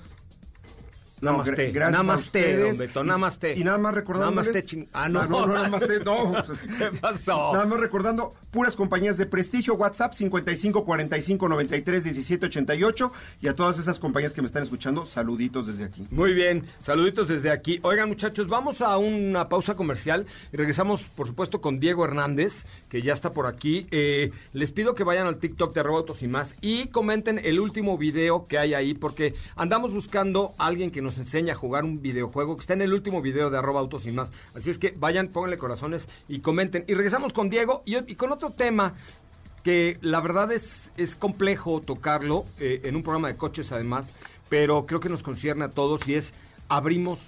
Namaste. 1.20 1.68
gra- 1.68 1.72
gracias 1.74 1.94
a 2.00 2.02
Namaste, 2.02 2.26
ustedes. 2.26 2.68
don 2.68 2.78
Beto, 2.78 3.04
Y- 3.04 3.06
namaste. 3.06 3.58
Y 3.58 3.64
nada 3.64 3.78
más 3.78 3.94
recordándoles... 3.94 4.46
Namaste, 4.54 4.66
ching- 4.76 4.88
Ah, 4.92 5.08
no. 5.08 5.26
No, 5.26 5.46
no, 5.46 5.54
namaste, 5.54 6.00
no. 6.04 6.32
¿Qué 6.78 6.90
pasó? 7.00 7.52
Nada 7.52 7.66
más 7.66 7.80
recordando, 7.80 8.32
puras 8.50 8.76
compañías 8.76 9.16
de 9.18 9.26
prestigio, 9.26 9.74
WhatsApp 9.74 10.14
55 10.14 10.84
45 10.84 11.48
93 11.48 12.04
17 12.04 12.46
88 12.46 13.12
y 13.42 13.48
a 13.48 13.54
todas 13.54 13.78
esas 13.78 13.98
compañías 13.98 14.32
que 14.32 14.40
me 14.42 14.46
están 14.46 14.62
escuchando, 14.62 15.06
saluditos 15.06 15.66
desde 15.66 15.84
aquí. 15.84 16.06
Muy 16.10 16.32
bien, 16.32 16.64
saluditos 16.80 17.28
desde 17.28 17.50
aquí. 17.50 17.78
Oigan 17.82 18.08
muchachos, 18.08 18.48
vamos 18.48 18.80
a 18.80 18.96
una 18.98 19.48
pausa 19.48 19.74
comercial 19.76 20.26
y 20.52 20.56
regresamos 20.56 21.02
por 21.02 21.26
supuesto 21.26 21.60
con 21.60 21.80
Diego 21.80 22.04
Hernández, 22.04 22.64
que 22.88 23.02
ya 23.02 23.12
está 23.12 23.32
por 23.32 23.46
aquí. 23.46 23.86
Eh, 23.90 24.30
les 24.52 24.72
pido 24.72 24.94
que 24.94 25.04
vayan 25.04 25.26
al 25.26 25.38
TikTok 25.38 25.74
de 25.74 25.80
arroba 25.80 25.98
autos 25.98 26.22
y 26.22 26.28
más 26.28 26.54
y 26.60 26.86
comenten 26.88 27.38
el 27.42 27.60
último 27.60 27.98
video 27.98 28.46
que 28.46 28.58
hay 28.58 28.74
ahí, 28.74 28.94
porque 28.94 29.34
andamos 29.56 29.92
buscando 29.92 30.54
a 30.58 30.66
alguien 30.66 30.90
que 30.90 31.02
nos 31.02 31.09
enseñe 31.18 31.50
a 31.50 31.54
jugar 31.54 31.84
un 31.84 32.02
videojuego 32.02 32.56
que 32.56 32.60
está 32.60 32.74
en 32.74 32.82
el 32.82 32.92
último 32.92 33.22
video 33.22 33.50
de 33.50 33.58
arroba 33.58 33.80
autos 33.80 34.06
y 34.06 34.12
más. 34.12 34.30
Así 34.54 34.70
es 34.70 34.78
que 34.78 34.94
vayan, 34.96 35.28
pónganle 35.28 35.58
corazones 35.58 36.08
y 36.28 36.40
comenten. 36.40 36.84
Y 36.88 36.94
regresamos 36.94 37.32
con 37.32 37.50
Diego 37.50 37.82
y, 37.84 37.96
y 38.10 38.16
con 38.16 38.32
otro 38.32 38.50
tema 38.50 38.94
que 39.62 39.98
la 40.00 40.20
verdad 40.20 40.52
es, 40.52 40.90
es 40.96 41.16
complejo 41.16 41.80
tocarlo 41.80 42.46
eh, 42.58 42.80
en 42.84 42.96
un 42.96 43.02
programa 43.02 43.28
de 43.28 43.36
coches 43.36 43.72
además, 43.72 44.12
pero 44.48 44.86
creo 44.86 45.00
que 45.00 45.08
nos 45.08 45.22
concierne 45.22 45.64
a 45.64 45.70
todos 45.70 46.06
y 46.08 46.14
es 46.14 46.32
abrimos 46.68 47.18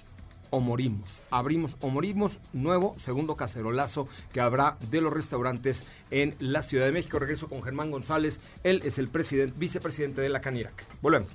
o 0.49 0.59
morimos. 0.59 1.21
Abrimos 1.31 1.77
o 1.81 1.89
morimos, 1.89 2.39
nuevo 2.53 2.95
segundo 2.99 3.35
cacerolazo 3.35 4.07
que 4.31 4.39
habrá 4.39 4.77
de 4.91 5.01
los 5.01 5.11
restaurantes 5.11 5.83
en 6.11 6.35
la 6.39 6.61
Ciudad 6.61 6.85
de 6.85 6.91
México. 6.91 7.17
Regreso 7.17 7.49
con 7.49 7.63
Germán 7.63 7.89
González, 7.89 8.39
él 8.63 8.81
es 8.85 8.99
el 8.99 9.07
presidente, 9.07 9.55
vicepresidente 9.57 10.21
de 10.21 10.29
la 10.29 10.41
Canirac. 10.41 10.85
Volvemos. 11.01 11.29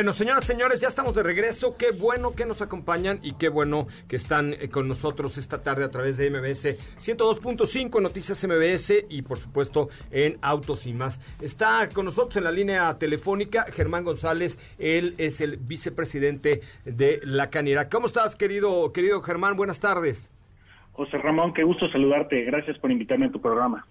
Bueno, 0.00 0.14
señoras, 0.14 0.46
señores, 0.46 0.80
ya 0.80 0.88
estamos 0.88 1.14
de 1.14 1.22
regreso. 1.22 1.76
Qué 1.76 1.88
bueno 1.90 2.30
que 2.34 2.46
nos 2.46 2.62
acompañan 2.62 3.18
y 3.22 3.34
qué 3.34 3.50
bueno 3.50 3.86
que 4.08 4.16
están 4.16 4.54
eh, 4.54 4.70
con 4.70 4.88
nosotros 4.88 5.36
esta 5.36 5.62
tarde 5.62 5.84
a 5.84 5.90
través 5.90 6.16
de 6.16 6.30
MBS 6.30 6.78
102.5 6.96 8.00
Noticias 8.00 8.42
MBS 8.42 9.04
y 9.10 9.20
por 9.20 9.36
supuesto 9.36 9.90
en 10.10 10.38
Autos 10.40 10.86
y 10.86 10.94
más. 10.94 11.20
Está 11.42 11.90
con 11.90 12.06
nosotros 12.06 12.34
en 12.38 12.44
la 12.44 12.50
línea 12.50 12.96
telefónica 12.96 13.66
Germán 13.70 14.04
González, 14.04 14.58
él 14.78 15.12
es 15.18 15.42
el 15.42 15.58
vicepresidente 15.58 16.62
de 16.86 17.20
la 17.22 17.50
Canira. 17.50 17.90
¿Cómo 17.90 18.06
estás, 18.06 18.36
querido 18.36 18.94
querido 18.94 19.20
Germán? 19.20 19.54
Buenas 19.54 19.80
tardes. 19.80 20.34
José 20.92 21.18
Ramón, 21.18 21.52
qué 21.52 21.62
gusto 21.62 21.86
saludarte. 21.90 22.42
Gracias 22.44 22.78
por 22.78 22.90
invitarme 22.90 23.26
a 23.26 23.32
tu 23.32 23.40
programa. 23.42 23.84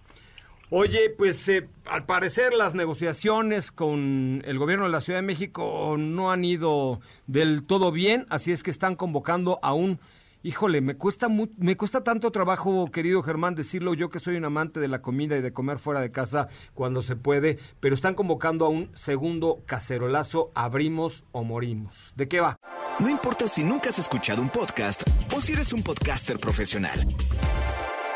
Oye, 0.71 1.09
pues 1.09 1.47
eh, 1.49 1.67
al 1.85 2.05
parecer 2.05 2.53
las 2.53 2.75
negociaciones 2.75 3.71
con 3.71 4.43
el 4.45 4.59
gobierno 4.59 4.85
de 4.85 4.91
la 4.91 5.01
Ciudad 5.01 5.17
de 5.19 5.25
México 5.25 5.95
no 5.97 6.31
han 6.31 6.45
ido 6.45 7.01
del 7.25 7.63
todo 7.63 7.91
bien, 7.91 8.27
así 8.29 8.51
es 8.51 8.61
que 8.61 8.71
están 8.71 8.95
convocando 8.95 9.59
a 9.63 9.73
un... 9.73 9.99
Híjole, 10.41 10.79
me 10.79 10.95
cuesta 10.95 11.27
mu- 11.27 11.49
me 11.57 11.75
cuesta 11.75 12.01
tanto 12.01 12.31
trabajo, 12.31 12.89
querido 12.91 13.21
Germán, 13.23 13.55
decirlo 13.55 13.93
yo 13.93 14.09
que 14.09 14.19
soy 14.19 14.37
un 14.37 14.45
amante 14.45 14.79
de 14.79 14.87
la 14.87 15.01
comida 15.01 15.35
y 15.35 15.41
de 15.41 15.51
comer 15.51 15.79
fuera 15.79 15.99
de 15.99 16.11
casa 16.13 16.47
cuando 16.73 17.01
se 17.01 17.17
puede, 17.17 17.57
pero 17.81 17.93
están 17.93 18.13
convocando 18.13 18.65
a 18.65 18.69
un 18.69 18.89
segundo 18.95 19.63
cacerolazo, 19.65 20.51
abrimos 20.55 21.25
o 21.33 21.43
morimos. 21.43 22.13
¿De 22.15 22.29
qué 22.29 22.39
va? 22.39 22.55
No 22.99 23.09
importa 23.09 23.49
si 23.49 23.63
nunca 23.65 23.89
has 23.89 23.99
escuchado 23.99 24.41
un 24.41 24.49
podcast 24.49 25.01
o 25.35 25.41
si 25.41 25.51
eres 25.53 25.73
un 25.73 25.83
podcaster 25.83 26.39
profesional. 26.39 26.99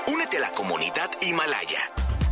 Únete 0.07 0.37
a 0.37 0.41
la 0.41 0.51
comunidad 0.51 1.09
Himalaya. 1.21 1.79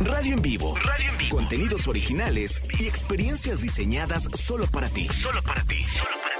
Radio 0.04 0.34
en 0.34 0.42
vivo. 0.42 0.74
Radio 0.76 1.10
en 1.12 1.18
vivo. 1.18 1.36
Contenidos 1.36 1.86
originales 1.86 2.62
y 2.80 2.86
experiencias 2.86 3.60
diseñadas 3.60 4.24
solo 4.34 4.64
para 4.72 4.88
ti. 4.88 5.06
Solo 5.06 5.40
para 5.42 5.62
ti. 5.62 5.78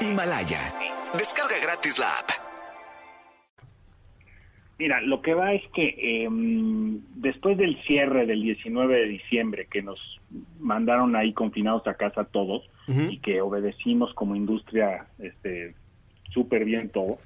Himalaya. 0.01 0.59
Descarga 1.17 1.55
gratis 1.63 1.99
la 1.99 2.07
app. 2.07 2.31
Mira, 4.79 5.01
lo 5.03 5.23
que 5.23 5.35
va 5.35 5.53
es 5.53 5.63
que 5.75 5.95
eh, 5.97 6.29
después 7.15 7.57
del 7.57 7.81
cierre 7.85 8.27
del 8.27 8.43
19 8.43 8.97
de 8.97 9.07
diciembre, 9.07 9.69
que 9.71 9.83
nos 9.83 10.01
mandaron 10.59 11.15
ahí 11.15 11.33
confinados 11.33 11.87
a 11.87 11.95
casa 11.95 12.25
todos 12.25 12.69
y 12.89 13.19
que 13.19 13.41
obedecimos 13.41 14.13
como 14.15 14.35
industria 14.35 15.07
este 15.19 15.75
súper 16.31 16.65
bien 16.65 16.89
todo, 16.89 17.19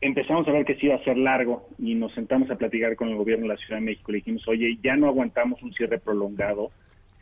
empezamos 0.00 0.46
a 0.48 0.52
ver 0.52 0.64
que 0.64 0.74
sí 0.76 0.86
iba 0.86 0.96
a 0.96 1.04
ser 1.04 1.16
largo 1.16 1.68
y 1.78 1.94
nos 1.94 2.12
sentamos 2.14 2.50
a 2.50 2.56
platicar 2.56 2.96
con 2.96 3.08
el 3.08 3.16
gobierno 3.16 3.44
de 3.44 3.54
la 3.54 3.56
Ciudad 3.56 3.80
de 3.80 3.86
México. 3.86 4.12
Le 4.12 4.18
dijimos, 4.18 4.46
oye, 4.48 4.78
ya 4.82 4.96
no 4.96 5.06
aguantamos 5.06 5.62
un 5.62 5.72
cierre 5.72 5.98
prolongado 5.98 6.70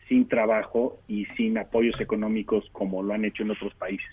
sin 0.09 0.29
trabajo 0.29 0.99
y 1.09 1.25
sin 1.37 1.57
apoyos 1.59 2.01
económicos 2.01 2.69
como 2.73 3.03
lo 3.03 3.15
han 3.15 3.25
hecho 3.25 3.43
en 3.43 3.53
otros 3.53 3.75
países. 3.75 4.11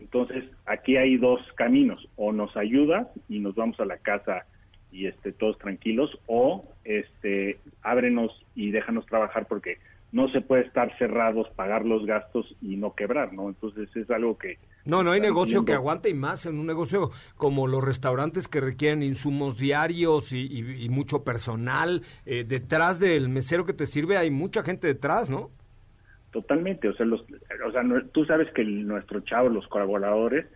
Entonces, 0.00 0.44
aquí 0.66 0.96
hay 0.96 1.16
dos 1.18 1.40
caminos, 1.54 2.08
o 2.16 2.32
nos 2.32 2.56
ayudas 2.56 3.06
y 3.28 3.38
nos 3.38 3.54
vamos 3.54 3.78
a 3.80 3.84
la 3.84 3.98
casa 3.98 4.46
y 4.92 5.06
este 5.06 5.32
todos 5.32 5.56
tranquilos 5.58 6.18
o 6.26 6.64
este 6.84 7.58
ábrenos 7.82 8.44
y 8.56 8.70
déjanos 8.72 9.06
trabajar 9.06 9.46
porque 9.46 9.78
no 10.12 10.28
se 10.30 10.40
puede 10.40 10.62
estar 10.64 10.96
cerrados, 10.98 11.48
pagar 11.56 11.84
los 11.86 12.04
gastos 12.04 12.56
y 12.60 12.76
no 12.76 12.94
quebrar, 12.94 13.32
¿no? 13.32 13.48
Entonces, 13.48 13.88
es 13.96 14.10
algo 14.10 14.36
que 14.38 14.58
No, 14.84 15.02
no 15.04 15.12
hay 15.12 15.20
negocio 15.20 15.64
que 15.64 15.72
aguante 15.74 16.08
y 16.10 16.14
más 16.14 16.46
en 16.46 16.58
un 16.58 16.66
negocio 16.66 17.10
como 17.36 17.66
los 17.68 17.84
restaurantes 17.84 18.48
que 18.48 18.60
requieren 18.60 19.02
insumos 19.02 19.56
diarios 19.56 20.32
y, 20.32 20.38
y- 20.46 20.84
y 20.84 20.88
mucho 20.88 21.22
personal. 21.22 22.02
Eh, 22.26 22.44
detrás 22.46 22.98
del 22.98 23.28
mesero 23.28 23.64
que 23.66 23.72
te 23.74 23.86
sirve 23.86 24.16
hay 24.16 24.30
mucha 24.30 24.62
gente 24.64 24.86
detrás, 24.88 25.30
¿no? 25.30 25.50
Totalmente, 26.32 26.88
o 26.88 26.94
sea, 26.94 27.06
los, 27.06 27.22
o 27.66 27.72
sea, 27.72 27.82
no- 27.82 28.04
tú 28.06 28.24
sabes 28.24 28.52
que 28.52 28.62
el- 28.62 28.86
nuestros 28.86 29.24
chavos, 29.24 29.52
los 29.52 29.66
colaboradores, 29.66 30.46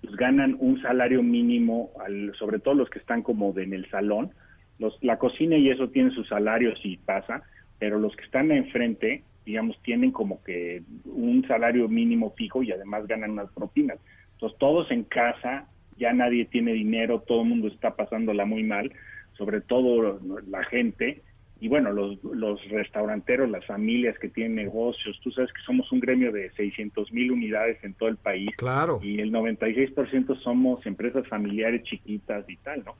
pues 0.00 0.14
ganan 0.16 0.56
un 0.60 0.80
salario 0.80 1.22
mínimo, 1.22 1.90
al, 2.04 2.32
sobre 2.38 2.60
todo 2.60 2.74
los 2.74 2.88
que 2.90 3.00
están 3.00 3.22
como 3.22 3.52
de, 3.52 3.64
en 3.64 3.72
el 3.74 3.90
salón. 3.90 4.32
Los, 4.78 4.96
la 5.02 5.18
cocina 5.18 5.56
y 5.56 5.70
eso 5.70 5.88
tienen 5.88 6.12
sus 6.12 6.28
salarios 6.28 6.78
y 6.84 6.96
pasa, 6.98 7.42
pero 7.84 7.98
los 7.98 8.16
que 8.16 8.24
están 8.24 8.50
enfrente, 8.50 9.24
digamos, 9.44 9.78
tienen 9.82 10.10
como 10.10 10.42
que 10.42 10.82
un 11.04 11.46
salario 11.46 11.86
mínimo 11.86 12.30
fijo 12.30 12.62
y 12.62 12.72
además 12.72 13.06
ganan 13.06 13.32
unas 13.32 13.52
propinas. 13.52 13.98
Entonces, 14.32 14.58
todos 14.58 14.90
en 14.90 15.04
casa, 15.04 15.68
ya 15.98 16.14
nadie 16.14 16.46
tiene 16.46 16.72
dinero, 16.72 17.20
todo 17.20 17.42
el 17.42 17.48
mundo 17.50 17.68
está 17.68 17.94
pasándola 17.94 18.46
muy 18.46 18.62
mal, 18.62 18.90
sobre 19.36 19.60
todo 19.60 20.18
la 20.48 20.64
gente, 20.64 21.20
y 21.60 21.68
bueno, 21.68 21.92
los, 21.92 22.24
los 22.24 22.66
restauranteros, 22.70 23.50
las 23.50 23.66
familias 23.66 24.18
que 24.18 24.30
tienen 24.30 24.54
negocios, 24.54 25.20
tú 25.22 25.30
sabes 25.30 25.52
que 25.52 25.60
somos 25.66 25.92
un 25.92 26.00
gremio 26.00 26.32
de 26.32 26.50
600 26.52 27.12
mil 27.12 27.32
unidades 27.32 27.84
en 27.84 27.92
todo 27.92 28.08
el 28.08 28.16
país. 28.16 28.48
Claro. 28.56 28.98
Y 29.02 29.20
el 29.20 29.30
96% 29.30 30.40
somos 30.40 30.86
empresas 30.86 31.28
familiares 31.28 31.82
chiquitas 31.82 32.48
y 32.48 32.56
tal, 32.56 32.82
¿no? 32.82 32.96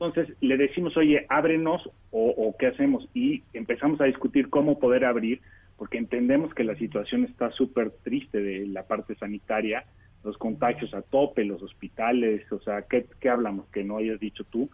Entonces 0.00 0.36
le 0.40 0.56
decimos, 0.56 0.96
oye, 0.96 1.26
ábrenos 1.28 1.88
o, 2.10 2.28
o 2.30 2.56
qué 2.56 2.68
hacemos. 2.68 3.08
Y 3.14 3.42
empezamos 3.52 4.00
a 4.00 4.04
discutir 4.04 4.48
cómo 4.48 4.78
poder 4.78 5.04
abrir, 5.04 5.40
porque 5.76 5.98
entendemos 5.98 6.54
que 6.54 6.64
la 6.64 6.76
situación 6.76 7.24
está 7.24 7.50
súper 7.50 7.90
triste 8.04 8.40
de 8.40 8.66
la 8.66 8.84
parte 8.84 9.14
sanitaria, 9.16 9.84
los 10.24 10.36
contagios 10.38 10.94
a 10.94 11.02
tope, 11.02 11.44
los 11.44 11.62
hospitales, 11.62 12.50
o 12.52 12.60
sea, 12.60 12.82
¿qué, 12.82 13.06
qué 13.20 13.28
hablamos? 13.28 13.68
Que 13.70 13.84
no 13.84 13.98
hayas 13.98 14.20
dicho 14.20 14.44
tú. 14.44 14.68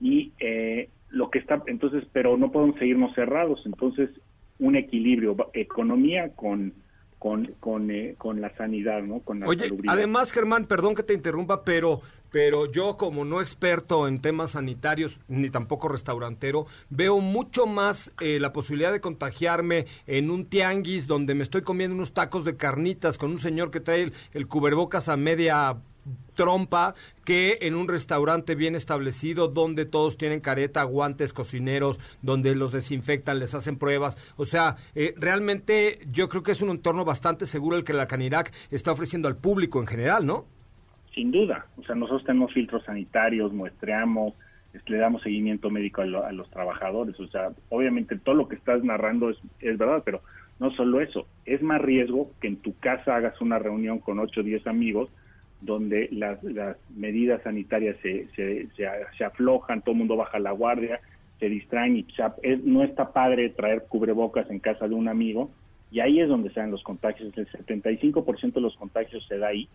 Y 0.00 0.32
eh, 0.38 0.88
lo 1.10 1.30
que 1.30 1.38
está, 1.38 1.62
entonces, 1.66 2.04
pero 2.12 2.36
no 2.36 2.50
podemos 2.52 2.78
seguirnos 2.78 3.14
cerrados. 3.14 3.62
Entonces, 3.66 4.10
un 4.58 4.76
equilibrio, 4.76 5.36
economía 5.52 6.30
con, 6.34 6.74
con, 7.18 7.46
con, 7.60 7.90
eh, 7.90 8.14
con 8.18 8.40
la 8.40 8.54
sanidad, 8.56 9.02
¿no? 9.02 9.20
Con 9.20 9.40
la 9.40 9.46
Oye, 9.46 9.64
salubridad. 9.64 9.94
además, 9.94 10.32
Germán, 10.32 10.66
perdón 10.66 10.94
que 10.94 11.02
te 11.02 11.14
interrumpa, 11.14 11.64
pero, 11.64 12.00
pero 12.34 12.68
yo 12.68 12.96
como 12.96 13.24
no 13.24 13.40
experto 13.40 14.08
en 14.08 14.20
temas 14.20 14.50
sanitarios, 14.50 15.20
ni 15.28 15.50
tampoco 15.50 15.86
restaurantero, 15.86 16.66
veo 16.90 17.20
mucho 17.20 17.64
más 17.64 18.10
eh, 18.18 18.40
la 18.40 18.52
posibilidad 18.52 18.90
de 18.90 19.00
contagiarme 19.00 19.86
en 20.08 20.32
un 20.32 20.46
tianguis 20.46 21.06
donde 21.06 21.36
me 21.36 21.44
estoy 21.44 21.62
comiendo 21.62 21.94
unos 21.94 22.12
tacos 22.12 22.44
de 22.44 22.56
carnitas 22.56 23.18
con 23.18 23.30
un 23.30 23.38
señor 23.38 23.70
que 23.70 23.78
trae 23.78 24.02
el, 24.02 24.14
el 24.32 24.48
cubrebocas 24.48 25.08
a 25.08 25.16
media 25.16 25.76
trompa 26.34 26.96
que 27.24 27.58
en 27.60 27.76
un 27.76 27.86
restaurante 27.86 28.56
bien 28.56 28.74
establecido 28.74 29.46
donde 29.46 29.84
todos 29.84 30.16
tienen 30.16 30.40
careta, 30.40 30.82
guantes, 30.82 31.32
cocineros, 31.32 32.00
donde 32.20 32.56
los 32.56 32.72
desinfectan, 32.72 33.38
les 33.38 33.54
hacen 33.54 33.78
pruebas. 33.78 34.18
O 34.36 34.44
sea, 34.44 34.76
eh, 34.96 35.14
realmente 35.16 36.00
yo 36.10 36.28
creo 36.28 36.42
que 36.42 36.50
es 36.50 36.62
un 36.62 36.70
entorno 36.70 37.04
bastante 37.04 37.46
seguro 37.46 37.76
el 37.76 37.84
que 37.84 37.92
la 37.92 38.08
Canirac 38.08 38.52
está 38.72 38.90
ofreciendo 38.90 39.28
al 39.28 39.36
público 39.36 39.78
en 39.78 39.86
general, 39.86 40.26
¿no? 40.26 40.46
Sin 41.14 41.30
duda, 41.30 41.66
o 41.76 41.82
sea, 41.84 41.94
nosotros 41.94 42.24
tenemos 42.24 42.52
filtros 42.52 42.84
sanitarios, 42.84 43.52
muestreamos, 43.52 44.34
es- 44.72 44.88
le 44.88 44.98
damos 44.98 45.22
seguimiento 45.22 45.70
médico 45.70 46.02
a, 46.02 46.06
lo- 46.06 46.24
a 46.24 46.32
los 46.32 46.50
trabajadores, 46.50 47.18
o 47.20 47.26
sea, 47.28 47.50
obviamente 47.68 48.18
todo 48.18 48.34
lo 48.34 48.48
que 48.48 48.56
estás 48.56 48.82
narrando 48.82 49.30
es, 49.30 49.38
es 49.60 49.78
verdad, 49.78 50.02
pero 50.04 50.22
no 50.58 50.70
solo 50.72 51.00
eso, 51.00 51.26
es 51.44 51.62
más 51.62 51.80
riesgo 51.80 52.32
que 52.40 52.48
en 52.48 52.56
tu 52.56 52.76
casa 52.78 53.14
hagas 53.16 53.40
una 53.40 53.58
reunión 53.58 53.98
con 54.00 54.18
8 54.18 54.40
o 54.40 54.44
10 54.44 54.66
amigos 54.66 55.08
donde 55.60 56.08
las, 56.12 56.38
medidas 56.96 57.42
sanitarias 57.42 57.96
se, 58.02 58.28
se, 58.34 58.68
se, 58.76 59.24
aflojan, 59.24 59.80
todo 59.82 59.92
el 59.92 59.98
mundo 59.98 60.16
baja 60.16 60.38
la 60.38 60.50
guardia, 60.50 61.00
se 61.38 61.48
distraen 61.48 61.96
y 61.96 62.06
es- 62.42 62.62
no 62.64 62.82
está 62.82 63.12
padre 63.12 63.50
traer 63.50 63.84
cubrebocas 63.88 64.50
en 64.50 64.58
casa 64.58 64.88
de 64.88 64.94
un 64.94 65.08
amigo. 65.08 65.50
Y 65.90 66.00
ahí 66.00 66.20
es 66.20 66.28
donde 66.28 66.50
se 66.50 66.60
dan 66.60 66.70
los 66.72 66.82
contagios, 66.82 67.32
el 67.36 67.46
75% 67.48 68.54
de 68.54 68.60
los 68.62 68.76
contagios 68.76 69.24
se 69.26 69.38
da 69.38 69.48
ahí 69.48 69.68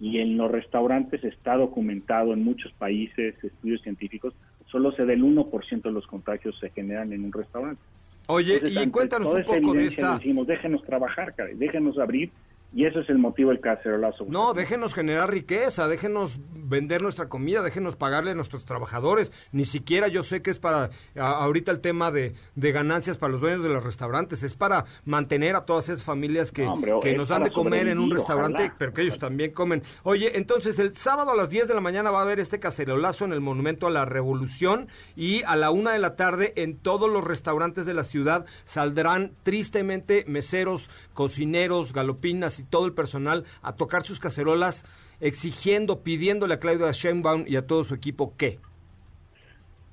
y 0.00 0.18
en 0.18 0.36
los 0.36 0.50
restaurantes 0.50 1.22
está 1.24 1.56
documentado 1.56 2.32
en 2.32 2.42
muchos 2.42 2.72
países, 2.72 3.34
estudios 3.44 3.82
científicos, 3.82 4.34
solo 4.66 4.92
se 4.92 5.04
da 5.04 5.12
el 5.12 5.22
1% 5.22 5.82
de 5.82 5.92
los 5.92 6.06
contagios 6.06 6.58
se 6.58 6.70
generan 6.70 7.12
en 7.12 7.24
un 7.24 7.32
restaurante. 7.32 7.82
Oye, 8.28 8.54
Entonces, 8.54 8.86
y 8.86 8.90
cuéntanos 8.90 9.34
un 9.34 9.44
poco 9.44 9.74
de 9.74 9.86
esta... 9.86 10.14
Decimos, 10.14 10.46
déjenos 10.46 10.82
trabajar, 10.84 11.34
caray, 11.34 11.54
déjenos 11.54 11.98
abrir, 11.98 12.30
y 12.72 12.86
eso 12.86 13.00
es 13.00 13.08
el 13.10 13.18
motivo 13.18 13.50
del 13.50 13.60
cacerolazo. 13.60 14.24
No, 14.28 14.54
déjenos 14.54 14.94
generar 14.94 15.30
riqueza, 15.30 15.88
déjenos 15.88 16.38
vender 16.54 17.02
nuestra 17.02 17.28
comida, 17.28 17.62
déjenos 17.62 17.96
pagarle 17.96 18.30
a 18.30 18.34
nuestros 18.34 18.64
trabajadores. 18.64 19.32
Ni 19.50 19.64
siquiera 19.64 20.06
yo 20.08 20.22
sé 20.22 20.40
que 20.40 20.50
es 20.50 20.58
para 20.60 20.90
a- 21.16 21.20
ahorita 21.44 21.72
el 21.72 21.80
tema 21.80 22.10
de, 22.12 22.34
de 22.54 22.72
ganancias 22.72 23.18
para 23.18 23.32
los 23.32 23.40
dueños 23.40 23.62
de 23.64 23.70
los 23.70 23.82
restaurantes, 23.82 24.42
es 24.44 24.54
para 24.54 24.84
mantener 25.04 25.56
a 25.56 25.64
todas 25.64 25.88
esas 25.88 26.04
familias 26.04 26.52
que, 26.52 26.64
No, 26.64 26.74
hombre, 26.74 26.92
que 27.02 27.16
nos 27.16 27.28
dan 27.28 27.42
de 27.44 27.50
comer 27.50 27.88
en 27.88 27.98
un 27.98 28.10
restaurante, 28.10 28.62
ojalá. 28.62 28.74
pero 28.78 28.92
que 28.94 29.02
ellos 29.02 29.18
también 29.18 29.50
comen. 29.52 29.82
Oye, 30.04 30.36
entonces 30.38 30.78
el 30.78 30.94
sábado 30.94 31.32
a 31.32 31.36
las 31.36 31.50
10 31.50 31.66
de 31.66 31.74
la 31.74 31.80
mañana 31.80 32.10
va 32.12 32.20
a 32.20 32.22
haber 32.22 32.38
este 32.38 32.60
cacerolazo 32.60 33.24
en 33.24 33.32
el 33.32 33.40
Monumento 33.40 33.88
a 33.88 33.90
la 33.90 34.04
Revolución 34.04 34.88
y 35.16 35.42
a 35.42 35.56
la 35.56 35.70
una 35.72 35.92
de 35.92 35.98
la 35.98 36.14
tarde 36.14 36.52
en 36.56 36.76
todos 36.78 37.10
los 37.10 37.24
restaurantes 37.24 37.84
de 37.84 37.94
la 37.94 38.04
ciudad 38.04 38.46
saldrán 38.64 39.32
tristemente 39.42 40.24
meseros, 40.28 40.88
cocineros, 41.20 41.92
galopinas 41.92 42.58
y 42.60 42.64
todo 42.64 42.86
el 42.86 42.94
personal 42.94 43.44
a 43.60 43.74
tocar 43.74 44.04
sus 44.04 44.18
cacerolas 44.18 44.86
exigiendo, 45.20 46.00
pidiéndole 46.00 46.54
a 46.54 46.58
Claudia 46.58 46.92
Sheinbaum 46.92 47.44
y 47.46 47.56
a 47.56 47.66
todo 47.66 47.84
su 47.84 47.94
equipo 47.94 48.32
que 48.38 48.58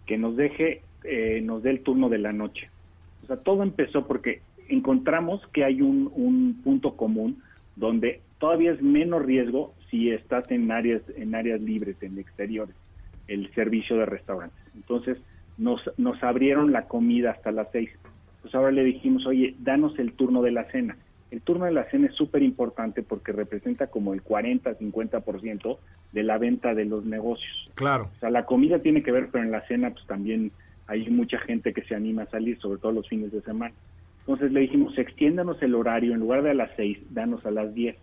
que 0.06 0.18
nos 0.18 0.38
deje, 0.38 0.84
eh, 1.04 1.42
nos 1.44 1.64
dé 1.64 1.72
el 1.72 1.82
turno 1.82 2.08
de 2.08 2.18
la 2.18 2.32
noche. 2.32 2.70
O 3.24 3.28
sea, 3.28 3.36
todo 3.36 3.62
empezó 3.62 4.08
porque 4.08 4.40
encontramos 4.70 5.46
que 5.52 5.66
hay 5.66 5.82
un, 5.82 6.10
un 6.16 6.62
punto 6.64 6.96
común 6.96 7.44
donde 7.76 8.22
todavía 8.38 8.72
es 8.72 8.82
menos 8.82 9.26
riesgo 9.26 9.74
si 9.92 10.12
estás 10.12 10.50
en 10.50 10.72
áreas, 10.72 11.02
en 11.18 11.36
áreas 11.36 11.62
libres, 11.62 12.02
en 12.02 12.20
exteriores, 12.20 12.78
el 13.28 13.54
servicio 13.54 13.98
de 13.98 14.06
restaurantes. 14.06 14.64
Entonces, 14.76 15.18
nos, 15.58 15.82
nos 15.98 16.24
abrieron 16.24 16.72
la 16.72 16.88
comida 16.88 17.32
hasta 17.32 17.52
las 17.52 17.68
seis. 17.74 17.90
Pues 18.42 18.56
ahora 18.56 18.72
le 18.72 18.86
dijimos, 18.86 19.26
oye, 19.26 19.56
danos 19.60 20.00
el 20.00 20.14
turno 20.14 20.42
de 20.42 20.52
la 20.52 20.72
cena. 20.72 20.96
El 21.30 21.42
turno 21.42 21.66
de 21.66 21.72
la 21.74 21.90
cena 21.90 22.08
es 22.08 22.16
súper 22.16 22.42
importante 22.42 23.04
porque 23.04 23.32
representa 23.34 23.88
como 23.88 24.14
el 24.14 24.24
40-50% 24.24 25.78
de 26.14 26.24
la 26.24 26.38
venta 26.38 26.74
de 26.74 26.86
los 26.86 27.06
negocios. 27.06 27.70
Claro. 27.76 28.10
O 28.16 28.20
sea, 28.20 28.30
la 28.30 28.46
comida 28.46 28.80
tiene 28.80 29.04
que 29.04 29.12
ver, 29.12 29.30
pero 29.32 29.44
en 29.44 29.52
la 29.52 29.66
cena 29.68 29.92
pues 29.92 30.06
también 30.08 30.52
hay 30.88 31.10
mucha 31.10 31.38
gente 31.40 31.74
que 31.74 31.82
se 31.84 31.96
anima 31.96 32.24
a 32.24 32.30
salir, 32.30 32.58
sobre 32.60 32.80
todo 32.80 32.94
los 32.94 33.08
fines 33.10 33.32
de 33.32 33.42
semana. 33.42 33.74
Entonces 34.22 34.52
le 34.52 34.62
dijimos, 34.62 34.98
extiéndanos 34.98 35.62
el 35.62 35.76
horario, 35.76 36.14
en 36.14 36.20
lugar 36.22 36.44
de 36.44 36.52
a 36.52 36.54
las 36.54 36.72
6, 36.78 36.98
danos 37.12 37.46
a 37.46 37.52
las 37.52 37.74
10. 37.74 37.96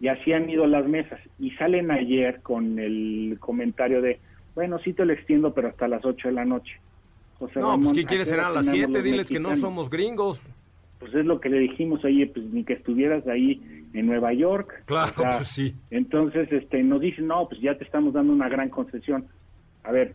Y 0.00 0.08
así 0.08 0.32
han 0.32 0.48
ido 0.48 0.66
las 0.66 0.86
mesas. 0.86 1.20
Y 1.38 1.50
salen 1.52 1.90
ayer 1.90 2.40
con 2.42 2.78
el 2.78 3.36
comentario 3.40 4.00
de, 4.02 4.20
bueno, 4.54 4.78
sí 4.78 4.92
te 4.92 5.04
lo 5.04 5.12
extiendo, 5.12 5.52
pero 5.54 5.68
hasta 5.68 5.86
las 5.88 6.04
8 6.04 6.28
de 6.28 6.34
la 6.34 6.44
noche. 6.44 6.72
José 7.38 7.60
No, 7.60 7.70
Ramón, 7.72 7.84
pues 7.84 7.94
¿quién 7.94 8.06
¿a 8.06 8.08
quiere 8.08 8.24
qué 8.24 8.30
cenar 8.30 8.44
a 8.46 8.50
hora 8.50 8.56
las 8.56 8.64
cenamos 8.66 8.86
7? 8.86 8.92
los 8.92 9.04
Diles 9.04 9.28
que 9.28 9.34
no 9.40 9.48
mexicanos? 9.50 9.60
somos 9.60 9.90
gringos. 9.90 10.42
Pues 11.04 11.16
es 11.16 11.26
lo 11.26 11.38
que 11.40 11.50
le 11.50 11.58
dijimos 11.58 12.02
ahí, 12.04 12.24
pues 12.24 12.46
ni 12.46 12.64
que 12.64 12.72
estuvieras 12.72 13.26
ahí 13.26 13.60
en 13.92 14.06
Nueva 14.06 14.32
York. 14.32 14.84
Claro, 14.86 15.12
O 15.16 15.20
sea, 15.20 15.36
pues 15.36 15.48
sí. 15.48 15.74
Entonces, 15.90 16.50
este, 16.50 16.82
nos 16.82 17.00
dicen, 17.02 17.26
no, 17.26 17.46
pues 17.46 17.60
ya 17.60 17.76
te 17.76 17.84
estamos 17.84 18.14
dando 18.14 18.32
una 18.32 18.48
gran 18.48 18.70
concesión. 18.70 19.26
A 19.82 19.92
ver, 19.92 20.14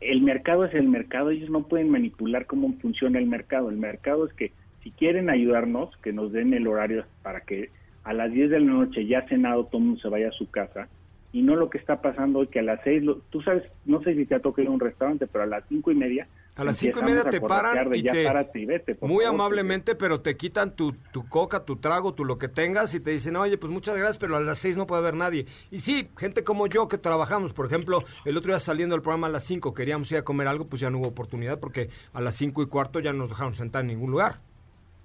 el 0.00 0.20
mercado 0.22 0.64
es 0.64 0.74
el 0.74 0.88
mercado, 0.88 1.30
ellos 1.30 1.50
no 1.50 1.62
pueden 1.68 1.88
manipular 1.88 2.46
cómo 2.46 2.72
funciona 2.80 3.18
el 3.20 3.26
mercado. 3.26 3.70
El 3.70 3.76
mercado 3.76 4.26
es 4.26 4.32
que 4.32 4.50
si 4.82 4.90
quieren 4.90 5.30
ayudarnos, 5.30 5.96
que 5.98 6.12
nos 6.12 6.32
den 6.32 6.52
el 6.54 6.66
horario 6.66 7.04
para 7.22 7.42
que 7.42 7.70
a 8.02 8.12
las 8.12 8.32
10 8.32 8.50
de 8.50 8.58
la 8.58 8.66
noche 8.66 9.06
ya 9.06 9.22
cenado 9.28 9.66
todo 9.66 9.78
el 9.78 9.84
mundo 9.84 10.00
se 10.00 10.08
vaya 10.08 10.28
a 10.28 10.32
su 10.32 10.50
casa 10.50 10.88
y 11.32 11.42
no 11.42 11.54
lo 11.54 11.70
que 11.70 11.78
está 11.78 12.02
pasando 12.02 12.40
hoy 12.40 12.48
que 12.48 12.58
a 12.58 12.62
las 12.64 12.80
6, 12.82 13.04
lo- 13.04 13.18
tú 13.30 13.40
sabes, 13.42 13.62
no 13.86 14.02
sé 14.02 14.14
si 14.16 14.26
te 14.26 14.34
ha 14.34 14.40
tocado 14.40 14.62
ir 14.64 14.68
a 14.68 14.72
un 14.72 14.80
restaurante, 14.80 15.28
pero 15.28 15.44
a 15.44 15.46
las 15.46 15.64
cinco 15.68 15.92
y 15.92 15.94
media 15.94 16.26
A 16.54 16.64
las 16.64 16.76
cinco 16.76 17.00
y 17.00 17.04
media 17.04 17.24
te 17.24 17.40
paran 17.40 17.94
y 17.94 18.02
ya 18.02 18.12
te... 18.12 18.58
y 18.60 18.66
vete, 18.66 18.92
muy 19.00 19.24
favor, 19.24 19.40
amablemente, 19.40 19.94
pero 19.94 20.20
te 20.20 20.36
quitan 20.36 20.76
tu, 20.76 20.92
tu 21.10 21.26
coca, 21.26 21.64
tu 21.64 21.76
trago, 21.76 22.12
tu 22.12 22.26
lo 22.26 22.36
que 22.36 22.48
tengas 22.48 22.94
y 22.94 23.00
te 23.00 23.10
dicen, 23.10 23.36
oye, 23.36 23.56
pues 23.56 23.72
muchas 23.72 23.96
gracias, 23.96 24.18
pero 24.18 24.36
a 24.36 24.40
las 24.40 24.58
seis 24.58 24.76
no 24.76 24.86
puede 24.86 25.00
haber 25.00 25.14
nadie. 25.14 25.46
Y 25.70 25.78
sí, 25.78 26.08
gente 26.18 26.44
como 26.44 26.66
yo 26.66 26.88
que 26.88 26.98
trabajamos, 26.98 27.54
por 27.54 27.64
ejemplo, 27.64 28.04
el 28.26 28.36
otro 28.36 28.52
día 28.52 28.60
saliendo 28.60 28.94
del 28.94 29.02
programa 29.02 29.28
a 29.28 29.30
las 29.30 29.44
cinco, 29.44 29.72
queríamos 29.72 30.12
ir 30.12 30.18
a 30.18 30.24
comer 30.24 30.46
algo, 30.46 30.66
pues 30.66 30.80
ya 30.82 30.90
no 30.90 30.98
hubo 30.98 31.08
oportunidad 31.08 31.58
porque 31.58 31.88
a 32.12 32.20
las 32.20 32.34
cinco 32.34 32.62
y 32.62 32.66
cuarto 32.66 33.00
ya 33.00 33.12
no 33.12 33.20
nos 33.20 33.30
dejaron 33.30 33.54
sentar 33.54 33.80
en 33.80 33.88
ningún 33.88 34.10
lugar. 34.10 34.40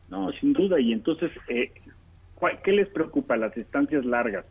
No, 0.09 0.29
sin 0.33 0.51
duda. 0.51 0.79
Y 0.81 0.91
entonces, 0.91 1.31
eh, 1.47 1.71
¿cuál- 2.35 2.61
¿qué 2.61 2.73
les 2.73 2.89
preocupa? 2.89 3.37
Las 3.37 3.55
estancias 3.55 4.03
largas. 4.05 4.45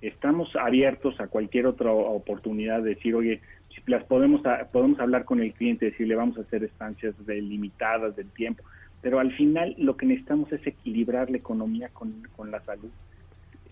Estamos 0.00 0.54
abiertos 0.56 1.20
a 1.20 1.26
cualquier 1.26 1.66
otra 1.66 1.90
oportunidad 1.90 2.82
de 2.82 2.90
decir, 2.90 3.14
oye, 3.14 3.40
si 3.68 3.82
las 3.90 4.04
podemos, 4.04 4.42
podemos 4.72 5.00
hablar 5.00 5.24
con 5.24 5.40
el 5.40 5.52
cliente, 5.52 5.86
decirle 5.86 6.14
vamos 6.14 6.38
a 6.38 6.42
hacer 6.42 6.62
estancias 6.64 7.14
delimitadas 7.26 8.14
del 8.16 8.30
tiempo. 8.30 8.62
Pero 9.00 9.20
al 9.20 9.32
final 9.32 9.74
lo 9.78 9.96
que 9.96 10.06
necesitamos 10.06 10.52
es 10.52 10.66
equilibrar 10.66 11.30
la 11.30 11.36
economía 11.36 11.88
con, 11.92 12.22
con 12.36 12.50
la 12.50 12.60
salud. 12.60 12.90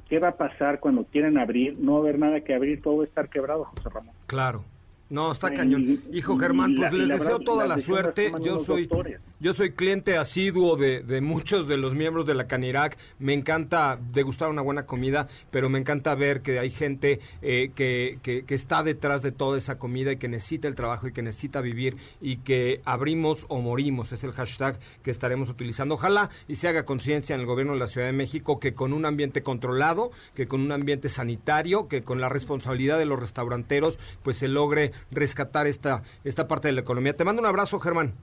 ¿Qué 0.09 0.19
va 0.21 0.29
a 0.29 0.37
pasar 0.37 0.79
cuando 0.79 1.05
quieran 1.05 1.37
abrir? 1.37 1.77
No 1.79 1.93
va 1.93 1.99
a 1.99 2.01
haber 2.03 2.19
nada 2.19 2.41
que 2.41 2.55
abrir, 2.55 2.81
todo 2.81 2.99
va 2.99 3.05
a 3.05 3.07
estar 3.07 3.29
quebrado, 3.29 3.65
José 3.65 3.89
Ramón. 3.89 4.15
Claro. 4.27 4.65
No, 5.09 5.31
está 5.31 5.53
cañón. 5.53 6.01
Hijo 6.13 6.37
Germán, 6.37 6.75
pues 6.75 6.93
les 6.93 7.09
deseo 7.09 7.39
toda 7.39 7.67
la 7.67 7.79
suerte. 7.79 8.33
Yo 8.43 8.59
soy, 8.59 8.87
doctores. 8.87 9.21
Yo 9.39 9.53
soy 9.53 9.73
cliente 9.73 10.17
asiduo 10.17 10.77
de, 10.77 11.21
muchos 11.21 11.69
de 11.69 11.77
los 11.77 11.95
miembros 11.95 12.27
de 12.27 12.35
la 12.35 12.47
Canirac. 12.47 12.97
Me 13.19 13.35
encanta 13.35 13.99
degustar 14.13 14.49
una 14.49 14.63
buena 14.63 14.87
comida, 14.87 15.29
pero 15.51 15.69
me 15.69 15.79
encanta 15.79 16.15
ver 16.15 16.41
que 16.41 16.59
hay 16.59 16.71
gente 16.71 17.21
eh, 17.43 17.71
que, 17.75 18.19
que 18.23 18.55
está 18.55 18.83
detrás 18.83 19.23
de 19.23 19.33
toda 19.33 19.59
esa 19.59 19.79
comida 19.79 20.13
y 20.13 20.17
que 20.17 20.29
necesita 20.29 20.69
el 20.69 20.75
trabajo 20.75 21.09
y 21.09 21.13
que 21.13 21.23
necesita 21.23 21.61
vivir 21.61 21.97
y 22.21 22.39
que 22.39 22.81
abrimos 22.85 23.45
o 23.49 23.61
morimos. 23.61 24.13
Es 24.13 24.25
el 24.25 24.33
hashtag 24.33 24.79
que 25.03 25.11
estaremos 25.11 25.51
utilizando. 25.51 25.97
Ojalá 25.97 26.31
y 26.49 26.55
se 26.55 26.69
haga 26.69 26.85
conciencia 26.85 27.35
en 27.35 27.41
el 27.41 27.47
gobierno 27.47 27.75
de 27.75 27.79
la 27.79 27.89
Ciudad 27.89 28.07
de 28.07 28.15
México 28.15 28.59
que 28.59 28.73
con 28.75 28.95
un 28.95 29.05
ambiente 29.05 29.43
controlado, 29.43 30.13
que 30.35 30.49
con 30.49 30.63
un 30.63 30.73
ambiente 30.73 31.11
sanitario, 31.11 31.89
que 31.89 32.03
con 32.03 32.21
la 32.21 32.31
responsabilidad 32.31 32.99
de 32.99 33.07
los 33.07 33.21
restauranteros, 33.21 33.99
pues 34.23 34.39
se 34.39 34.49
logre 34.49 34.93
rescatar 35.11 35.67
esta, 35.67 36.03
esta 36.25 36.49
parte 36.49 36.69
de 36.69 36.73
la 36.73 36.81
economía. 36.81 37.17
Te 37.17 37.25
mando 37.25 37.43
un 37.43 37.47
abrazo, 37.47 37.79
Germán. 37.81 38.15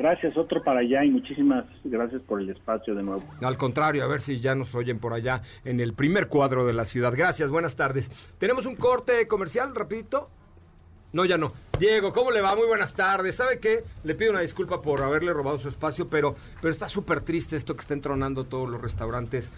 Gracias, 0.00 0.34
otro 0.38 0.62
para 0.62 0.80
allá 0.80 1.04
y 1.04 1.10
muchísimas 1.10 1.66
gracias 1.84 2.22
por 2.22 2.40
el 2.40 2.48
espacio 2.48 2.94
de 2.94 3.02
nuevo. 3.02 3.22
Al 3.42 3.58
contrario, 3.58 4.02
a 4.02 4.06
ver 4.06 4.22
si 4.22 4.40
ya 4.40 4.54
nos 4.54 4.74
oyen 4.74 4.98
por 4.98 5.12
allá 5.12 5.42
en 5.62 5.78
el 5.78 5.92
primer 5.92 6.28
cuadro 6.28 6.64
de 6.64 6.72
la 6.72 6.86
ciudad. 6.86 7.12
Gracias, 7.14 7.50
buenas 7.50 7.76
tardes. 7.76 8.10
Tenemos 8.38 8.64
un 8.64 8.76
corte 8.76 9.28
comercial, 9.28 9.74
rapidito. 9.74 10.30
No, 11.12 11.26
ya 11.26 11.36
no. 11.36 11.52
Diego, 11.78 12.14
¿cómo 12.14 12.30
le 12.30 12.40
va? 12.40 12.56
Muy 12.56 12.66
buenas 12.66 12.94
tardes. 12.94 13.34
¿Sabe 13.34 13.58
qué? 13.60 13.84
Le 14.02 14.14
pido 14.14 14.30
una 14.30 14.40
disculpa 14.40 14.80
por 14.80 15.02
haberle 15.02 15.34
robado 15.34 15.58
su 15.58 15.68
espacio, 15.68 16.08
pero, 16.08 16.34
pero 16.62 16.72
está 16.72 16.88
súper 16.88 17.20
triste 17.20 17.56
esto 17.56 17.74
que 17.74 17.82
está 17.82 17.92
entronando 17.92 18.44
todos 18.44 18.70
los 18.70 18.80
restaurantes. 18.80 19.52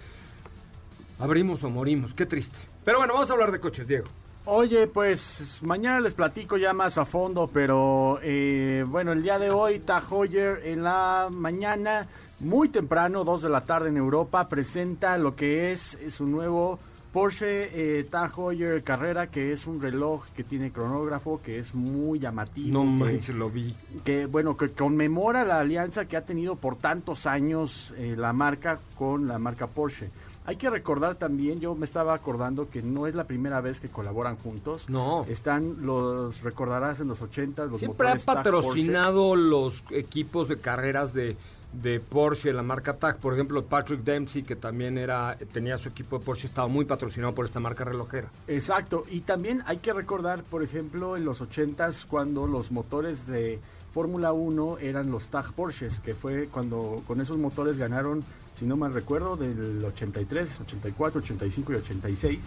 Abrimos 1.20 1.62
o 1.62 1.70
morimos. 1.70 2.14
Qué 2.14 2.26
triste. 2.26 2.58
Pero 2.84 2.98
bueno, 2.98 3.14
vamos 3.14 3.30
a 3.30 3.34
hablar 3.34 3.52
de 3.52 3.60
coches, 3.60 3.86
Diego. 3.86 4.08
Oye, 4.44 4.88
pues 4.88 5.58
mañana 5.62 6.00
les 6.00 6.14
platico 6.14 6.56
ya 6.56 6.72
más 6.72 6.98
a 6.98 7.04
fondo, 7.04 7.48
pero 7.52 8.18
eh, 8.22 8.84
bueno, 8.88 9.12
el 9.12 9.22
día 9.22 9.38
de 9.38 9.50
hoy, 9.50 9.78
Tag 9.78 10.02
Heuer 10.10 10.62
en 10.66 10.82
la 10.82 11.28
mañana, 11.32 12.08
muy 12.40 12.68
temprano, 12.68 13.22
2 13.22 13.42
de 13.42 13.48
la 13.48 13.60
tarde 13.60 13.90
en 13.90 13.96
Europa, 13.98 14.48
presenta 14.48 15.16
lo 15.16 15.36
que 15.36 15.70
es, 15.70 15.96
su 16.10 16.26
nuevo 16.26 16.80
Porsche 17.12 18.00
eh, 18.00 18.04
Tag 18.04 18.32
Heuer 18.36 18.82
Carrera, 18.82 19.28
que 19.28 19.52
es 19.52 19.68
un 19.68 19.80
reloj 19.80 20.24
que 20.34 20.42
tiene 20.42 20.72
cronógrafo, 20.72 21.40
que 21.40 21.60
es 21.60 21.72
muy 21.72 22.18
llamativo. 22.18 22.82
No 22.82 23.04
que- 23.04 23.12
manches, 23.12 23.36
lo 23.36 23.48
vi. 23.48 23.76
que 24.04 24.26
bueno 24.26 24.56
que 24.56 24.70
conmemora 24.70 25.44
la 25.44 25.60
alianza 25.60 26.06
que 26.06 26.16
ha 26.16 26.24
tenido 26.24 26.56
por 26.56 26.74
tantos 26.74 27.26
años 27.26 27.94
eh, 27.96 28.16
la 28.18 28.32
marca 28.32 28.80
con 28.98 29.28
la 29.28 29.38
marca 29.38 29.68
Porsche. 29.68 30.10
Hay 30.44 30.56
que 30.56 30.68
recordar 30.70 31.16
también, 31.16 31.60
yo 31.60 31.74
me 31.74 31.84
estaba 31.84 32.14
acordando 32.14 32.68
que 32.68 32.82
no 32.82 33.06
es 33.06 33.14
la 33.14 33.24
primera 33.24 33.60
vez 33.60 33.78
que 33.78 33.88
colaboran 33.88 34.36
juntos. 34.36 34.88
No. 34.88 35.24
Están 35.28 35.86
los 35.86 36.42
recordarás 36.42 37.00
en 37.00 37.08
los 37.08 37.20
80 37.22 37.66
los 37.66 37.78
Siempre 37.78 38.08
ha 38.08 38.14
motores 38.14 38.24
Tag 38.24 38.34
Porsche. 38.44 38.60
patrocinado 38.60 39.36
los 39.36 39.84
equipos 39.90 40.48
de 40.48 40.58
carreras 40.58 41.12
de, 41.14 41.36
de 41.72 42.00
Porsche, 42.00 42.52
la 42.52 42.62
marca 42.62 42.96
TAG. 42.96 43.18
Por 43.18 43.34
ejemplo, 43.34 43.64
Patrick 43.64 44.02
Dempsey, 44.02 44.42
que 44.42 44.56
también 44.56 44.98
era 44.98 45.36
tenía 45.52 45.78
su 45.78 45.88
equipo 45.88 46.18
de 46.18 46.24
Porsche, 46.24 46.48
estaba 46.48 46.68
muy 46.68 46.84
patrocinado 46.84 47.34
por 47.34 47.46
esta 47.46 47.60
marca 47.60 47.84
relojera. 47.84 48.28
Exacto, 48.48 49.04
y 49.10 49.20
también 49.20 49.62
hay 49.66 49.78
que 49.78 49.92
recordar, 49.92 50.42
por 50.42 50.62
ejemplo, 50.62 51.16
en 51.16 51.24
los 51.24 51.40
80s 51.40 52.06
cuando 52.06 52.46
los 52.46 52.72
motores 52.72 53.26
de 53.26 53.60
Fórmula 53.92 54.32
1 54.32 54.78
eran 54.78 55.10
los 55.10 55.26
Tag 55.26 55.52
Porsches, 55.52 56.00
que 56.00 56.14
fue 56.14 56.48
cuando 56.48 57.02
con 57.06 57.20
esos 57.20 57.38
motores 57.38 57.78
ganaron, 57.78 58.24
si 58.54 58.66
no 58.66 58.76
mal 58.76 58.92
recuerdo, 58.92 59.36
del 59.36 59.84
83, 59.84 60.60
84, 60.60 61.20
85 61.20 61.72
y 61.72 61.76
86. 61.76 62.44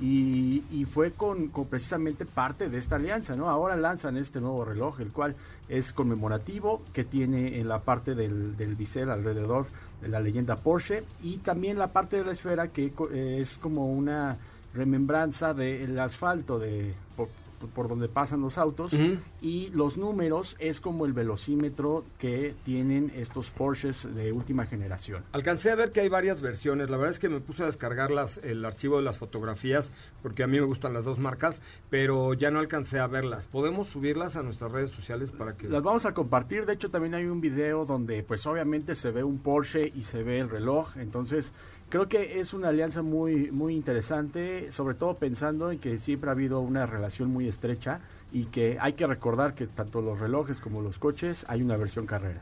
Y, 0.00 0.86
fue 0.92 1.12
con, 1.12 1.50
precisamente 1.70 2.24
parte 2.24 2.68
de 2.68 2.78
esta 2.78 2.96
alianza, 2.96 3.36
¿no? 3.36 3.48
Ahora 3.48 3.76
lanzan 3.76 4.16
este 4.16 4.40
nuevo 4.40 4.64
reloj, 4.64 5.00
el 5.00 5.12
cual 5.12 5.36
es 5.68 5.92
conmemorativo, 5.92 6.82
que 6.92 7.04
tiene 7.04 7.60
en 7.60 7.68
la 7.68 7.80
parte 7.80 8.14
del, 8.14 8.56
del 8.56 8.74
bisel 8.74 9.10
alrededor 9.10 9.66
de 10.02 10.08
la 10.08 10.20
leyenda 10.20 10.56
Porsche 10.56 11.04
y 11.22 11.38
también 11.38 11.78
la 11.78 11.92
parte 11.92 12.16
de 12.16 12.24
la 12.24 12.32
esfera 12.32 12.68
que 12.68 12.92
eh, 13.12 13.38
es 13.40 13.56
como 13.58 13.86
una 13.86 14.36
remembranza 14.74 15.54
del 15.54 15.98
asfalto 15.98 16.58
de 16.58 16.94
por, 17.68 17.88
donde 17.88 18.08
pasan 18.08 18.40
los 18.40 18.58
autos 18.58 18.92
y 19.40 19.70
los 19.70 19.96
números 19.96 20.56
es 20.58 20.80
como 20.80 21.06
el 21.06 21.12
velocímetro 21.12 22.04
que 22.18 22.54
tienen 22.64 23.12
estos 23.14 23.50
Porsches 23.50 24.14
de 24.14 24.32
última 24.32 24.66
generación. 24.66 25.24
Alcancé 25.32 25.70
a 25.70 25.74
ver 25.74 25.90
que 25.90 26.00
hay 26.00 26.08
varias 26.08 26.40
versiones. 26.40 26.90
La 26.90 26.96
verdad 26.96 27.12
es 27.12 27.18
que 27.18 27.28
me 27.28 27.40
puse 27.40 27.62
a 27.62 27.66
descargar 27.66 28.10
las, 28.10 28.38
el 28.38 28.64
archivo 28.64 28.96
de 28.96 29.02
las 29.02 29.18
fotografías 29.18 29.92
porque 30.22 30.42
a 30.42 30.46
mí 30.46 30.58
me 30.58 30.66
gustan 30.66 30.94
las 30.94 31.04
dos 31.04 31.18
marcas, 31.18 31.60
pero 31.90 32.34
ya 32.34 32.50
no 32.50 32.58
alcancé 32.58 32.98
a 32.98 33.06
verlas. 33.06 33.46
¿Podemos 33.46 33.88
subirlas 33.88 34.36
a 34.36 34.42
nuestras 34.42 34.72
redes 34.72 34.90
sociales 34.90 35.32
para 35.32 35.56
que... 35.56 35.68
Las 35.68 35.82
vamos 35.82 36.06
a 36.06 36.14
compartir, 36.14 36.66
de 36.66 36.74
hecho 36.74 36.90
también 36.90 37.14
hay 37.14 37.26
un 37.26 37.40
video 37.40 37.84
donde 37.84 38.22
pues 38.22 38.46
obviamente 38.46 38.94
se 38.94 39.10
ve 39.10 39.24
un 39.24 39.38
Porsche 39.38 39.92
y 39.94 40.02
se 40.02 40.22
ve 40.22 40.40
el 40.40 40.48
reloj, 40.48 40.96
entonces 40.96 41.52
creo 41.92 42.08
que 42.08 42.40
es 42.40 42.54
una 42.54 42.68
alianza 42.68 43.02
muy 43.02 43.50
muy 43.50 43.74
interesante, 43.74 44.72
sobre 44.72 44.94
todo 44.94 45.12
pensando 45.12 45.70
en 45.70 45.78
que 45.78 45.98
siempre 45.98 46.30
ha 46.30 46.32
habido 46.32 46.60
una 46.60 46.86
relación 46.86 47.28
muy 47.28 47.46
estrecha 47.46 48.00
y 48.32 48.46
que 48.46 48.78
hay 48.80 48.94
que 48.94 49.06
recordar 49.06 49.54
que 49.54 49.66
tanto 49.66 50.00
los 50.00 50.18
relojes 50.18 50.62
como 50.62 50.80
los 50.80 50.98
coches 50.98 51.44
hay 51.48 51.60
una 51.60 51.76
versión 51.76 52.06
carrera. 52.06 52.40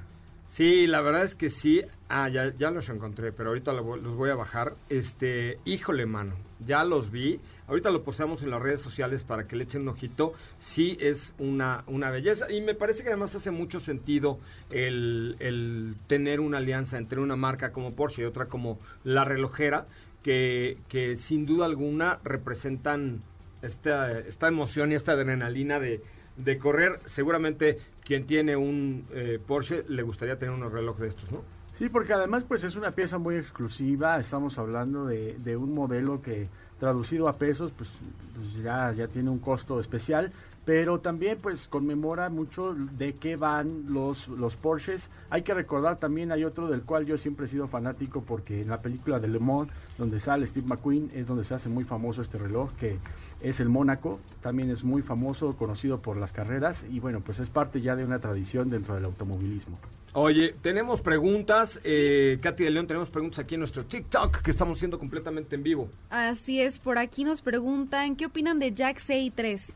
Sí, 0.50 0.88
la 0.88 1.00
verdad 1.00 1.22
es 1.22 1.36
que 1.36 1.48
sí. 1.48 1.80
Ah, 2.08 2.28
ya, 2.28 2.52
ya 2.58 2.72
los 2.72 2.88
encontré, 2.88 3.30
pero 3.30 3.50
ahorita 3.50 3.72
los 3.72 4.16
voy 4.16 4.30
a 4.30 4.34
bajar. 4.34 4.74
Este, 4.88 5.60
híjole, 5.64 6.06
mano, 6.06 6.34
ya 6.58 6.82
los 6.82 7.12
vi. 7.12 7.38
Ahorita 7.68 7.92
lo 7.92 8.02
posteamos 8.02 8.42
en 8.42 8.50
las 8.50 8.60
redes 8.60 8.80
sociales 8.80 9.22
para 9.22 9.46
que 9.46 9.54
le 9.54 9.62
echen 9.62 9.82
un 9.82 9.90
ojito. 9.90 10.32
Sí, 10.58 10.98
es 11.00 11.34
una, 11.38 11.84
una 11.86 12.10
belleza. 12.10 12.50
Y 12.50 12.62
me 12.62 12.74
parece 12.74 13.04
que 13.04 13.10
además 13.10 13.32
hace 13.36 13.52
mucho 13.52 13.78
sentido 13.78 14.40
el, 14.70 15.36
el 15.38 15.94
tener 16.08 16.40
una 16.40 16.58
alianza 16.58 16.98
entre 16.98 17.20
una 17.20 17.36
marca 17.36 17.70
como 17.70 17.94
Porsche 17.94 18.22
y 18.22 18.24
otra 18.24 18.46
como 18.46 18.80
la 19.04 19.22
relojera, 19.22 19.86
que, 20.24 20.78
que 20.88 21.14
sin 21.14 21.46
duda 21.46 21.66
alguna 21.66 22.18
representan 22.24 23.20
esta, 23.62 24.18
esta 24.18 24.48
emoción 24.48 24.90
y 24.90 24.96
esta 24.96 25.12
adrenalina 25.12 25.78
de, 25.78 26.02
de 26.36 26.58
correr. 26.58 26.98
Seguramente 27.06 27.78
quien 28.04 28.26
tiene 28.26 28.56
un 28.56 29.06
eh, 29.12 29.38
Porsche 29.44 29.84
le 29.88 30.02
gustaría 30.02 30.38
tener 30.38 30.54
unos 30.54 30.72
relojes 30.72 31.02
de 31.02 31.08
estos, 31.08 31.32
¿no? 31.32 31.42
Sí, 31.72 31.88
porque 31.88 32.12
además 32.12 32.44
pues 32.44 32.64
es 32.64 32.76
una 32.76 32.90
pieza 32.90 33.18
muy 33.18 33.36
exclusiva, 33.36 34.18
estamos 34.18 34.58
hablando 34.58 35.06
de, 35.06 35.56
un 35.56 35.72
modelo 35.72 36.20
que 36.20 36.48
traducido 36.78 37.28
a 37.28 37.34
pesos 37.34 37.72
pues, 37.72 37.90
pues, 38.34 38.54
ya, 38.62 38.92
ya 38.92 39.06
tiene 39.06 39.30
un 39.30 39.38
costo 39.38 39.78
especial, 39.78 40.32
pero 40.64 41.00
también 41.00 41.38
pues 41.40 41.68
conmemora 41.68 42.28
mucho 42.28 42.74
de 42.74 43.14
qué 43.14 43.36
van 43.36 43.84
los, 43.92 44.28
los 44.28 44.56
Porsches. 44.56 45.10
Hay 45.30 45.42
que 45.42 45.54
recordar 45.54 45.98
también 45.98 46.32
hay 46.32 46.44
otro 46.44 46.68
del 46.68 46.82
cual 46.82 47.06
yo 47.06 47.16
siempre 47.16 47.46
he 47.46 47.48
sido 47.48 47.66
fanático 47.66 48.22
porque 48.22 48.60
en 48.60 48.68
la 48.68 48.82
película 48.82 49.18
de 49.18 49.28
Le 49.28 49.38
Mans, 49.38 49.70
donde 49.96 50.18
sale 50.18 50.46
Steve 50.46 50.66
McQueen, 50.66 51.10
es 51.14 51.26
donde 51.26 51.44
se 51.44 51.54
hace 51.54 51.68
muy 51.68 51.84
famoso 51.84 52.20
este 52.20 52.38
reloj 52.38 52.70
que 52.78 52.98
es 53.42 53.60
el 53.60 53.68
Mónaco, 53.68 54.20
también 54.40 54.70
es 54.70 54.84
muy 54.84 55.02
famoso, 55.02 55.56
conocido 55.56 56.00
por 56.00 56.16
las 56.16 56.32
carreras 56.32 56.86
y 56.90 57.00
bueno, 57.00 57.20
pues 57.20 57.40
es 57.40 57.50
parte 57.50 57.80
ya 57.80 57.96
de 57.96 58.04
una 58.04 58.20
tradición 58.20 58.68
dentro 58.70 58.94
del 58.94 59.04
automovilismo. 59.04 59.78
Oye, 60.12 60.54
tenemos 60.60 61.00
preguntas. 61.00 61.80
Eh, 61.84 62.38
Katy 62.42 62.64
de 62.64 62.70
León, 62.70 62.86
tenemos 62.86 63.10
preguntas 63.10 63.38
aquí 63.38 63.54
en 63.54 63.60
nuestro 63.60 63.84
TikTok 63.84 64.42
que 64.42 64.50
estamos 64.50 64.78
haciendo 64.78 64.98
completamente 64.98 65.54
en 65.54 65.62
vivo. 65.62 65.88
Así 66.10 66.60
es, 66.60 66.78
por 66.78 66.98
aquí 66.98 67.22
nos 67.22 67.42
preguntan, 67.42 68.16
¿qué 68.16 68.26
opinan 68.26 68.58
de 68.58 68.72
Jack 68.72 68.98
CI3? 68.98 69.74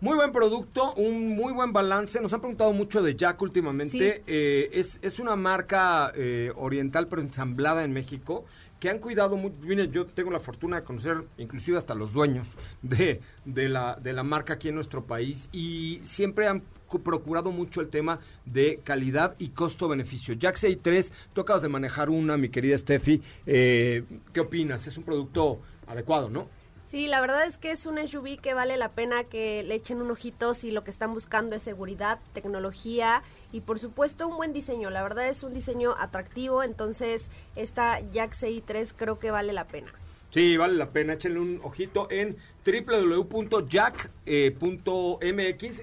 Muy 0.00 0.16
buen 0.16 0.32
producto, 0.32 0.94
un 0.94 1.36
muy 1.36 1.52
buen 1.52 1.74
balance. 1.74 2.18
Nos 2.22 2.32
han 2.32 2.40
preguntado 2.40 2.72
mucho 2.72 3.02
de 3.02 3.14
Jack 3.14 3.42
últimamente. 3.42 4.16
Sí. 4.16 4.22
Eh, 4.26 4.70
es, 4.72 4.98
es 5.02 5.20
una 5.20 5.36
marca 5.36 6.10
eh, 6.16 6.50
oriental 6.56 7.06
pero 7.06 7.20
ensamblada 7.20 7.84
en 7.84 7.92
México 7.92 8.46
que 8.80 8.88
han 8.90 8.98
cuidado 8.98 9.36
muy 9.36 9.52
bien. 9.60 9.92
Yo 9.92 10.06
tengo 10.06 10.30
la 10.30 10.40
fortuna 10.40 10.76
de 10.80 10.84
conocer 10.84 11.22
inclusive 11.38 11.76
hasta 11.78 11.94
los 11.94 12.12
dueños 12.12 12.48
de, 12.82 13.20
de, 13.44 13.68
la, 13.68 13.94
de 13.96 14.12
la 14.12 14.22
marca 14.24 14.54
aquí 14.54 14.68
en 14.68 14.74
nuestro 14.74 15.04
país 15.04 15.48
y 15.52 16.00
siempre 16.02 16.48
han 16.48 16.62
cu- 16.86 17.00
procurado 17.02 17.52
mucho 17.52 17.80
el 17.82 17.88
tema 17.88 18.18
de 18.46 18.80
calidad 18.82 19.36
y 19.38 19.50
costo-beneficio. 19.50 20.34
Jack 20.34 20.58
3 20.82 21.12
tú 21.34 21.42
acabas 21.42 21.62
de 21.62 21.68
manejar 21.68 22.08
una, 22.10 22.36
mi 22.36 22.48
querida 22.48 22.76
Steffi. 22.78 23.20
Eh, 23.46 24.02
¿Qué 24.32 24.40
opinas? 24.40 24.86
Es 24.86 24.96
un 24.96 25.04
producto 25.04 25.60
adecuado, 25.86 26.30
¿no? 26.30 26.48
Sí, 26.90 27.06
la 27.06 27.20
verdad 27.20 27.46
es 27.46 27.56
que 27.56 27.70
es 27.70 27.86
un 27.86 27.98
SUV 27.98 28.40
que 28.40 28.52
vale 28.52 28.76
la 28.76 28.88
pena 28.88 29.22
que 29.22 29.62
le 29.62 29.76
echen 29.76 30.02
un 30.02 30.10
ojito 30.10 30.54
si 30.54 30.72
lo 30.72 30.82
que 30.82 30.90
están 30.90 31.14
buscando 31.14 31.54
es 31.54 31.62
seguridad, 31.62 32.18
tecnología 32.34 33.22
y 33.52 33.60
por 33.60 33.78
supuesto 33.78 34.26
un 34.26 34.36
buen 34.36 34.52
diseño. 34.52 34.90
La 34.90 35.04
verdad 35.04 35.28
es 35.28 35.44
un 35.44 35.54
diseño 35.54 35.94
atractivo, 35.96 36.64
entonces 36.64 37.30
esta 37.54 38.00
Jack 38.10 38.32
CI3 38.32 38.92
creo 38.96 39.20
que 39.20 39.30
vale 39.30 39.52
la 39.52 39.68
pena. 39.68 39.92
Sí, 40.30 40.56
vale 40.56 40.74
la 40.74 40.90
pena. 40.90 41.12
Échenle 41.12 41.38
un 41.38 41.60
ojito 41.62 42.10
en 42.10 42.36
www.jack.mx. 42.66 44.22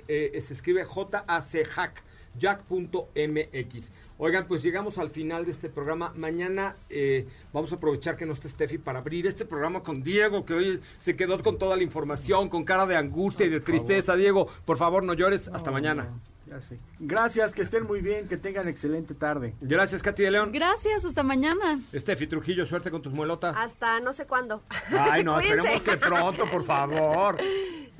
Eh, 0.09 0.41
se 0.41 0.53
escribe 0.53 0.83
J-A-C-Hack. 0.83 2.03
Jack.mx. 2.37 3.91
Oigan, 4.19 4.47
pues 4.47 4.63
llegamos 4.63 4.97
al 4.97 5.11
final 5.11 5.45
de 5.45 5.51
este 5.51 5.69
programa. 5.69 6.11
Mañana 6.15 6.75
eh, 6.89 7.27
vamos 7.53 7.71
a 7.71 7.75
aprovechar 7.75 8.17
que 8.17 8.25
no 8.25 8.33
esté 8.33 8.49
Steffi 8.49 8.79
para 8.79 8.99
abrir 8.99 9.27
este 9.27 9.45
programa 9.45 9.83
con 9.83 10.01
Diego, 10.01 10.43
que 10.43 10.55
hoy 10.55 10.79
se 10.97 11.15
quedó 11.15 11.41
con 11.43 11.59
toda 11.59 11.77
la 11.77 11.83
información, 11.83 12.49
con 12.49 12.63
cara 12.63 12.87
de 12.87 12.95
angustia 12.95 13.45
y 13.45 13.49
de 13.49 13.59
tristeza. 13.59 14.15
Diego, 14.15 14.47
por 14.65 14.77
favor, 14.77 15.03
no 15.03 15.13
llores. 15.13 15.47
Hasta 15.49 15.69
mañana. 15.69 16.09
Ya 16.49 16.61
sé. 16.61 16.77
Gracias, 16.99 17.53
que 17.53 17.61
estén 17.61 17.85
muy 17.85 18.01
bien, 18.01 18.27
que 18.27 18.37
tengan 18.37 18.67
excelente 18.69 19.13
tarde. 19.13 19.53
Gracias, 19.59 20.01
Katy 20.01 20.23
de 20.23 20.31
León. 20.31 20.51
Gracias, 20.53 21.03
hasta 21.03 21.21
mañana. 21.21 21.81
Steffi 21.93 22.25
Trujillo, 22.27 22.65
suerte 22.65 22.89
con 22.89 23.01
tus 23.01 23.11
muelotas. 23.11 23.57
Hasta 23.57 23.99
no 23.99 24.13
sé 24.13 24.25
cuándo. 24.25 24.63
Ay, 24.97 25.23
no, 25.23 25.39
esperemos 25.41 25.81
que 25.81 25.97
pronto, 25.97 26.49
por 26.49 26.63
favor. 26.63 27.37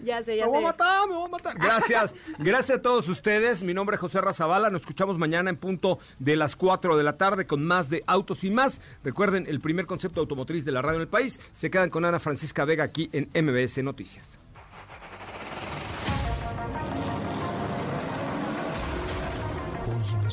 Ya 0.04 0.24
sé, 0.24 0.38
ya 0.38 0.46
Me 0.46 0.52
voy 0.52 0.58
a 0.60 0.62
sé. 0.62 0.66
matar, 0.68 1.08
me 1.10 1.16
voy 1.16 1.26
a 1.26 1.28
matar. 1.30 1.58
Gracias, 1.58 2.16
gracias 2.38 2.78
a 2.78 2.82
todos 2.82 3.10
ustedes. 3.10 3.64
Mi 3.64 3.74
nombre 3.74 3.96
es 3.96 4.00
José 4.00 4.22
Razabala. 4.22 4.70
Nos 4.70 4.82
escuchamos 4.82 5.18
mañana 5.18 5.50
en 5.50 5.58
punto 5.58 6.00
de 6.20 6.36
las 6.36 6.56
4 6.56 6.96
de 6.96 7.04
la 7.04 7.18
tarde 7.18 7.46
con 7.48 7.66
más 7.66 7.90
de 7.90 8.04
Autos 8.08 8.44
y 8.44 8.50
más. 8.50 8.80
Recuerden, 9.04 9.46
el 9.48 9.60
primer 9.60 9.88
concepto 9.88 10.22
automotriz 10.22 10.64
de 10.64 10.72
la 10.72 10.82
radio 10.82 10.98
en 10.98 11.02
el 11.02 11.08
país. 11.10 11.40
Se 11.52 11.70
quedan 11.70 11.90
con 11.90 12.06
Ana 12.06 12.20
Francisca 12.20 12.64
Vega 12.64 12.84
aquí 12.86 13.10
en 13.12 13.28
MBS 13.46 13.80
Noticias. 13.84 14.40